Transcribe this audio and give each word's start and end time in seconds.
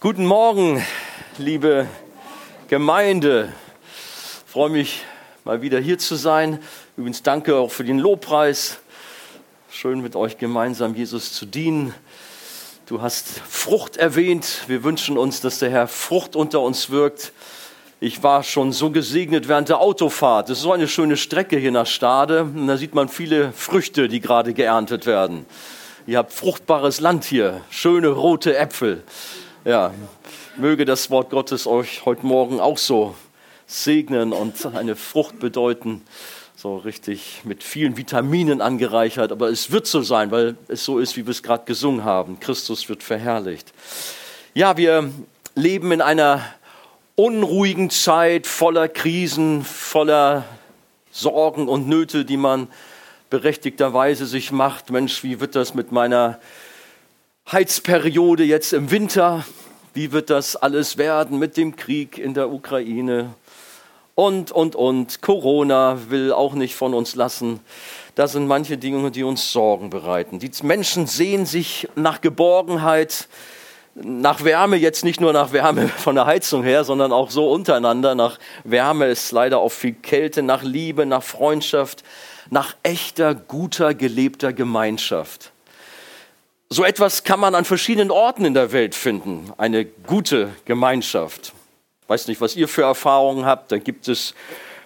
Guten 0.00 0.26
Morgen, 0.26 0.80
liebe 1.38 1.88
Gemeinde. 2.68 3.52
Ich 4.46 4.52
freue 4.52 4.70
mich, 4.70 5.02
mal 5.44 5.60
wieder 5.60 5.80
hier 5.80 5.98
zu 5.98 6.14
sein. 6.14 6.60
Übrigens 6.96 7.24
danke 7.24 7.56
auch 7.56 7.72
für 7.72 7.82
den 7.82 7.98
Lobpreis. 7.98 8.78
Schön 9.72 10.00
mit 10.00 10.14
euch 10.14 10.38
gemeinsam 10.38 10.94
Jesus 10.94 11.32
zu 11.32 11.46
dienen. 11.46 11.92
Du 12.86 13.02
hast 13.02 13.40
Frucht 13.48 13.96
erwähnt. 13.96 14.62
Wir 14.68 14.84
wünschen 14.84 15.18
uns, 15.18 15.40
dass 15.40 15.58
der 15.58 15.70
Herr 15.70 15.88
Frucht 15.88 16.36
unter 16.36 16.60
uns 16.60 16.90
wirkt. 16.90 17.32
Ich 17.98 18.22
war 18.22 18.44
schon 18.44 18.70
so 18.70 18.92
gesegnet 18.92 19.48
während 19.48 19.68
der 19.68 19.80
Autofahrt. 19.80 20.48
Das 20.48 20.58
ist 20.58 20.62
so 20.62 20.70
eine 20.70 20.86
schöne 20.86 21.16
Strecke 21.16 21.56
hier 21.56 21.72
nach 21.72 21.88
Stade. 21.88 22.44
Und 22.44 22.68
da 22.68 22.76
sieht 22.76 22.94
man 22.94 23.08
viele 23.08 23.50
Früchte, 23.50 24.06
die 24.06 24.20
gerade 24.20 24.54
geerntet 24.54 25.06
werden. 25.06 25.44
Ihr 26.06 26.18
habt 26.18 26.32
fruchtbares 26.32 27.00
Land 27.00 27.24
hier, 27.24 27.62
schöne 27.68 28.10
rote 28.10 28.56
Äpfel. 28.56 29.02
Ja, 29.68 29.92
möge 30.56 30.86
das 30.86 31.10
Wort 31.10 31.28
Gottes 31.28 31.66
euch 31.66 32.06
heute 32.06 32.24
Morgen 32.24 32.58
auch 32.58 32.78
so 32.78 33.14
segnen 33.66 34.32
und 34.32 34.64
eine 34.64 34.96
Frucht 34.96 35.40
bedeuten, 35.40 36.00
so 36.56 36.78
richtig 36.78 37.42
mit 37.44 37.62
vielen 37.62 37.98
Vitaminen 37.98 38.62
angereichert. 38.62 39.30
Aber 39.30 39.50
es 39.50 39.70
wird 39.70 39.86
so 39.86 40.00
sein, 40.00 40.30
weil 40.30 40.56
es 40.68 40.86
so 40.86 40.98
ist, 40.98 41.18
wie 41.18 41.26
wir 41.26 41.32
es 41.32 41.42
gerade 41.42 41.66
gesungen 41.66 42.02
haben. 42.02 42.40
Christus 42.40 42.88
wird 42.88 43.02
verherrlicht. 43.02 43.74
Ja, 44.54 44.78
wir 44.78 45.10
leben 45.54 45.92
in 45.92 46.00
einer 46.00 46.42
unruhigen 47.14 47.90
Zeit 47.90 48.46
voller 48.46 48.88
Krisen, 48.88 49.66
voller 49.66 50.46
Sorgen 51.12 51.68
und 51.68 51.86
Nöte, 51.86 52.24
die 52.24 52.38
man 52.38 52.68
berechtigterweise 53.28 54.24
sich 54.24 54.50
macht. 54.50 54.88
Mensch, 54.88 55.22
wie 55.24 55.40
wird 55.40 55.54
das 55.54 55.74
mit 55.74 55.92
meiner 55.92 56.40
Heizperiode 57.52 58.44
jetzt 58.44 58.72
im 58.72 58.90
Winter? 58.90 59.44
Wie 59.94 60.12
wird 60.12 60.30
das 60.30 60.56
alles 60.56 60.98
werden 60.98 61.38
mit 61.38 61.56
dem 61.56 61.76
Krieg 61.76 62.18
in 62.18 62.34
der 62.34 62.50
Ukraine? 62.50 63.34
Und, 64.14 64.50
und, 64.50 64.74
und. 64.74 65.22
Corona 65.22 65.98
will 66.08 66.32
auch 66.32 66.54
nicht 66.54 66.74
von 66.74 66.92
uns 66.92 67.14
lassen. 67.14 67.60
Das 68.16 68.32
sind 68.32 68.48
manche 68.48 68.76
Dinge, 68.76 69.10
die 69.12 69.22
uns 69.22 69.52
Sorgen 69.52 69.90
bereiten. 69.90 70.40
Die 70.40 70.50
Menschen 70.62 71.06
sehen 71.06 71.46
sich 71.46 71.88
nach 71.94 72.20
Geborgenheit, 72.20 73.28
nach 73.94 74.44
Wärme, 74.44 74.76
jetzt 74.76 75.04
nicht 75.04 75.20
nur 75.20 75.32
nach 75.32 75.52
Wärme 75.52 75.88
von 75.96 76.16
der 76.16 76.26
Heizung 76.26 76.64
her, 76.64 76.84
sondern 76.84 77.12
auch 77.12 77.30
so 77.30 77.50
untereinander. 77.50 78.14
Nach 78.14 78.38
Wärme 78.64 79.06
ist 79.06 79.30
leider 79.32 79.58
auch 79.58 79.70
viel 79.70 79.92
Kälte, 79.92 80.42
nach 80.42 80.62
Liebe, 80.64 81.06
nach 81.06 81.22
Freundschaft, 81.22 82.02
nach 82.50 82.74
echter, 82.82 83.34
guter, 83.34 83.94
gelebter 83.94 84.52
Gemeinschaft. 84.52 85.52
So 86.70 86.84
etwas 86.84 87.24
kann 87.24 87.40
man 87.40 87.54
an 87.54 87.64
verschiedenen 87.64 88.10
Orten 88.10 88.44
in 88.44 88.52
der 88.52 88.72
Welt 88.72 88.94
finden, 88.94 89.50
eine 89.56 89.86
gute 89.86 90.50
Gemeinschaft. 90.66 91.54
Ich 92.02 92.08
weiß 92.10 92.28
nicht, 92.28 92.42
was 92.42 92.56
ihr 92.56 92.68
für 92.68 92.82
Erfahrungen 92.82 93.46
habt. 93.46 93.72
Da 93.72 93.78
gibt 93.78 94.06
es 94.06 94.34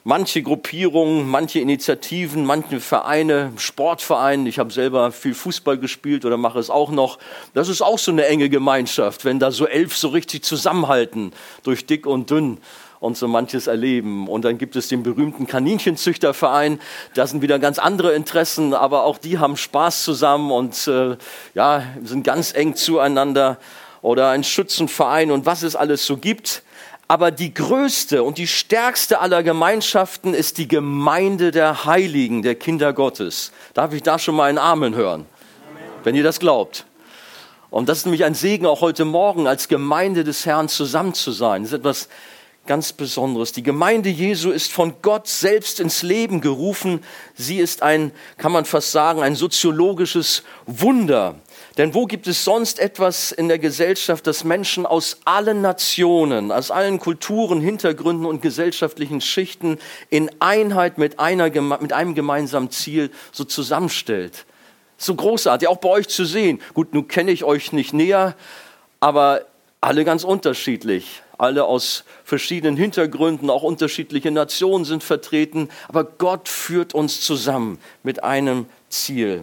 manche 0.05 0.44
Gruppierungen, 0.44 1.28
manche 1.28 1.58
Initiativen, 1.58 2.44
manche 2.44 2.78
Vereine, 2.78 3.52
Sportvereine. 3.56 4.48
Ich 4.48 4.61
habe 4.61 4.72
selber 4.72 5.11
viel 5.11 5.34
Fußball 5.34 5.77
gespielt 5.77 6.24
oder 6.24 6.36
mache 6.36 6.61
es 6.61 6.70
auch 6.70 6.92
noch. 6.92 7.19
Das 7.52 7.69
ist 7.69 7.83
auch 7.83 7.98
so 7.98 8.12
eine 8.12 8.27
enge 8.27 8.48
Gemeinschaft, 8.48 9.24
wenn 9.24 9.41
da 9.41 9.50
so 9.50 9.67
elf 9.67 9.96
so 9.96 10.06
richtig 10.06 10.44
zusammenhalten 10.44 11.33
durch 11.64 11.84
dick 11.84 12.06
und 12.06 12.30
dünn 12.30 12.58
und 13.03 13.17
so 13.17 13.27
manches 13.27 13.67
erleben. 13.67 14.28
Und 14.28 14.45
dann 14.45 14.58
gibt 14.58 14.77
es 14.77 14.86
den 14.86 15.03
berühmten 15.03 15.48
Kaninchenzüchterverein. 15.48 16.81
Da 17.14 17.27
sind 17.27 17.42
wieder 17.42 17.58
ganz 17.58 17.81
andere 17.81 18.12
Interessen, 18.12 18.75
aber 18.75 19.03
auch 19.03 19.19
die 19.19 19.39
haben 19.39 19.56
Spaß 19.56 20.05
zusammen 20.05 20.53
und 20.53 20.86
äh, 20.86 21.17
ja, 21.55 21.83
sind 22.05 22.23
ganz 22.23 22.55
eng 22.55 22.77
zueinander. 22.77 23.58
Oder 24.03 24.30
ein 24.30 24.45
Schützenverein 24.45 25.33
und 25.33 25.47
was 25.47 25.64
es 25.64 25.75
alles 25.75 26.06
so 26.06 26.17
gibt. 26.17 26.62
Aber 27.08 27.33
die 27.33 27.53
größte 27.53 28.23
und 28.23 28.39
die 28.39 28.47
stärkste 28.47 29.20
aller 29.20 29.42
Gemeinschaften 29.42 30.33
ist 30.33 30.58
die 30.58 30.69
Gemeinde 30.69 31.50
der 31.50 31.84
Heiligen, 31.84 32.42
der 32.42 32.55
Kinder 32.55 32.92
Gottes. 32.92 33.51
Darf 33.74 33.92
ich 33.92 34.02
da 34.02 34.18
schon 34.18 34.36
mal 34.36 34.48
einen 34.48 34.58
Amen 34.58 34.95
hören? 34.95 35.27
Amen. 35.70 35.83
Wenn 36.05 36.14
ihr 36.14 36.23
das 36.23 36.39
glaubt. 36.39 36.86
Und 37.70 37.89
das 37.89 37.98
ist 37.98 38.05
nämlich 38.05 38.24
ein 38.24 38.35
Segen 38.35 38.67
auch 38.67 38.80
heute 38.80 39.05
Morgen, 39.05 39.46
als 39.46 39.67
Gemeinde 39.67 40.24
des 40.24 40.46
Herrn 40.46 40.68
zusammen 40.68 41.14
zu 41.14 41.33
sein. 41.33 41.62
Das 41.62 41.73
ist 41.73 41.79
etwas 41.79 42.08
ganz 42.67 42.92
Besonderes. 42.92 43.52
Die 43.52 43.62
Gemeinde 43.62 44.08
Jesu 44.08 44.50
ist 44.50 44.73
von 44.73 44.95
Gott 45.02 45.27
selbst 45.27 45.80
ins 45.80 46.02
Leben 46.02 46.40
gerufen. 46.40 47.02
Sie 47.34 47.58
ist 47.58 47.83
ein, 47.83 48.12
kann 48.39 48.52
man 48.52 48.64
fast 48.64 48.92
sagen, 48.92 49.23
ein 49.23 49.34
soziologisches 49.34 50.45
Wunder. 50.67 51.34
Denn 51.77 51.95
wo 51.95 52.06
gibt 52.06 52.27
es 52.27 52.45
sonst 52.45 52.78
etwas 52.78 53.33
in 53.33 53.48
der 53.48 53.58
Gesellschaft, 53.58 54.27
das 54.27 54.45
Menschen 54.45 54.86
aus 54.86 55.18
allen 55.24 55.61
Nationen, 55.61 56.52
aus 56.52 56.70
allen 56.70 57.00
Kulturen, 57.00 57.61
Hintergründen 57.61 58.27
und 58.27 58.42
gesellschaftlichen 58.42 59.20
Schichten 59.20 59.79
in 60.08 60.30
Einheit 60.39 60.98
mit, 60.98 61.18
einer, 61.18 61.50
mit 61.80 61.92
einem 61.92 62.14
gemeinsamen 62.14 62.70
Ziel 62.70 63.11
so 63.33 63.44
zusammenstellt? 63.44 64.44
So 64.98 65.17
großartig, 65.17 65.67
auch 65.67 65.79
bei 65.79 65.89
euch 65.89 66.08
zu 66.08 66.24
sehen. 66.24 66.61
Gut, 66.74 66.94
nun 66.94 67.08
kenne 67.08 67.33
ich 67.33 67.42
euch 67.42 67.73
nicht 67.73 67.92
näher, 67.92 68.36
aber 69.00 69.46
alle 69.82 70.06
ganz 70.06 70.24
unterschiedlich 70.24 71.22
alle 71.42 71.64
aus 71.64 72.04
verschiedenen 72.24 72.76
Hintergründen, 72.76 73.50
auch 73.50 73.64
unterschiedliche 73.64 74.30
Nationen 74.30 74.84
sind 74.84 75.02
vertreten, 75.02 75.68
aber 75.88 76.04
Gott 76.04 76.48
führt 76.48 76.94
uns 76.94 77.20
zusammen 77.20 77.78
mit 78.04 78.22
einem 78.22 78.66
Ziel. 78.88 79.42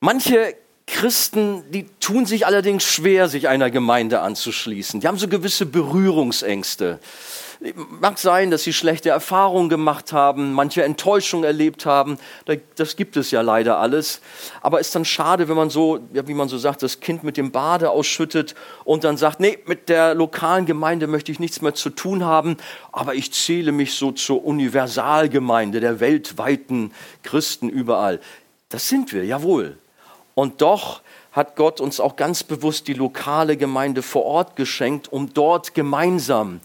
Manche 0.00 0.54
Christen, 0.86 1.64
die 1.70 1.86
tun 1.98 2.26
sich 2.26 2.46
allerdings 2.46 2.84
schwer, 2.84 3.28
sich 3.28 3.48
einer 3.48 3.70
Gemeinde 3.70 4.20
anzuschließen. 4.20 5.00
Die 5.00 5.08
haben 5.08 5.16
so 5.16 5.28
gewisse 5.28 5.64
Berührungsängste. 5.64 6.98
Mag 8.00 8.18
sein, 8.18 8.50
dass 8.50 8.64
sie 8.64 8.72
schlechte 8.72 9.10
Erfahrungen 9.10 9.68
gemacht 9.68 10.12
haben, 10.12 10.52
manche 10.52 10.82
Enttäuschung 10.82 11.44
erlebt 11.44 11.86
haben. 11.86 12.18
Das 12.74 12.96
gibt 12.96 13.16
es 13.16 13.30
ja 13.30 13.40
leider 13.40 13.78
alles. 13.78 14.20
Aber 14.62 14.80
ist 14.80 14.94
dann 14.96 15.04
schade, 15.04 15.48
wenn 15.48 15.54
man 15.54 15.70
so, 15.70 16.00
wie 16.10 16.34
man 16.34 16.48
so 16.48 16.58
sagt, 16.58 16.82
das 16.82 16.98
Kind 16.98 17.22
mit 17.22 17.36
dem 17.36 17.52
Bade 17.52 17.90
ausschüttet 17.90 18.56
und 18.84 19.04
dann 19.04 19.16
sagt, 19.16 19.38
nee, 19.38 19.58
mit 19.66 19.88
der 19.88 20.14
lokalen 20.14 20.66
Gemeinde 20.66 21.06
möchte 21.06 21.30
ich 21.30 21.38
nichts 21.38 21.62
mehr 21.62 21.74
zu 21.74 21.90
tun 21.90 22.24
haben, 22.24 22.56
aber 22.90 23.14
ich 23.14 23.32
zähle 23.32 23.70
mich 23.70 23.94
so 23.94 24.10
zur 24.10 24.44
Universalgemeinde 24.44 25.78
der 25.78 26.00
weltweiten 26.00 26.92
Christen 27.22 27.68
überall. 27.68 28.18
Das 28.70 28.88
sind 28.88 29.12
wir, 29.12 29.24
jawohl. 29.24 29.78
Und 30.34 30.62
doch 30.62 31.00
hat 31.30 31.54
Gott 31.54 31.80
uns 31.80 32.00
auch 32.00 32.16
ganz 32.16 32.42
bewusst 32.42 32.88
die 32.88 32.94
lokale 32.94 33.56
Gemeinde 33.56 34.02
vor 34.02 34.24
Ort 34.24 34.56
geschenkt, 34.56 35.12
um 35.12 35.32
dort 35.32 35.74
gemeinsam 35.74 36.60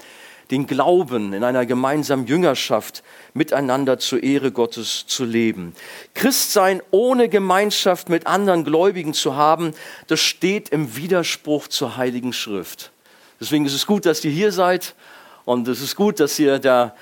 den 0.51 0.67
Glauben 0.67 1.33
in 1.33 1.43
einer 1.43 1.65
gemeinsamen 1.65 2.25
Jüngerschaft 2.25 3.03
miteinander 3.33 3.99
zur 3.99 4.23
Ehre 4.23 4.51
Gottes 4.51 5.05
zu 5.07 5.25
leben. 5.25 5.73
Christsein 6.13 6.81
ohne 6.91 7.29
Gemeinschaft 7.29 8.09
mit 8.09 8.27
anderen 8.27 8.63
Gläubigen 8.63 9.13
zu 9.13 9.35
haben, 9.35 9.73
das 10.07 10.19
steht 10.19 10.69
im 10.69 10.95
Widerspruch 10.95 11.67
zur 11.67 11.97
Heiligen 11.97 12.33
Schrift. 12.33 12.91
Deswegen 13.39 13.65
ist 13.65 13.73
es 13.73 13.85
gut, 13.85 14.05
dass 14.05 14.23
ihr 14.23 14.31
hier 14.31 14.51
seid 14.51 14.95
und 15.45 15.67
es 15.67 15.81
ist 15.81 15.95
gut, 15.95 16.19
dass 16.19 16.39
ihr 16.39 16.59
der 16.59 16.95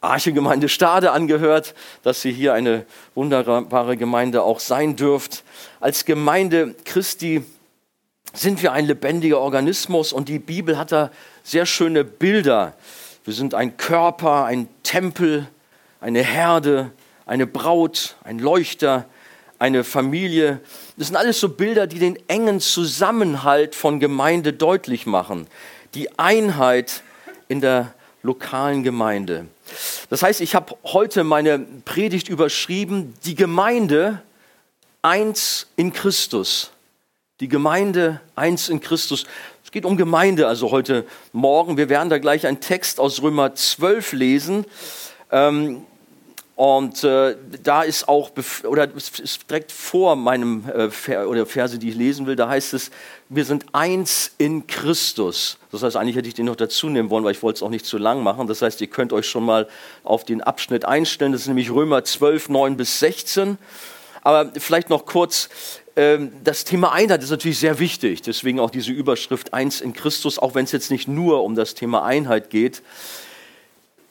Archegemeinde 0.00 0.68
Stade 0.68 1.12
angehört, 1.12 1.74
dass 2.02 2.24
ihr 2.24 2.32
hier 2.32 2.54
eine 2.54 2.84
wunderbare 3.14 3.96
Gemeinde 3.96 4.42
auch 4.42 4.58
sein 4.58 4.96
dürft. 4.96 5.44
Als 5.78 6.04
Gemeinde 6.04 6.74
Christi 6.84 7.44
sind 8.34 8.62
wir 8.62 8.72
ein 8.72 8.86
lebendiger 8.86 9.38
Organismus 9.38 10.12
und 10.12 10.28
die 10.28 10.38
Bibel 10.38 10.76
hat 10.76 10.90
da 10.90 11.10
sehr 11.42 11.66
schöne 11.66 12.04
Bilder. 12.04 12.74
Wir 13.24 13.34
sind 13.34 13.54
ein 13.54 13.76
Körper, 13.76 14.44
ein 14.44 14.68
Tempel, 14.82 15.46
eine 16.00 16.22
Herde, 16.22 16.90
eine 17.26 17.46
Braut, 17.46 18.16
ein 18.24 18.38
Leuchter, 18.38 19.06
eine 19.58 19.84
Familie. 19.84 20.60
Das 20.96 21.06
sind 21.06 21.16
alles 21.16 21.38
so 21.38 21.48
Bilder, 21.48 21.86
die 21.86 21.98
den 21.98 22.18
engen 22.28 22.60
Zusammenhalt 22.60 23.74
von 23.74 24.00
Gemeinde 24.00 24.52
deutlich 24.52 25.06
machen. 25.06 25.46
Die 25.94 26.18
Einheit 26.18 27.02
in 27.48 27.60
der 27.60 27.94
lokalen 28.22 28.82
Gemeinde. 28.82 29.46
Das 30.10 30.22
heißt, 30.22 30.40
ich 30.40 30.54
habe 30.54 30.76
heute 30.84 31.24
meine 31.24 31.60
Predigt 31.84 32.28
überschrieben, 32.28 33.14
die 33.24 33.34
Gemeinde 33.34 34.22
eins 35.00 35.68
in 35.76 35.92
Christus. 35.92 36.70
Die 37.40 37.48
Gemeinde 37.48 38.20
eins 38.36 38.68
in 38.68 38.80
Christus. 38.80 39.26
Es 39.72 39.74
geht 39.74 39.86
um 39.86 39.96
Gemeinde, 39.96 40.48
also 40.48 40.70
heute 40.70 41.06
Morgen. 41.32 41.78
Wir 41.78 41.88
werden 41.88 42.10
da 42.10 42.18
gleich 42.18 42.46
einen 42.46 42.60
Text 42.60 43.00
aus 43.00 43.22
Römer 43.22 43.54
12 43.54 44.12
lesen. 44.12 44.66
Ähm, 45.30 45.86
und 46.56 47.02
äh, 47.04 47.36
da 47.62 47.80
ist 47.80 48.06
auch, 48.06 48.32
oder 48.64 48.94
ist 48.94 49.48
direkt 49.48 49.72
vor 49.72 50.14
meinem 50.14 50.68
äh, 50.68 50.90
Ver 50.90 51.26
oder 51.26 51.46
Verse, 51.46 51.78
die 51.78 51.88
ich 51.88 51.94
lesen 51.94 52.26
will, 52.26 52.36
da 52.36 52.50
heißt 52.50 52.74
es, 52.74 52.90
wir 53.30 53.46
sind 53.46 53.64
eins 53.72 54.34
in 54.36 54.66
Christus. 54.66 55.56
Das 55.70 55.82
heißt, 55.82 55.96
eigentlich 55.96 56.16
hätte 56.16 56.28
ich 56.28 56.34
den 56.34 56.44
noch 56.44 56.56
dazu 56.56 56.90
nehmen 56.90 57.08
wollen, 57.08 57.24
weil 57.24 57.32
ich 57.32 57.42
wollte 57.42 57.56
es 57.56 57.62
auch 57.62 57.70
nicht 57.70 57.86
zu 57.86 57.96
lang 57.96 58.22
machen. 58.22 58.46
Das 58.48 58.60
heißt, 58.60 58.78
ihr 58.82 58.88
könnt 58.88 59.14
euch 59.14 59.26
schon 59.26 59.46
mal 59.46 59.66
auf 60.04 60.24
den 60.24 60.42
Abschnitt 60.42 60.84
einstellen. 60.84 61.32
Das 61.32 61.40
ist 61.40 61.48
nämlich 61.48 61.70
Römer 61.70 62.04
12, 62.04 62.50
9 62.50 62.76
bis 62.76 62.98
16. 62.98 63.56
Aber 64.20 64.52
vielleicht 64.58 64.90
noch 64.90 65.06
kurz, 65.06 65.48
das 65.94 66.64
Thema 66.64 66.92
Einheit 66.92 67.22
ist 67.22 67.30
natürlich 67.30 67.58
sehr 67.58 67.78
wichtig, 67.78 68.22
deswegen 68.22 68.60
auch 68.60 68.70
diese 68.70 68.92
Überschrift 68.92 69.52
Eins 69.52 69.82
in 69.82 69.92
Christus, 69.92 70.38
auch 70.38 70.54
wenn 70.54 70.64
es 70.64 70.72
jetzt 70.72 70.90
nicht 70.90 71.06
nur 71.06 71.44
um 71.44 71.54
das 71.54 71.74
Thema 71.74 72.02
Einheit 72.02 72.48
geht. 72.48 72.82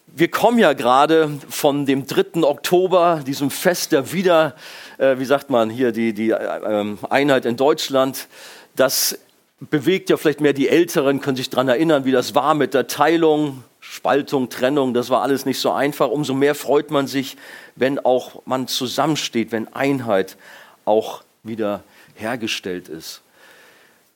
Wir 0.05 0.29
kommen 0.29 0.59
ja 0.59 0.73
gerade 0.73 1.39
von 1.49 1.85
dem 1.85 2.05
3. 2.05 2.43
Oktober, 2.43 3.23
diesem 3.25 3.49
Fest 3.49 3.93
der 3.93 4.11
Wieder, 4.11 4.55
äh, 4.97 5.17
wie 5.17 5.25
sagt 5.25 5.49
man 5.49 5.69
hier, 5.69 5.91
die, 5.91 6.13
die 6.13 6.31
äh, 6.31 6.97
Einheit 7.09 7.45
in 7.45 7.55
Deutschland. 7.55 8.27
Das 8.75 9.17
bewegt 9.61 10.09
ja 10.09 10.17
vielleicht 10.17 10.41
mehr 10.41 10.53
die 10.53 10.67
Älteren, 10.67 11.21
können 11.21 11.37
sich 11.37 11.49
daran 11.49 11.69
erinnern, 11.69 12.03
wie 12.03 12.11
das 12.11 12.35
war 12.35 12.55
mit 12.55 12.73
der 12.73 12.87
Teilung, 12.87 13.63
Spaltung, 13.79 14.49
Trennung. 14.49 14.93
Das 14.93 15.09
war 15.09 15.21
alles 15.21 15.45
nicht 15.45 15.59
so 15.59 15.71
einfach. 15.71 16.09
Umso 16.09 16.33
mehr 16.33 16.55
freut 16.55 16.91
man 16.91 17.07
sich, 17.07 17.37
wenn 17.75 17.97
auch 17.97 18.45
man 18.45 18.67
zusammensteht, 18.67 19.51
wenn 19.51 19.73
Einheit 19.73 20.35
auch 20.83 21.23
wieder 21.43 21.83
hergestellt 22.15 22.87
ist. 22.87 23.21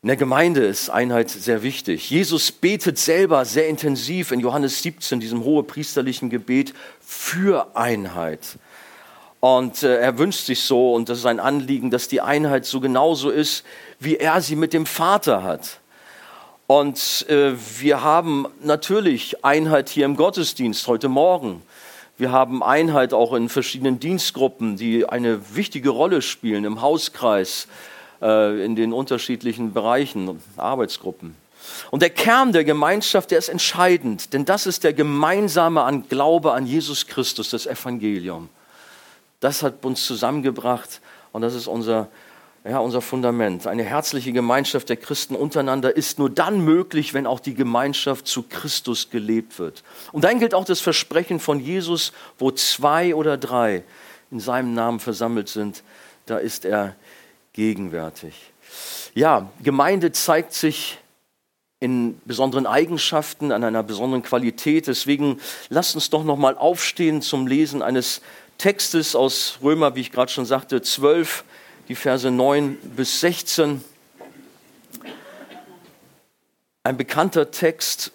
In 0.04 0.08
der 0.08 0.18
Gemeinde 0.18 0.64
ist 0.64 0.90
Einheit 0.90 1.32
sehr 1.32 1.64
wichtig. 1.64 2.12
Jesus 2.12 2.52
betet 2.52 3.00
selber 3.00 3.44
sehr 3.46 3.68
intensiv 3.68 4.32
in 4.32 4.40
Johannes 4.40 4.84
17, 4.84 5.20
diesem 5.20 5.44
hohepriesterlichen 5.44 6.30
Gebet, 6.30 6.76
für 7.02 7.76
Einheit. 7.76 8.60
Und 9.40 9.82
äh, 9.82 9.98
er 9.98 10.20
wünscht 10.20 10.46
sich 10.46 10.62
so, 10.62 10.94
und 10.94 11.10
das 11.10 11.20
ist 11.20 11.26
ein 11.26 11.40
Anliegen, 11.40 11.90
dass 11.90 12.08
die 12.08 12.22
Einheit 12.22 12.66
so 12.66 12.80
genauso 12.80 13.32
ist, 13.32 13.66
wie 14.00 14.18
er 14.18 14.42
sie 14.42 14.56
mit 14.56 14.74
dem 14.74 14.86
Vater 14.86 15.42
hat. 15.42 15.80
Und 16.68 17.26
äh, 17.30 17.54
wir 17.80 18.04
haben 18.04 18.46
natürlich 18.62 19.44
Einheit 19.44 19.90
hier 19.90 20.06
im 20.06 20.16
Gottesdienst 20.16 20.88
heute 20.88 21.10
Morgen. 21.10 21.64
Wir 22.18 22.32
haben 22.32 22.64
Einheit 22.64 23.14
auch 23.14 23.34
in 23.34 23.50
verschiedenen 23.50 24.00
Dienstgruppen, 24.00 24.78
die 24.78 25.06
eine 25.06 25.56
wichtige 25.56 25.90
Rolle 25.90 26.22
spielen 26.22 26.64
im 26.64 26.82
Hauskreis, 26.82 27.68
äh, 28.22 28.64
in 28.64 28.78
den 28.78 28.94
unterschiedlichen 28.94 29.74
Bereichen, 29.74 30.42
Arbeitsgruppen. 30.56 31.36
Und 31.92 32.02
der 32.02 32.10
Kern 32.10 32.54
der 32.54 32.64
Gemeinschaft, 32.64 33.32
der 33.32 33.40
ist 33.40 33.50
entscheidend, 33.50 34.34
denn 34.34 34.46
das 34.46 34.66
ist 34.66 34.84
der 34.86 34.94
gemeinsame 34.94 35.82
an 35.84 36.08
Glaube 36.08 36.54
an 36.54 36.66
Jesus 36.66 37.08
Christus, 37.08 37.50
das 37.50 37.66
Evangelium. 37.66 38.50
Das 39.42 39.62
hat 39.62 39.84
uns 39.84 40.06
zusammengebracht 40.06 41.02
und 41.34 41.42
das 41.42 41.54
ist 41.54 41.68
unser, 41.68 42.08
ja, 42.68 42.80
unser 42.80 43.02
Fundament. 43.02 43.68
Eine 43.68 43.84
herzliche 43.84 44.32
Gemeinschaft 44.34 44.90
der 44.90 44.98
Christen 44.98 45.36
untereinander 45.36 45.96
ist 45.96 46.18
nur 46.18 46.32
dann 46.32 46.62
möglich, 46.62 47.14
wenn 47.14 47.28
auch 47.28 47.40
die 47.40 47.54
Gemeinschaft 47.54 48.28
zu 48.28 48.44
Christus 48.44 49.12
gelebt 49.12 49.60
wird. 49.60 49.84
Und 50.12 50.24
dann 50.24 50.40
gilt 50.40 50.56
auch 50.56 50.66
das 50.66 50.82
Versprechen 50.82 51.40
von 51.40 51.60
Jesus, 51.60 52.12
wo 52.40 52.50
zwei 52.50 53.14
oder 53.14 53.38
drei 53.38 53.84
in 54.32 54.40
seinem 54.40 54.74
Namen 54.74 55.00
versammelt 55.00 55.48
sind, 55.48 55.84
da 56.26 56.38
ist 56.38 56.66
er 56.66 56.96
gegenwärtig. 57.54 58.34
Ja, 59.14 59.50
Gemeinde 59.62 60.12
zeigt 60.12 60.54
sich 60.54 60.98
in 61.80 62.20
besonderen 62.26 62.66
Eigenschaften, 62.66 63.52
an 63.52 63.64
einer 63.64 63.84
besonderen 63.84 64.24
Qualität. 64.24 64.88
Deswegen 64.88 65.40
lasst 65.70 65.94
uns 65.94 66.10
doch 66.10 66.24
noch 66.24 66.38
mal 66.38 66.58
aufstehen 66.58 67.22
zum 67.22 67.46
Lesen 67.46 67.84
eines 67.84 68.22
Textes 68.58 69.16
aus 69.16 69.60
Römer, 69.62 69.96
wie 69.96 70.02
ich 70.02 70.12
gerade 70.12 70.32
schon 70.32 70.46
sagte, 70.46 70.82
12, 70.82 71.44
die 71.88 71.96
Verse 71.96 72.30
9 72.30 72.78
bis 72.96 73.20
16. 73.20 73.84
Ein 76.84 76.98
bekannter 76.98 77.52
Text. 77.52 78.12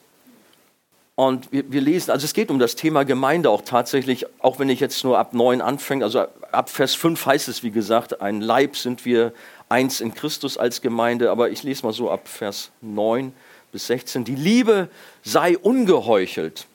Und 1.15 1.53
wir, 1.53 1.71
wir, 1.71 1.81
lesen, 1.81 2.11
also 2.11 2.25
es 2.25 2.33
geht 2.33 2.51
um 2.51 2.59
das 2.59 2.77
Thema 2.77 3.05
Gemeinde 3.05 3.51
auch 3.51 3.63
tatsächlich, 3.63 4.27
auch 4.39 4.59
wenn 4.59 4.71
ich 4.71 4.81
jetzt 4.81 5.05
nur 5.05 5.19
ab 5.19 5.35
9 5.35 5.61
anfange, 5.61 6.05
also 6.05 6.21
ab 6.51 6.71
Vers 6.71 6.95
5 6.95 7.27
heißt 7.27 7.49
es, 7.49 7.63
wie 7.63 7.71
gesagt, 7.71 8.23
ein 8.23 8.41
Leib 8.41 8.77
sind 8.77 9.05
wir 9.05 9.33
eins 9.69 10.01
in 10.01 10.15
Christus 10.15 10.57
als 10.57 10.81
Gemeinde, 10.81 11.31
aber 11.31 11.51
ich 11.51 11.63
lese 11.63 11.85
mal 11.85 11.93
so 11.93 12.11
ab 12.11 12.27
Vers 12.27 12.71
9 12.81 13.35
bis 13.71 13.87
16. 13.89 14.25
Die 14.25 14.35
Liebe 14.35 14.89
sei 15.23 15.59
ungeheuchelt, 15.59 16.67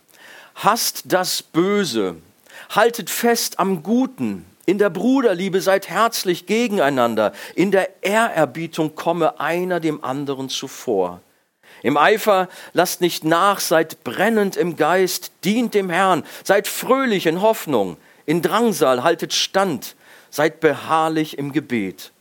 hasst 0.54 1.06
das 1.06 1.42
Böse, 1.42 2.18
haltet 2.70 3.10
fest 3.10 3.58
am 3.58 3.82
Guten, 3.82 4.46
in 4.66 4.78
der 4.78 4.90
Bruderliebe 4.90 5.62
seid 5.62 5.90
herzlich 5.90 6.46
gegeneinander, 6.46 7.34
in 7.56 7.72
der 7.72 8.04
Ehrerbietung 8.04 8.96
komme 8.96 9.40
einer 9.40 9.80
dem 9.80 10.04
anderen 10.04 10.50
zuvor. 10.50 11.22
Im 11.84 11.98
Eifer 11.98 12.50
lasst 12.74 13.02
nicht 13.02 13.24
nach, 13.24 13.60
seid 13.60 14.04
brennend 14.04 14.56
im 14.58 14.76
Geist, 14.76 15.32
dient 15.44 15.74
dem 15.74 15.90
Herrn, 15.90 16.24
seid 16.44 16.68
fröhlich 16.68 17.28
in 17.28 17.42
Hoffnung, 17.42 17.98
in 18.26 18.42
Drangsal 18.42 19.04
haltet 19.04 19.34
stand, 19.34 19.96
seid 20.32 20.60
beharrlich 20.60 21.38
im 21.38 21.52
Gebet. 21.52 22.12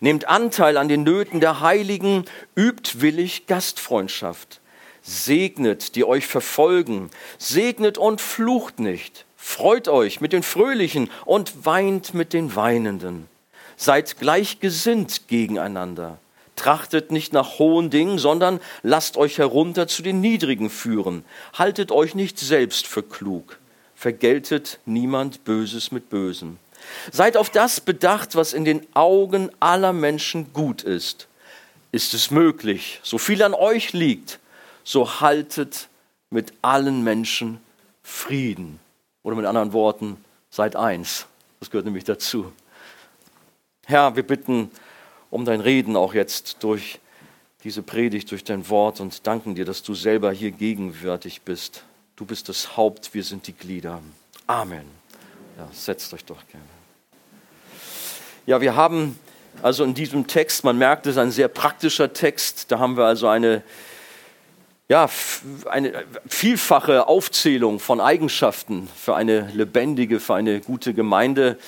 Nehmt 0.00 0.28
Anteil 0.28 0.76
an 0.76 0.88
den 0.88 1.04
Nöten 1.04 1.40
der 1.40 1.60
Heiligen, 1.60 2.24
übt 2.56 3.00
willig 3.00 3.46
Gastfreundschaft. 3.46 4.60
Segnet, 5.02 5.96
die 5.96 6.04
euch 6.04 6.26
verfolgen, 6.26 7.10
segnet 7.38 7.98
und 7.98 8.20
flucht 8.20 8.78
nicht. 8.78 9.26
Freut 9.46 9.88
euch 9.88 10.22
mit 10.22 10.32
den 10.32 10.42
Fröhlichen 10.42 11.10
und 11.26 11.66
weint 11.66 12.14
mit 12.14 12.32
den 12.32 12.56
Weinenden. 12.56 13.28
Seid 13.76 14.18
gleichgesinnt 14.18 15.28
gegeneinander. 15.28 16.18
Trachtet 16.56 17.12
nicht 17.12 17.32
nach 17.34 17.58
hohen 17.58 17.90
Dingen, 17.90 18.18
sondern 18.18 18.58
lasst 18.82 19.16
euch 19.18 19.38
herunter 19.38 19.86
zu 19.86 20.02
den 20.02 20.20
Niedrigen 20.20 20.70
führen. 20.70 21.26
Haltet 21.52 21.92
euch 21.92 22.16
nicht 22.16 22.38
selbst 22.38 22.86
für 22.86 23.02
klug. 23.02 23.58
Vergeltet 23.94 24.80
niemand 24.86 25.44
Böses 25.44 25.92
mit 25.92 26.08
Bösem. 26.08 26.56
Seid 27.12 27.36
auf 27.36 27.50
das 27.50 27.82
bedacht, 27.82 28.34
was 28.34 28.54
in 28.54 28.64
den 28.64 28.84
Augen 28.94 29.50
aller 29.60 29.92
Menschen 29.92 30.52
gut 30.52 30.82
ist. 30.82 31.28
Ist 31.92 32.14
es 32.14 32.30
möglich, 32.32 32.98
so 33.04 33.18
viel 33.18 33.42
an 33.42 33.54
euch 33.54 33.92
liegt, 33.92 34.40
so 34.84 35.20
haltet 35.20 35.88
mit 36.30 36.54
allen 36.62 37.04
Menschen 37.04 37.60
Frieden. 38.02 38.80
Oder 39.24 39.34
mit 39.34 39.46
anderen 39.46 39.72
Worten, 39.72 40.16
seid 40.50 40.76
eins. 40.76 41.26
Das 41.58 41.70
gehört 41.70 41.86
nämlich 41.86 42.04
dazu. 42.04 42.52
Herr, 43.86 44.14
wir 44.14 44.22
bitten 44.22 44.70
um 45.30 45.44
dein 45.44 45.60
Reden 45.60 45.96
auch 45.96 46.14
jetzt 46.14 46.62
durch 46.62 47.00
diese 47.64 47.82
Predigt, 47.82 48.30
durch 48.30 48.44
dein 48.44 48.68
Wort 48.68 49.00
und 49.00 49.26
danken 49.26 49.56
dir, 49.56 49.64
dass 49.64 49.82
du 49.82 49.94
selber 49.94 50.30
hier 50.30 50.52
gegenwärtig 50.52 51.42
bist. 51.42 51.82
Du 52.14 52.24
bist 52.24 52.48
das 52.48 52.76
Haupt, 52.76 53.14
wir 53.14 53.24
sind 53.24 53.46
die 53.48 53.54
Glieder. 53.54 54.00
Amen. 54.46 54.84
Ja, 55.58 55.68
setzt 55.72 56.12
euch 56.14 56.24
doch 56.24 56.46
gerne. 56.46 56.66
Ja, 58.46 58.60
wir 58.60 58.76
haben 58.76 59.18
also 59.62 59.84
in 59.84 59.94
diesem 59.94 60.26
Text, 60.26 60.64
man 60.64 60.76
merkt, 60.76 61.06
es 61.06 61.12
ist 61.12 61.18
ein 61.18 61.30
sehr 61.30 61.48
praktischer 61.48 62.12
Text. 62.12 62.70
Da 62.70 62.78
haben 62.78 62.96
wir 62.96 63.04
also 63.04 63.28
eine 63.28 63.62
ja, 64.88 65.08
eine 65.70 66.04
vielfache 66.26 67.08
Aufzählung 67.08 67.80
von 67.80 68.00
Eigenschaften 68.00 68.88
für 68.94 69.16
eine 69.16 69.50
lebendige, 69.54 70.20
für 70.20 70.34
eine 70.34 70.60
gute 70.60 70.92
Gemeinde. 70.92 71.58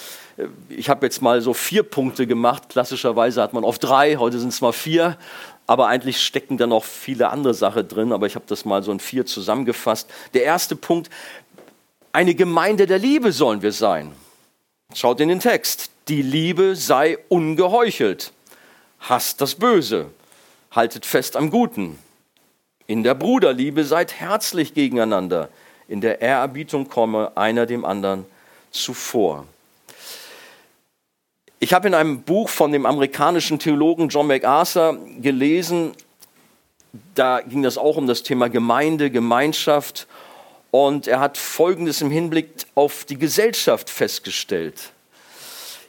Ich 0.68 0.90
habe 0.90 1.06
jetzt 1.06 1.22
mal 1.22 1.40
so 1.40 1.54
vier 1.54 1.82
Punkte 1.82 2.26
gemacht. 2.26 2.68
Klassischerweise 2.68 3.40
hat 3.40 3.54
man 3.54 3.64
oft 3.64 3.82
drei, 3.82 4.16
heute 4.16 4.38
sind 4.38 4.50
es 4.50 4.60
mal 4.60 4.72
vier. 4.72 5.16
Aber 5.66 5.88
eigentlich 5.88 6.22
stecken 6.22 6.58
da 6.58 6.66
noch 6.66 6.84
viele 6.84 7.30
andere 7.30 7.54
Sachen 7.54 7.88
drin. 7.88 8.12
Aber 8.12 8.26
ich 8.26 8.34
habe 8.34 8.44
das 8.48 8.66
mal 8.66 8.82
so 8.82 8.92
in 8.92 9.00
vier 9.00 9.24
zusammengefasst. 9.24 10.10
Der 10.34 10.44
erste 10.44 10.76
Punkt, 10.76 11.08
eine 12.12 12.34
Gemeinde 12.34 12.86
der 12.86 12.98
Liebe 12.98 13.32
sollen 13.32 13.62
wir 13.62 13.72
sein. 13.72 14.12
Schaut 14.94 15.20
in 15.20 15.30
den 15.30 15.40
Text. 15.40 15.90
Die 16.08 16.22
Liebe 16.22 16.76
sei 16.76 17.18
ungeheuchelt. 17.28 18.32
Hasst 19.00 19.40
das 19.40 19.54
Böse. 19.54 20.10
Haltet 20.70 21.06
fest 21.06 21.34
am 21.34 21.50
Guten. 21.50 21.98
In 22.86 23.02
der 23.02 23.14
Bruderliebe 23.14 23.84
seid 23.84 24.14
herzlich 24.14 24.74
gegeneinander. 24.74 25.48
In 25.88 26.00
der 26.00 26.20
Ehrerbietung 26.20 26.88
komme 26.88 27.36
einer 27.36 27.66
dem 27.66 27.84
anderen 27.84 28.26
zuvor. 28.70 29.46
Ich 31.58 31.72
habe 31.72 31.88
in 31.88 31.94
einem 31.94 32.22
Buch 32.22 32.48
von 32.48 32.70
dem 32.70 32.86
amerikanischen 32.86 33.58
Theologen 33.58 34.08
John 34.08 34.26
MacArthur 34.26 34.98
gelesen, 35.20 35.92
da 37.14 37.40
ging 37.40 37.62
das 37.62 37.78
auch 37.78 37.96
um 37.96 38.06
das 38.06 38.22
Thema 38.22 38.48
Gemeinde, 38.48 39.10
Gemeinschaft. 39.10 40.06
Und 40.70 41.06
er 41.06 41.20
hat 41.20 41.38
Folgendes 41.38 42.02
im 42.02 42.10
Hinblick 42.10 42.50
auf 42.74 43.04
die 43.04 43.18
Gesellschaft 43.18 43.88
festgestellt. 43.88 44.92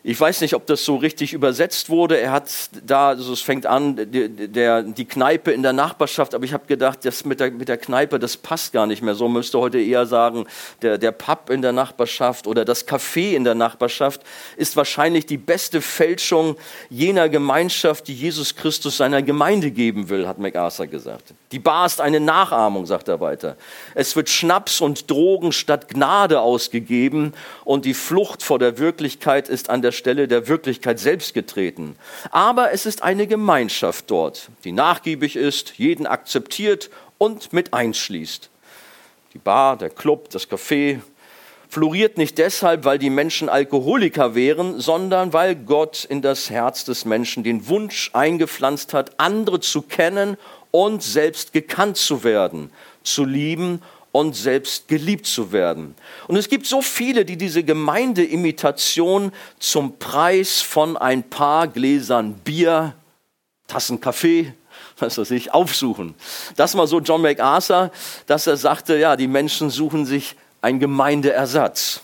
Ich 0.09 0.17
weiß 0.21 0.39
nicht, 0.39 0.53
ob 0.53 0.65
das 0.67 0.85
so 0.85 0.95
richtig 0.95 1.33
übersetzt 1.33 1.89
wurde. 1.89 2.17
Er 2.17 2.31
hat 2.31 2.49
da, 2.85 3.09
also 3.09 3.33
es 3.33 3.41
fängt 3.41 3.65
an, 3.65 3.97
der, 3.97 4.29
der, 4.29 4.83
die 4.83 5.03
Kneipe 5.03 5.51
in 5.51 5.63
der 5.63 5.73
Nachbarschaft, 5.73 6.33
aber 6.33 6.45
ich 6.45 6.53
habe 6.53 6.65
gedacht, 6.65 7.03
das 7.03 7.25
mit 7.25 7.41
der, 7.41 7.51
mit 7.51 7.67
der 7.67 7.75
Kneipe, 7.75 8.17
das 8.17 8.37
passt 8.37 8.71
gar 8.71 8.87
nicht 8.87 9.01
mehr. 9.01 9.15
So 9.15 9.27
müsste 9.27 9.59
heute 9.59 9.81
eher 9.81 10.05
sagen, 10.05 10.45
der, 10.81 10.97
der 10.97 11.11
Pub 11.11 11.49
in 11.49 11.61
der 11.61 11.73
Nachbarschaft 11.73 12.47
oder 12.47 12.63
das 12.63 12.87
Café 12.87 13.35
in 13.35 13.43
der 13.43 13.53
Nachbarschaft 13.53 14.21
ist 14.55 14.77
wahrscheinlich 14.77 15.25
die 15.25 15.35
beste 15.35 15.81
Fälschung 15.81 16.55
jener 16.89 17.27
Gemeinschaft, 17.27 18.07
die 18.07 18.13
Jesus 18.13 18.55
Christus 18.55 18.95
seiner 18.95 19.21
Gemeinde 19.21 19.71
geben 19.71 20.07
will, 20.07 20.25
hat 20.25 20.39
MacArthur 20.39 20.87
gesagt. 20.87 21.33
Die 21.51 21.59
Bar 21.59 21.85
ist 21.85 21.99
eine 21.99 22.21
Nachahmung, 22.21 22.85
sagt 22.85 23.09
er 23.09 23.19
weiter. 23.19 23.57
Es 23.93 24.15
wird 24.15 24.29
Schnaps 24.29 24.79
und 24.79 25.11
Drogen 25.11 25.51
statt 25.51 25.89
Gnade 25.89 26.39
ausgegeben 26.39 27.33
und 27.65 27.83
die 27.83 27.93
Flucht 27.93 28.41
vor 28.41 28.57
der 28.57 28.77
Wirklichkeit 28.77 29.49
ist 29.49 29.69
an 29.69 29.81
der 29.81 29.96
Stelle 29.97 30.27
der 30.27 30.47
Wirklichkeit 30.47 30.99
selbst 30.99 31.33
getreten. 31.33 31.95
Aber 32.31 32.71
es 32.71 32.85
ist 32.85 33.03
eine 33.03 33.27
Gemeinschaft 33.27 34.09
dort, 34.09 34.49
die 34.63 34.71
nachgiebig 34.71 35.35
ist, 35.35 35.73
jeden 35.77 36.07
akzeptiert 36.07 36.89
und 37.17 37.51
mit 37.51 37.73
einschließt. 37.73 38.49
Die 39.33 39.39
Bar, 39.39 39.77
der 39.77 39.89
Club, 39.89 40.29
das 40.29 40.49
Café 40.49 41.01
floriert 41.69 42.17
nicht 42.17 42.37
deshalb, 42.37 42.85
weil 42.85 42.97
die 42.97 43.09
Menschen 43.09 43.49
Alkoholiker 43.49 44.35
wären, 44.35 44.79
sondern 44.79 45.33
weil 45.33 45.55
Gott 45.55 46.05
in 46.05 46.21
das 46.21 46.49
Herz 46.49 46.85
des 46.85 47.05
Menschen 47.05 47.43
den 47.43 47.67
Wunsch 47.67 48.09
eingepflanzt 48.13 48.93
hat, 48.93 49.19
andere 49.19 49.59
zu 49.59 49.81
kennen 49.81 50.37
und 50.71 51.03
selbst 51.03 51.53
gekannt 51.53 51.97
zu 51.97 52.23
werden, 52.23 52.71
zu 53.03 53.25
lieben 53.25 53.75
und 53.75 53.96
selbst 54.33 54.87
geliebt 54.87 55.25
zu 55.25 55.51
werden. 55.51 55.95
Und 56.27 56.35
es 56.35 56.49
gibt 56.49 56.65
so 56.65 56.81
viele, 56.81 57.25
die 57.25 57.37
diese 57.37 57.63
Gemeindeimitation 57.63 59.31
zum 59.59 59.97
Preis 59.99 60.61
von 60.61 60.97
ein 60.97 61.23
paar 61.23 61.67
Gläsern 61.67 62.33
Bier, 62.33 62.93
Tassen 63.67 63.99
Kaffee, 63.99 64.53
was 64.99 65.17
weiß 65.17 65.31
ich, 65.31 65.53
aufsuchen. 65.53 66.15
Das 66.55 66.75
war 66.75 66.87
so 66.87 66.99
John 66.99 67.21
MacArthur, 67.21 67.91
dass 68.25 68.47
er 68.47 68.57
sagte, 68.57 68.97
ja, 68.97 69.15
die 69.15 69.27
Menschen 69.27 69.69
suchen 69.69 70.05
sich 70.05 70.35
einen 70.61 70.79
Gemeindeersatz. 70.79 72.01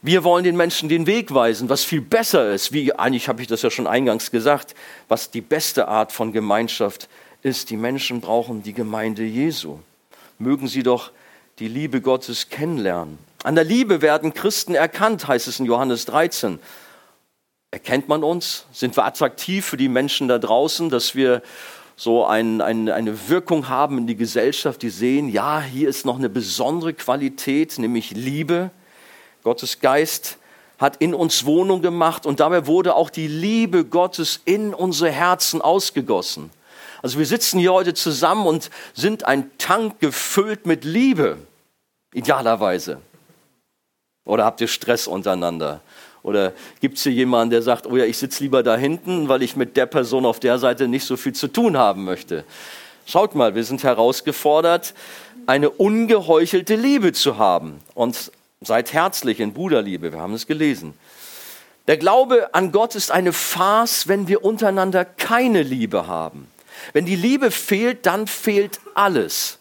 Wir 0.00 0.22
wollen 0.22 0.44
den 0.44 0.56
Menschen 0.56 0.88
den 0.88 1.06
Weg 1.06 1.34
weisen, 1.34 1.68
was 1.68 1.82
viel 1.82 2.00
besser 2.00 2.52
ist, 2.52 2.72
wie 2.72 2.92
eigentlich 2.94 3.28
habe 3.28 3.42
ich 3.42 3.48
das 3.48 3.62
ja 3.62 3.70
schon 3.70 3.88
eingangs 3.88 4.30
gesagt, 4.30 4.76
was 5.08 5.32
die 5.32 5.40
beste 5.40 5.88
Art 5.88 6.12
von 6.12 6.32
Gemeinschaft 6.32 7.08
ist. 7.42 7.70
Die 7.70 7.76
Menschen 7.76 8.20
brauchen 8.20 8.62
die 8.62 8.74
Gemeinde 8.74 9.24
Jesu. 9.24 9.80
Mögen 10.38 10.68
sie 10.68 10.82
doch 10.82 11.10
die 11.58 11.68
Liebe 11.68 12.00
Gottes 12.00 12.48
kennenlernen. 12.48 13.18
An 13.42 13.54
der 13.54 13.64
Liebe 13.64 14.02
werden 14.02 14.34
Christen 14.34 14.74
erkannt, 14.74 15.26
heißt 15.26 15.48
es 15.48 15.58
in 15.60 15.66
Johannes 15.66 16.04
13. 16.06 16.58
Erkennt 17.70 18.08
man 18.08 18.24
uns? 18.24 18.66
Sind 18.72 18.96
wir 18.96 19.04
attraktiv 19.04 19.66
für 19.66 19.76
die 19.76 19.88
Menschen 19.88 20.28
da 20.28 20.38
draußen, 20.38 20.90
dass 20.90 21.14
wir 21.14 21.42
so 21.96 22.24
ein, 22.24 22.60
ein, 22.60 22.88
eine 22.88 23.28
Wirkung 23.28 23.68
haben 23.68 23.98
in 23.98 24.06
die 24.06 24.16
Gesellschaft, 24.16 24.82
die 24.82 24.90
sehen, 24.90 25.28
ja, 25.28 25.60
hier 25.60 25.88
ist 25.88 26.06
noch 26.06 26.16
eine 26.16 26.28
besondere 26.28 26.94
Qualität, 26.94 27.76
nämlich 27.78 28.12
Liebe. 28.12 28.70
Gottes 29.42 29.80
Geist 29.80 30.38
hat 30.78 30.98
in 30.98 31.12
uns 31.12 31.44
Wohnung 31.44 31.82
gemacht 31.82 32.24
und 32.24 32.38
dabei 32.38 32.68
wurde 32.68 32.94
auch 32.94 33.10
die 33.10 33.26
Liebe 33.26 33.84
Gottes 33.84 34.40
in 34.44 34.72
unsere 34.72 35.10
Herzen 35.10 35.60
ausgegossen. 35.60 36.50
Also 37.02 37.18
wir 37.18 37.26
sitzen 37.26 37.58
hier 37.58 37.72
heute 37.72 37.94
zusammen 37.94 38.46
und 38.46 38.70
sind 38.94 39.24
ein 39.24 39.50
Tank 39.58 40.00
gefüllt 40.00 40.66
mit 40.66 40.84
Liebe, 40.84 41.38
idealerweise. 42.12 43.00
Oder 44.24 44.44
habt 44.44 44.60
ihr 44.60 44.68
Stress 44.68 45.06
untereinander? 45.06 45.80
Oder 46.22 46.52
gibt 46.80 46.98
es 46.98 47.04
hier 47.04 47.12
jemanden, 47.12 47.50
der 47.50 47.62
sagt, 47.62 47.86
oh 47.86 47.96
ja, 47.96 48.04
ich 48.04 48.18
sitze 48.18 48.42
lieber 48.42 48.62
da 48.62 48.76
hinten, 48.76 49.28
weil 49.28 49.42
ich 49.42 49.56
mit 49.56 49.76
der 49.76 49.86
Person 49.86 50.26
auf 50.26 50.40
der 50.40 50.58
Seite 50.58 50.88
nicht 50.88 51.04
so 51.04 51.16
viel 51.16 51.32
zu 51.32 51.48
tun 51.48 51.76
haben 51.76 52.04
möchte? 52.04 52.44
Schaut 53.06 53.34
mal, 53.34 53.54
wir 53.54 53.64
sind 53.64 53.84
herausgefordert, 53.84 54.92
eine 55.46 55.70
ungeheuchelte 55.70 56.74
Liebe 56.74 57.12
zu 57.12 57.38
haben. 57.38 57.80
Und 57.94 58.30
seid 58.60 58.92
herzlich 58.92 59.40
in 59.40 59.54
Bruderliebe, 59.54 60.12
wir 60.12 60.20
haben 60.20 60.34
es 60.34 60.46
gelesen. 60.46 60.94
Der 61.86 61.96
Glaube 61.96 62.52
an 62.52 62.70
Gott 62.70 62.94
ist 62.94 63.10
eine 63.10 63.32
Farce, 63.32 64.08
wenn 64.08 64.28
wir 64.28 64.44
untereinander 64.44 65.06
keine 65.06 65.62
Liebe 65.62 66.06
haben. 66.06 66.48
Wenn 66.92 67.06
die 67.06 67.16
Liebe 67.16 67.50
fehlt, 67.50 68.06
dann 68.06 68.26
fehlt 68.26 68.80
alles. 68.94 69.58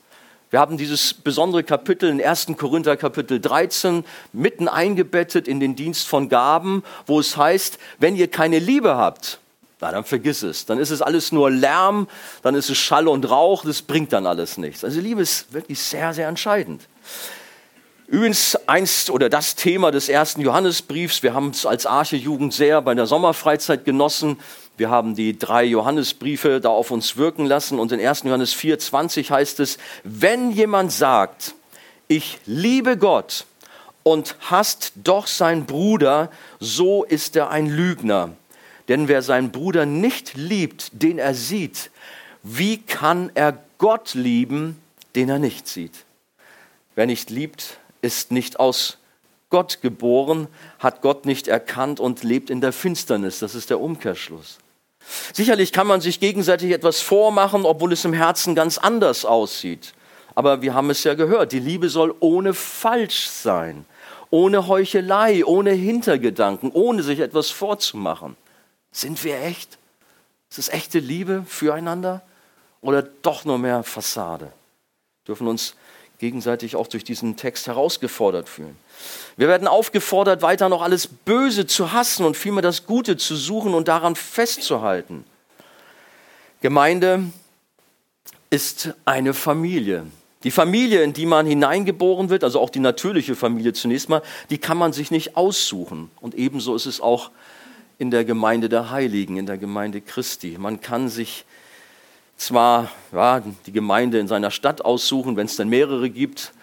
Wir 0.50 0.60
haben 0.60 0.78
dieses 0.78 1.14
besondere 1.14 1.64
Kapitel 1.64 2.10
in 2.10 2.24
1. 2.24 2.48
Korinther 2.58 2.96
Kapitel 2.96 3.42
13 3.42 4.06
mitten 4.32 4.70
eingebettet 4.70 5.48
in 5.48 5.60
den 5.60 5.76
Dienst 5.76 6.08
von 6.08 6.30
Gaben, 6.30 6.84
wo 7.06 7.20
es 7.20 7.36
heißt, 7.36 7.80
wenn 8.00 8.16
ihr 8.16 8.30
keine 8.30 8.60
Liebe 8.60 8.96
habt, 8.96 9.40
na, 9.80 9.92
dann 9.92 10.06
vergiss 10.06 10.42
es. 10.42 10.66
Dann 10.66 10.80
ist 10.80 10.90
es 10.90 11.02
alles 11.02 11.32
nur 11.32 11.52
Lärm, 11.52 12.08
dann 12.42 12.56
ist 12.56 12.70
es 12.70 12.78
Schall 12.78 13.08
und 13.08 13.30
Rauch, 13.30 13.64
das 13.64 13.82
bringt 13.82 14.12
dann 14.12 14.26
alles 14.26 14.58
nichts. 14.58 14.84
Also 14.84 15.00
Liebe 15.00 15.22
ist 15.22 15.54
wirklich 15.54 15.80
sehr, 15.80 16.14
sehr 16.14 16.28
entscheidend. 16.28 16.88
Übrigens 18.08 18.56
eins 18.68 19.10
oder 19.10 19.30
das 19.30 19.56
Thema 19.56 19.92
des 19.92 20.08
ersten 20.08 20.42
Johannesbriefs, 20.42 21.24
wir 21.24 21.34
haben 21.34 21.50
es 21.50 21.66
als 21.66 21.86
Arche-Jugend 21.86 22.54
sehr 22.54 22.82
bei 22.82 22.96
der 22.96 23.06
Sommerfreizeit 23.06 23.84
genossen, 23.84 24.40
wir 24.78 24.90
haben 24.92 25.16
die 25.16 25.38
drei 25.38 25.64
Johannesbriefe 25.64 26.62
da 26.62 26.70
auf 26.70 26.92
uns 26.92 27.18
wirken 27.18 27.46
lassen 27.46 27.80
und 27.80 27.92
in 27.92 28.00
1. 28.00 28.24
Johannes 28.24 28.56
4,20 28.56 29.32
heißt 29.32 29.60
es, 29.60 29.80
wenn 30.04 30.52
jemand 30.52 30.92
sagt, 30.92 31.56
ich 32.08 32.40
liebe 32.46 32.96
Gott 32.96 33.46
und 34.04 34.36
hasst 34.40 34.94
doch 34.96 35.26
seinen 35.26 35.66
Bruder, 35.66 36.30
so 36.60 37.04
ist 37.04 37.36
er 37.36 37.50
ein 37.50 37.68
Lügner. 37.68 38.34
Denn 38.88 39.08
wer 39.08 39.22
seinen 39.22 39.52
Bruder 39.52 39.86
nicht 39.86 40.36
liebt, 40.36 40.92
den 40.94 41.18
er 41.18 41.34
sieht, 41.34 41.90
wie 42.44 42.78
kann 42.78 43.32
er 43.34 43.58
Gott 43.80 44.14
lieben, 44.14 44.80
den 45.16 45.28
er 45.28 45.40
nicht 45.40 45.68
sieht? 45.68 46.06
Wer 46.96 47.08
nicht 47.08 47.30
liebt, 47.30 47.80
ist 48.02 48.32
nicht 48.32 48.60
aus 48.60 49.00
Gott 49.50 49.80
geboren, 49.82 50.48
hat 50.80 51.02
Gott 51.02 51.26
nicht 51.26 51.48
erkannt 51.48 52.00
und 52.00 52.24
lebt 52.24 52.50
in 52.50 52.62
der 52.62 52.72
Finsternis. 52.72 53.40
Das 53.40 53.56
ist 53.56 53.70
der 53.70 53.82
Umkehrschluss. 53.82 54.60
Sicherlich 55.34 55.72
kann 55.72 55.88
man 55.88 56.02
sich 56.02 56.20
gegenseitig 56.20 56.72
etwas 56.72 57.02
vormachen, 57.02 57.66
obwohl 57.66 57.94
es 57.94 58.04
im 58.06 58.14
Herzen 58.14 58.56
ganz 58.56 58.78
anders 58.78 59.26
aussieht. 59.26 59.94
Aber 60.36 60.62
wir 60.62 60.74
haben 60.74 60.90
es 60.90 61.04
ja 61.04 61.14
gehört, 61.14 61.52
die 61.52 61.60
Liebe 61.60 61.90
soll 61.90 62.14
ohne 62.20 62.54
falsch 62.54 63.28
sein, 63.28 63.86
ohne 64.30 64.68
Heuchelei, 64.68 65.46
ohne 65.46 65.72
Hintergedanken, 65.72 66.72
ohne 66.72 67.04
sich 67.04 67.20
etwas 67.20 67.50
vorzumachen. 67.50 68.36
Sind 68.92 69.24
wir 69.24 69.42
echt? 69.42 69.78
Ist 70.50 70.60
es 70.60 70.70
echte 70.70 71.00
Liebe 71.00 71.44
füreinander 71.48 72.22
oder 72.82 73.02
doch 73.02 73.46
nur 73.46 73.58
mehr 73.58 73.84
Fassade? 73.84 74.46
Wir 74.46 75.34
dürfen 75.34 75.48
uns 75.48 75.76
gegenseitig 76.20 76.76
auch 76.76 76.88
durch 76.88 77.04
diesen 77.04 77.36
Text 77.36 77.68
herausgefordert 77.68 78.50
fühlen. 78.50 78.76
Wir 79.36 79.48
werden 79.48 79.68
aufgefordert, 79.68 80.42
weiter 80.42 80.70
noch 80.70 80.82
alles 80.82 81.08
Böse 81.08 81.68
zu 81.68 81.92
hassen 81.92 82.26
und 82.26 82.36
vielmehr 82.36 82.64
das 82.64 82.86
Gute 82.86 83.18
zu 83.18 83.36
suchen 83.36 83.74
und 83.74 83.88
daran 83.88 84.16
festzuhalten. 84.16 85.24
Gemeinde 86.62 87.26
ist 88.50 88.94
eine 89.06 89.34
Familie. 89.34 90.08
Die 90.44 90.52
Familie, 90.52 91.04
in 91.04 91.14
die 91.14 91.26
man 91.26 91.46
hineingeboren 91.46 92.30
wird, 92.30 92.44
also 92.44 92.60
auch 92.60 92.70
die 92.70 92.80
natürliche 92.80 93.36
Familie 93.36 93.74
zunächst 93.74 94.10
mal, 94.10 94.22
die 94.50 94.58
kann 94.58 94.78
man 94.78 94.94
sich 94.94 95.12
nicht 95.12 95.36
aussuchen. 95.36 96.10
Und 96.22 96.36
ebenso 96.36 96.76
ist 96.76 96.86
es 96.86 97.02
auch 97.02 97.32
in 98.00 98.12
der 98.12 98.24
Gemeinde 98.24 98.70
der 98.70 98.92
Heiligen, 98.92 99.38
in 99.38 99.46
der 99.46 99.58
Gemeinde 99.58 100.02
Christi. 100.02 100.58
Man 100.60 100.82
kann 100.82 101.10
sich 101.10 101.46
zwar 102.38 102.90
ja, 103.12 103.42
die 103.66 103.72
Gemeinde 103.72 104.20
in 104.20 104.28
seiner 104.28 104.52
Stadt 104.52 104.86
aussuchen, 104.86 105.36
wenn 105.36 105.48
es 105.48 105.58
dann 105.58 105.70
mehrere 105.70 106.10
gibt, 106.10 106.54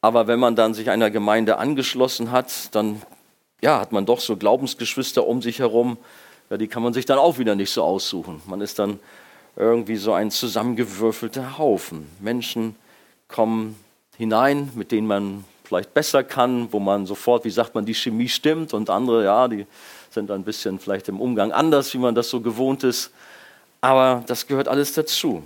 aber 0.00 0.26
wenn 0.26 0.38
man 0.38 0.56
dann 0.56 0.74
sich 0.74 0.90
einer 0.90 1.10
Gemeinde 1.10 1.58
angeschlossen 1.58 2.30
hat, 2.30 2.74
dann 2.74 3.02
ja, 3.60 3.80
hat 3.80 3.92
man 3.92 4.06
doch 4.06 4.20
so 4.20 4.36
Glaubensgeschwister 4.36 5.26
um 5.26 5.42
sich 5.42 5.58
herum, 5.58 5.98
ja, 6.50 6.56
die 6.56 6.68
kann 6.68 6.82
man 6.82 6.92
sich 6.92 7.06
dann 7.06 7.18
auch 7.18 7.38
wieder 7.38 7.54
nicht 7.54 7.70
so 7.70 7.82
aussuchen. 7.82 8.42
Man 8.46 8.60
ist 8.60 8.78
dann 8.78 9.00
irgendwie 9.56 9.96
so 9.96 10.12
ein 10.12 10.30
zusammengewürfelter 10.30 11.58
Haufen. 11.58 12.06
Menschen 12.20 12.76
kommen 13.28 13.78
hinein, 14.16 14.70
mit 14.74 14.92
denen 14.92 15.06
man 15.06 15.44
vielleicht 15.64 15.94
besser 15.94 16.22
kann, 16.22 16.72
wo 16.72 16.78
man 16.78 17.06
sofort, 17.06 17.44
wie 17.44 17.50
sagt 17.50 17.74
man, 17.74 17.86
die 17.86 17.94
Chemie 17.94 18.28
stimmt 18.28 18.74
und 18.74 18.90
andere, 18.90 19.24
ja, 19.24 19.48
die 19.48 19.66
sind 20.10 20.30
ein 20.30 20.44
bisschen 20.44 20.78
vielleicht 20.78 21.08
im 21.08 21.20
Umgang 21.20 21.50
anders, 21.52 21.94
wie 21.94 21.98
man 21.98 22.14
das 22.14 22.28
so 22.28 22.40
gewohnt 22.40 22.84
ist. 22.84 23.10
Aber 23.84 24.24
das 24.26 24.46
gehört 24.46 24.66
alles 24.66 24.94
dazu. 24.94 25.42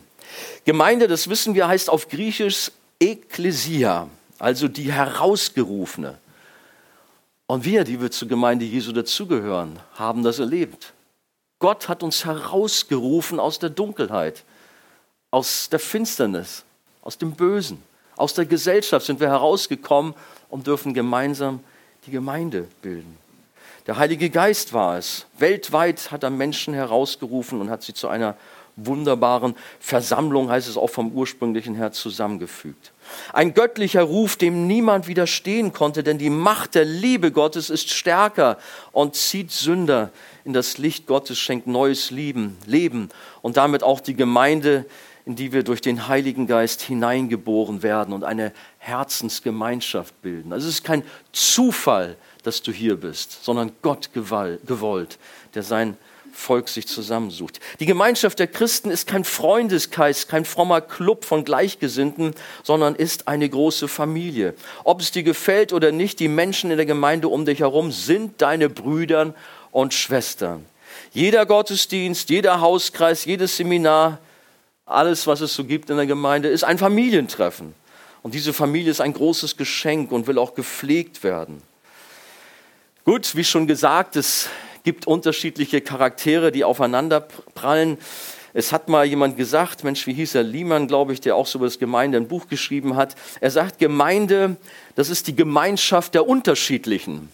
Gemeinde, 0.64 1.08
das 1.08 1.28
wissen 1.28 1.56
wir, 1.56 1.66
heißt 1.66 1.90
auf 1.90 2.08
Griechisch 2.08 2.70
Ekklesia 3.00 4.08
also 4.38 4.68
die 4.68 4.92
Herausgerufene. 4.92 6.18
Und 7.48 7.64
wir, 7.64 7.82
die 7.82 8.00
wir 8.00 8.12
zur 8.12 8.28
Gemeinde 8.28 8.64
Jesu 8.64 8.92
dazugehören, 8.92 9.80
haben 9.96 10.22
das 10.22 10.38
erlebt. 10.38 10.92
Gott 11.58 11.88
hat 11.88 12.04
uns 12.04 12.24
herausgerufen 12.24 13.40
aus 13.40 13.58
der 13.58 13.70
Dunkelheit, 13.70 14.44
aus 15.32 15.68
der 15.68 15.80
Finsternis, 15.80 16.62
aus 17.02 17.18
dem 17.18 17.32
Bösen, 17.32 17.82
aus 18.16 18.34
der 18.34 18.46
Gesellschaft 18.46 19.04
sind 19.04 19.18
wir 19.18 19.30
herausgekommen 19.30 20.14
und 20.48 20.68
dürfen 20.68 20.94
gemeinsam 20.94 21.58
die 22.06 22.12
Gemeinde 22.12 22.68
bilden. 22.82 23.18
Der 23.88 23.96
Heilige 23.96 24.28
Geist 24.28 24.74
war 24.74 24.98
es. 24.98 25.24
Weltweit 25.38 26.10
hat 26.10 26.22
er 26.22 26.28
Menschen 26.28 26.74
herausgerufen 26.74 27.58
und 27.58 27.70
hat 27.70 27.82
sie 27.82 27.94
zu 27.94 28.08
einer 28.08 28.36
wunderbaren 28.76 29.56
Versammlung, 29.80 30.50
heißt 30.50 30.68
es 30.68 30.76
auch 30.76 30.90
vom 30.90 31.10
ursprünglichen 31.12 31.74
her, 31.74 31.90
zusammengefügt. 31.90 32.92
Ein 33.32 33.54
göttlicher 33.54 34.02
Ruf, 34.02 34.36
dem 34.36 34.66
niemand 34.66 35.08
widerstehen 35.08 35.72
konnte, 35.72 36.02
denn 36.02 36.18
die 36.18 36.28
Macht 36.28 36.74
der 36.74 36.84
Liebe 36.84 37.32
Gottes 37.32 37.70
ist 37.70 37.88
stärker 37.88 38.58
und 38.92 39.16
zieht 39.16 39.52
Sünder 39.52 40.10
in 40.44 40.52
das 40.52 40.76
Licht 40.76 41.06
Gottes, 41.06 41.38
schenkt 41.38 41.66
neues 41.66 42.10
Leben, 42.10 42.58
Leben 42.66 43.08
und 43.40 43.56
damit 43.56 43.82
auch 43.82 44.00
die 44.00 44.14
Gemeinde, 44.14 44.84
in 45.24 45.34
die 45.34 45.52
wir 45.52 45.62
durch 45.62 45.80
den 45.80 46.08
Heiligen 46.08 46.46
Geist 46.46 46.82
hineingeboren 46.82 47.82
werden 47.82 48.12
und 48.12 48.22
eine 48.22 48.52
Herzensgemeinschaft 48.76 50.20
bilden. 50.20 50.52
Also 50.52 50.68
es 50.68 50.74
ist 50.74 50.84
kein 50.84 51.02
Zufall, 51.32 52.18
dass 52.48 52.62
du 52.62 52.72
hier 52.72 52.96
bist, 52.96 53.44
sondern 53.44 53.72
Gott 53.82 54.10
gewollt, 54.14 55.18
der 55.54 55.62
sein 55.62 55.98
Volk 56.32 56.70
sich 56.70 56.88
zusammensucht. 56.88 57.60
Die 57.78 57.84
Gemeinschaft 57.84 58.38
der 58.38 58.46
Christen 58.46 58.90
ist 58.90 59.06
kein 59.06 59.24
Freundeskreis, 59.24 60.28
kein 60.28 60.46
frommer 60.46 60.80
Club 60.80 61.26
von 61.26 61.44
Gleichgesinnten, 61.44 62.34
sondern 62.62 62.94
ist 62.94 63.28
eine 63.28 63.46
große 63.48 63.86
Familie. 63.86 64.54
Ob 64.84 65.02
es 65.02 65.10
dir 65.10 65.24
gefällt 65.24 65.74
oder 65.74 65.92
nicht, 65.92 66.20
die 66.20 66.28
Menschen 66.28 66.70
in 66.70 66.78
der 66.78 66.86
Gemeinde 66.86 67.28
um 67.28 67.44
dich 67.44 67.60
herum 67.60 67.92
sind 67.92 68.40
deine 68.40 68.70
Brüder 68.70 69.34
und 69.70 69.92
Schwestern. 69.92 70.64
Jeder 71.12 71.44
Gottesdienst, 71.44 72.30
jeder 72.30 72.62
Hauskreis, 72.62 73.26
jedes 73.26 73.58
Seminar, 73.58 74.20
alles, 74.86 75.26
was 75.26 75.42
es 75.42 75.52
so 75.52 75.64
gibt 75.64 75.90
in 75.90 75.98
der 75.98 76.06
Gemeinde, 76.06 76.48
ist 76.48 76.64
ein 76.64 76.78
Familientreffen. 76.78 77.74
Und 78.22 78.32
diese 78.32 78.54
Familie 78.54 78.90
ist 78.90 79.02
ein 79.02 79.12
großes 79.12 79.58
Geschenk 79.58 80.12
und 80.12 80.26
will 80.26 80.38
auch 80.38 80.54
gepflegt 80.54 81.22
werden. 81.22 81.62
Gut, 83.08 83.36
wie 83.36 83.44
schon 83.44 83.66
gesagt, 83.66 84.16
es 84.16 84.50
gibt 84.84 85.06
unterschiedliche 85.06 85.80
Charaktere, 85.80 86.52
die 86.52 86.62
aufeinander 86.62 87.26
prallen. 87.54 87.96
Es 88.52 88.70
hat 88.70 88.90
mal 88.90 89.06
jemand 89.06 89.38
gesagt, 89.38 89.82
Mensch, 89.82 90.06
wie 90.06 90.12
hieß 90.12 90.34
er, 90.34 90.42
Liemann, 90.42 90.88
glaube 90.88 91.14
ich, 91.14 91.22
der 91.22 91.34
auch 91.34 91.46
so 91.46 91.56
über 91.56 91.64
das 91.64 91.78
Gemeinde 91.78 92.18
ein 92.18 92.28
Buch 92.28 92.48
geschrieben 92.48 92.96
hat. 92.96 93.14
Er 93.40 93.50
sagt, 93.50 93.78
Gemeinde, 93.78 94.58
das 94.94 95.08
ist 95.08 95.26
die 95.26 95.34
Gemeinschaft 95.34 96.12
der 96.12 96.28
Unterschiedlichen. 96.28 97.30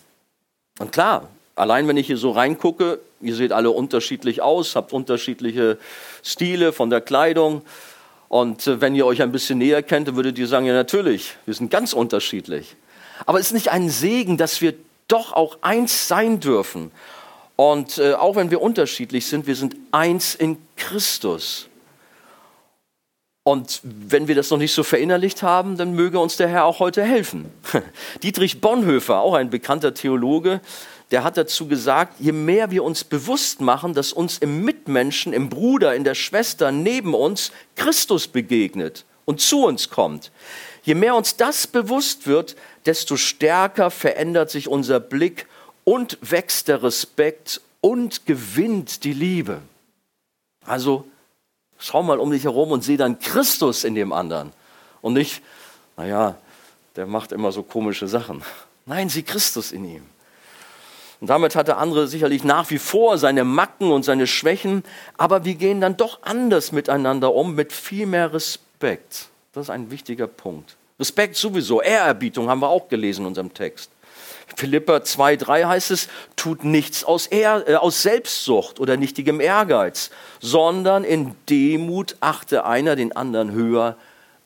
Und 0.79 0.93
klar, 0.93 1.29
allein 1.57 1.89
wenn 1.89 1.97
ich 1.97 2.07
hier 2.07 2.19
so 2.19 2.31
reingucke, 2.31 3.01
ihr 3.21 3.35
seht 3.35 3.51
alle 3.51 3.73
unterschiedlich 3.73 4.43
aus, 4.43 4.77
habt 4.77 4.93
unterschiedliche 4.93 5.79
Stile 6.23 6.73
von 6.73 6.89
der 6.89 7.01
Kleidung. 7.01 7.63
Und 8.29 8.69
äh, 8.69 8.81
wenn 8.81 8.95
ihr 8.95 9.07
euch 9.07 9.23
ein 9.23 9.33
bisschen 9.33 9.59
näher 9.59 9.83
kennt, 9.83 10.07
dann 10.07 10.15
würdet 10.15 10.39
ihr 10.39 10.47
sagen, 10.47 10.67
ja 10.67 10.73
natürlich, 10.73 11.35
wir 11.47 11.55
sind 11.55 11.73
ganz 11.73 11.95
unterschiedlich. 11.95 12.77
Aber 13.27 13.41
es 13.41 13.47
ist 13.47 13.55
nicht 13.55 13.73
ein 13.73 13.91
Segen, 13.91 14.37
dass 14.37 14.61
wir 14.61 14.75
doch 15.09 15.33
auch 15.33 15.59
eins 15.61 16.09
sein 16.09 16.41
dürfen. 16.41 16.91
Und 17.57 17.99
äh, 17.99 18.15
auch 18.15 18.37
wenn 18.37 18.51
wir 18.51 18.61
unterschiedlich 18.61 19.27
sind, 19.27 19.47
wir 19.47 19.57
sind 19.57 19.77
eins 19.93 20.35
in 20.35 20.59
Christus. 20.77 21.69
Und 23.47 23.81
wenn 23.83 24.27
wir 24.27 24.35
das 24.35 24.51
noch 24.51 24.59
nicht 24.59 24.73
so 24.73 24.83
verinnerlicht 24.83 25.43
haben, 25.43 25.77
dann 25.77 25.93
möge 25.93 26.19
uns 26.19 26.39
der 26.39 26.49
Herr 26.49 26.65
auch 26.65 26.81
heute 26.81 27.05
helfen. 27.05 27.53
Dietrich 28.23 28.63
Bonhoeffer, 28.63 29.21
auch 29.21 29.35
ein 29.35 29.51
bekannter 29.51 29.93
Theologe, 29.93 30.63
der 31.11 31.23
hat 31.23 31.37
dazu 31.37 31.69
gesagt, 31.69 32.19
je 32.19 32.33
mehr 32.33 32.71
wir 32.71 32.83
uns 32.83 33.05
bewusst 33.05 33.61
machen, 33.61 33.93
dass 33.93 34.15
uns 34.15 34.39
im 34.39 34.65
Mitmenschen, 34.65 35.35
im 35.35 35.51
Bruder, 35.51 35.95
in 35.95 36.05
der 36.05 36.15
Schwester 36.15 36.73
neben 36.73 37.15
uns 37.15 37.53
Christus 37.77 38.27
begegnet 38.27 39.05
und 39.27 39.43
zu 39.43 39.65
uns 39.65 39.91
kommt, 39.91 40.33
je 40.85 40.95
mehr 40.95 41.17
uns 41.17 41.37
das 41.37 41.67
bewusst 41.67 42.27
wird, 42.27 42.57
desto 42.87 43.17
stärker 43.17 43.91
verändert 43.91 44.51
sich 44.51 44.69
unser 44.69 45.01
Blick 45.01 45.47
und 45.83 46.19
wächst 46.21 46.69
der 46.69 46.83
Respekt 46.83 47.61
und 47.81 48.27
gewinnt 48.27 49.05
die 49.05 49.13
Liebe. 49.13 49.61
Also 50.65 51.07
schau 51.79 52.03
mal 52.03 52.19
um 52.19 52.31
dich 52.31 52.45
herum 52.45 52.71
und 52.71 52.85
sieh 52.85 52.97
dann 52.97 53.19
Christus 53.19 53.85
in 53.85 53.95
dem 53.95 54.13
anderen 54.13 54.53
und 55.03 55.15
nicht, 55.15 55.43
naja, 55.97 56.37
der 56.97 57.07
macht 57.07 57.33
immer 57.33 57.53
so 57.53 57.63
komische 57.63 58.09
Sachen. 58.09 58.43
Nein, 58.87 59.09
sieh 59.09 59.23
Christus 59.23 59.73
in 59.73 59.85
ihm. 59.85 60.07
Und 61.21 61.29
damit 61.29 61.57
hat 61.57 61.69
der 61.69 61.79
andere 61.79 62.07
sicherlich 62.07 62.45
nach 62.45 62.71
wie 62.71 62.79
vor 62.79 63.19
seine 63.19 63.45
Macken 63.45 63.91
und 63.91 64.05
seine 64.05 64.27
Schwächen, 64.27 64.85
aber 65.17 65.45
wir 65.45 65.55
gehen 65.55 65.81
dann 65.81 65.97
doch 65.97 66.23
anders 66.23 66.73
miteinander 66.73 67.35
um, 67.35 67.55
mit 67.55 67.73
viel 67.73 68.07
mehr 68.07 68.33
Respekt. 68.33 69.29
Das 69.55 69.67
ist 69.67 69.71
ein 69.71 69.91
wichtiger 69.91 70.27
Punkt. 70.27 70.77
Respekt 70.99 71.37
sowieso, 71.37 71.81
Ehrerbietung 71.81 72.49
haben 72.49 72.61
wir 72.61 72.69
auch 72.69 72.89
gelesen 72.89 73.23
in 73.23 73.29
unserem 73.29 73.55
Text. 73.55 73.91
Philippa 74.57 74.97
2,3 74.97 75.67
heißt 75.67 75.91
es, 75.91 76.09
tut 76.37 76.65
nichts 76.65 77.03
aus, 77.05 77.27
Ehr, 77.27 77.65
äh, 77.67 77.75
aus 77.75 78.03
Selbstsucht 78.03 78.79
oder 78.79 78.97
nichtigem 78.97 79.41
Ehrgeiz, 79.41 80.11
sondern 80.41 81.03
in 81.03 81.35
Demut 81.49 82.17
achte 82.21 82.65
einer 82.65 82.95
den 82.95 83.17
anderen 83.17 83.53
höher 83.53 83.97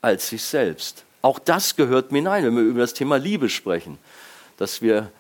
als 0.01 0.29
sich 0.29 0.43
selbst. 0.45 1.05
Auch 1.21 1.39
das 1.39 1.77
gehört 1.77 2.13
mir 2.13 2.19
hinein, 2.19 2.45
wenn 2.45 2.57
wir 2.57 2.63
über 2.63 2.81
das 2.81 2.95
Thema 2.95 3.17
Liebe 3.17 3.49
sprechen, 3.49 3.99
dass 4.57 4.81
wir 4.81 5.11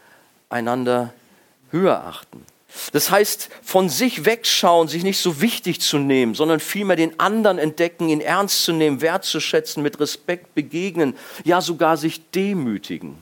einander 0.48 1.12
höher 1.70 2.04
achten. 2.06 2.44
Das 2.92 3.10
heißt, 3.10 3.48
von 3.62 3.88
sich 3.88 4.24
wegschauen, 4.24 4.88
sich 4.88 5.02
nicht 5.02 5.20
so 5.20 5.40
wichtig 5.40 5.80
zu 5.80 5.98
nehmen, 5.98 6.34
sondern 6.34 6.60
vielmehr 6.60 6.96
den 6.96 7.18
anderen 7.18 7.58
entdecken, 7.58 8.08
ihn 8.08 8.20
ernst 8.20 8.64
zu 8.64 8.72
nehmen, 8.72 9.00
wertzuschätzen, 9.00 9.82
mit 9.82 9.98
Respekt 10.00 10.54
begegnen, 10.54 11.16
ja 11.44 11.60
sogar 11.60 11.96
sich 11.96 12.30
demütigen. 12.30 13.16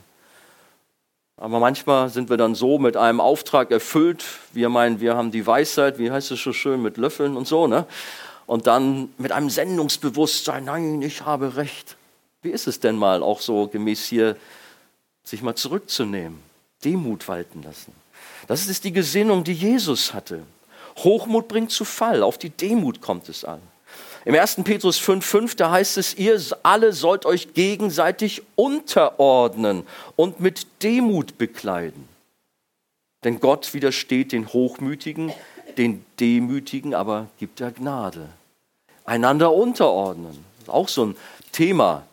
Aber 1.37 1.59
manchmal 1.59 2.09
sind 2.09 2.29
wir 2.29 2.37
dann 2.37 2.55
so 2.55 2.79
mit 2.79 2.97
einem 2.97 3.21
Auftrag 3.21 3.71
erfüllt, 3.71 4.25
wir 4.53 4.69
meinen, 4.69 4.99
wir 4.99 5.15
haben 5.15 5.31
die 5.31 5.45
Weisheit, 5.45 5.99
wie 5.99 6.11
heißt 6.11 6.31
es 6.31 6.41
so 6.41 6.51
schön, 6.51 6.81
mit 6.81 6.97
Löffeln 6.97 7.37
und 7.37 7.47
so, 7.47 7.67
ne? 7.67 7.85
Und 8.47 8.65
dann 8.65 9.09
mit 9.17 9.31
einem 9.31 9.49
Sendungsbewusstsein, 9.49 10.65
nein, 10.65 11.01
ich 11.01 11.25
habe 11.25 11.57
recht. 11.57 11.97
Wie 12.41 12.49
ist 12.49 12.67
es 12.67 12.79
denn 12.79 12.95
mal 12.95 13.21
auch 13.21 13.41
so 13.41 13.67
gemäß 13.67 14.05
hier, 14.05 14.35
sich 15.23 15.41
mal 15.41 15.55
zurückzunehmen, 15.55 16.39
Demut 16.83 17.27
walten 17.27 17.61
lassen? 17.61 17.93
Das 18.45 18.67
ist 18.67 18.83
die 18.83 18.93
Gesinnung, 18.93 19.43
die 19.43 19.53
Jesus 19.53 20.13
hatte. 20.13 20.43
Hochmut 20.97 21.47
bringt 21.47 21.71
zu 21.71 21.85
Fall, 21.85 22.23
auf 22.23 22.37
die 22.37 22.49
Demut 22.49 23.01
kommt 23.01 23.29
es 23.29 23.43
an. 23.43 23.61
Im 24.25 24.35
1. 24.35 24.57
Petrus 24.63 24.99
5,5, 24.99 25.55
da 25.55 25.71
heißt 25.71 25.97
es, 25.97 26.15
ihr 26.15 26.39
alle 26.63 26.91
sollt 26.91 27.25
euch 27.25 27.53
gegenseitig 27.53 28.41
unterordnen 28.55 29.83
und 30.15 30.39
mit 30.39 30.67
Demut 30.83 31.37
bekleiden. 31.37 32.09
Denn 33.23 33.39
Gott 33.39 33.73
widersteht 33.73 34.31
den 34.31 34.47
Hochmütigen, 34.47 35.31
den 35.77 36.05
Demütigen, 36.19 36.93
aber 36.93 37.27
gibt 37.39 37.61
er 37.61 37.71
Gnade. 37.71 38.29
Einander 39.05 39.53
unterordnen, 39.53 40.43
auch 40.67 40.89
so 40.89 41.05
ein 41.05 41.15
Thema 41.51 42.06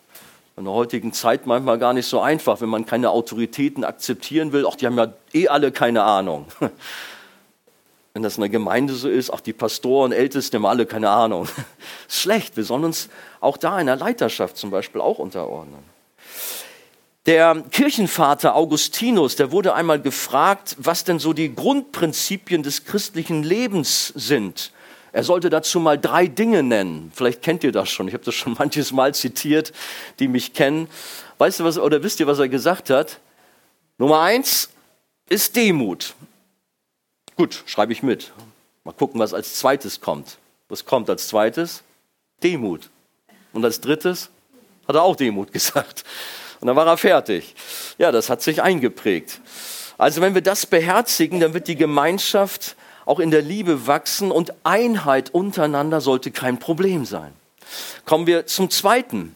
in 0.56 0.64
der 0.64 0.72
heutigen 0.72 1.12
Zeit 1.12 1.46
manchmal 1.46 1.78
gar 1.78 1.92
nicht 1.92 2.06
so 2.06 2.20
einfach, 2.20 2.60
wenn 2.60 2.68
man 2.68 2.86
keine 2.86 3.10
Autoritäten 3.10 3.84
akzeptieren 3.84 4.52
will. 4.52 4.64
Auch 4.66 4.76
die 4.76 4.86
haben 4.86 4.96
ja 4.96 5.12
eh 5.32 5.48
alle 5.48 5.72
keine 5.72 6.04
Ahnung. 6.04 6.46
Wenn 8.14 8.22
das 8.22 8.36
in 8.36 8.42
der 8.42 8.50
Gemeinde 8.50 8.94
so 8.94 9.08
ist, 9.08 9.30
auch 9.30 9.40
die 9.40 9.52
Pastoren, 9.52 10.12
Ältesten 10.12 10.58
haben 10.58 10.66
alle 10.66 10.86
keine 10.86 11.10
Ahnung. 11.10 11.48
Schlecht. 12.08 12.56
Wir 12.56 12.62
sollen 12.62 12.84
uns 12.84 13.08
auch 13.40 13.56
da 13.56 13.80
in 13.80 13.86
der 13.86 13.96
Leiterschaft 13.96 14.56
zum 14.56 14.70
Beispiel 14.70 15.00
auch 15.00 15.18
unterordnen. 15.18 15.82
Der 17.26 17.64
Kirchenvater 17.72 18.54
Augustinus, 18.54 19.34
der 19.34 19.50
wurde 19.50 19.74
einmal 19.74 20.00
gefragt, 20.00 20.76
was 20.78 21.02
denn 21.02 21.18
so 21.18 21.32
die 21.32 21.52
Grundprinzipien 21.52 22.62
des 22.62 22.84
christlichen 22.84 23.42
Lebens 23.42 24.12
sind. 24.14 24.70
Er 25.14 25.22
sollte 25.22 25.48
dazu 25.48 25.78
mal 25.78 25.96
drei 25.96 26.26
Dinge 26.26 26.64
nennen. 26.64 27.12
Vielleicht 27.14 27.40
kennt 27.40 27.62
ihr 27.62 27.70
das 27.70 27.88
schon. 27.88 28.08
Ich 28.08 28.14
habe 28.14 28.24
das 28.24 28.34
schon 28.34 28.54
manches 28.58 28.90
Mal 28.90 29.14
zitiert, 29.14 29.72
die 30.18 30.26
mich 30.26 30.54
kennen. 30.54 30.88
Weißt 31.38 31.60
du 31.60 31.64
was, 31.64 31.78
oder 31.78 32.02
wisst 32.02 32.18
ihr, 32.18 32.26
was 32.26 32.40
er 32.40 32.48
gesagt 32.48 32.90
hat? 32.90 33.20
Nummer 33.96 34.22
eins 34.22 34.70
ist 35.28 35.54
Demut. 35.54 36.16
Gut, 37.36 37.62
schreibe 37.64 37.92
ich 37.92 38.02
mit. 38.02 38.32
Mal 38.82 38.90
gucken, 38.90 39.20
was 39.20 39.32
als 39.32 39.54
zweites 39.54 40.00
kommt. 40.00 40.36
Was 40.68 40.84
kommt 40.84 41.08
als 41.08 41.28
zweites? 41.28 41.84
Demut. 42.42 42.90
Und 43.52 43.64
als 43.64 43.80
drittes 43.80 44.30
hat 44.88 44.96
er 44.96 45.02
auch 45.02 45.14
Demut 45.14 45.52
gesagt. 45.52 46.02
Und 46.60 46.66
dann 46.66 46.74
war 46.74 46.88
er 46.88 46.96
fertig. 46.96 47.54
Ja, 47.98 48.10
das 48.10 48.28
hat 48.28 48.42
sich 48.42 48.62
eingeprägt. 48.62 49.40
Also 49.96 50.20
wenn 50.20 50.34
wir 50.34 50.42
das 50.42 50.66
beherzigen, 50.66 51.38
dann 51.38 51.54
wird 51.54 51.68
die 51.68 51.76
Gemeinschaft 51.76 52.74
auch 53.06 53.20
in 53.20 53.30
der 53.30 53.42
Liebe 53.42 53.86
wachsen 53.86 54.30
und 54.30 54.52
Einheit 54.64 55.30
untereinander 55.32 56.00
sollte 56.00 56.30
kein 56.30 56.58
Problem 56.58 57.04
sein. 57.04 57.32
Kommen 58.04 58.26
wir 58.26 58.46
zum 58.46 58.70
zweiten. 58.70 59.34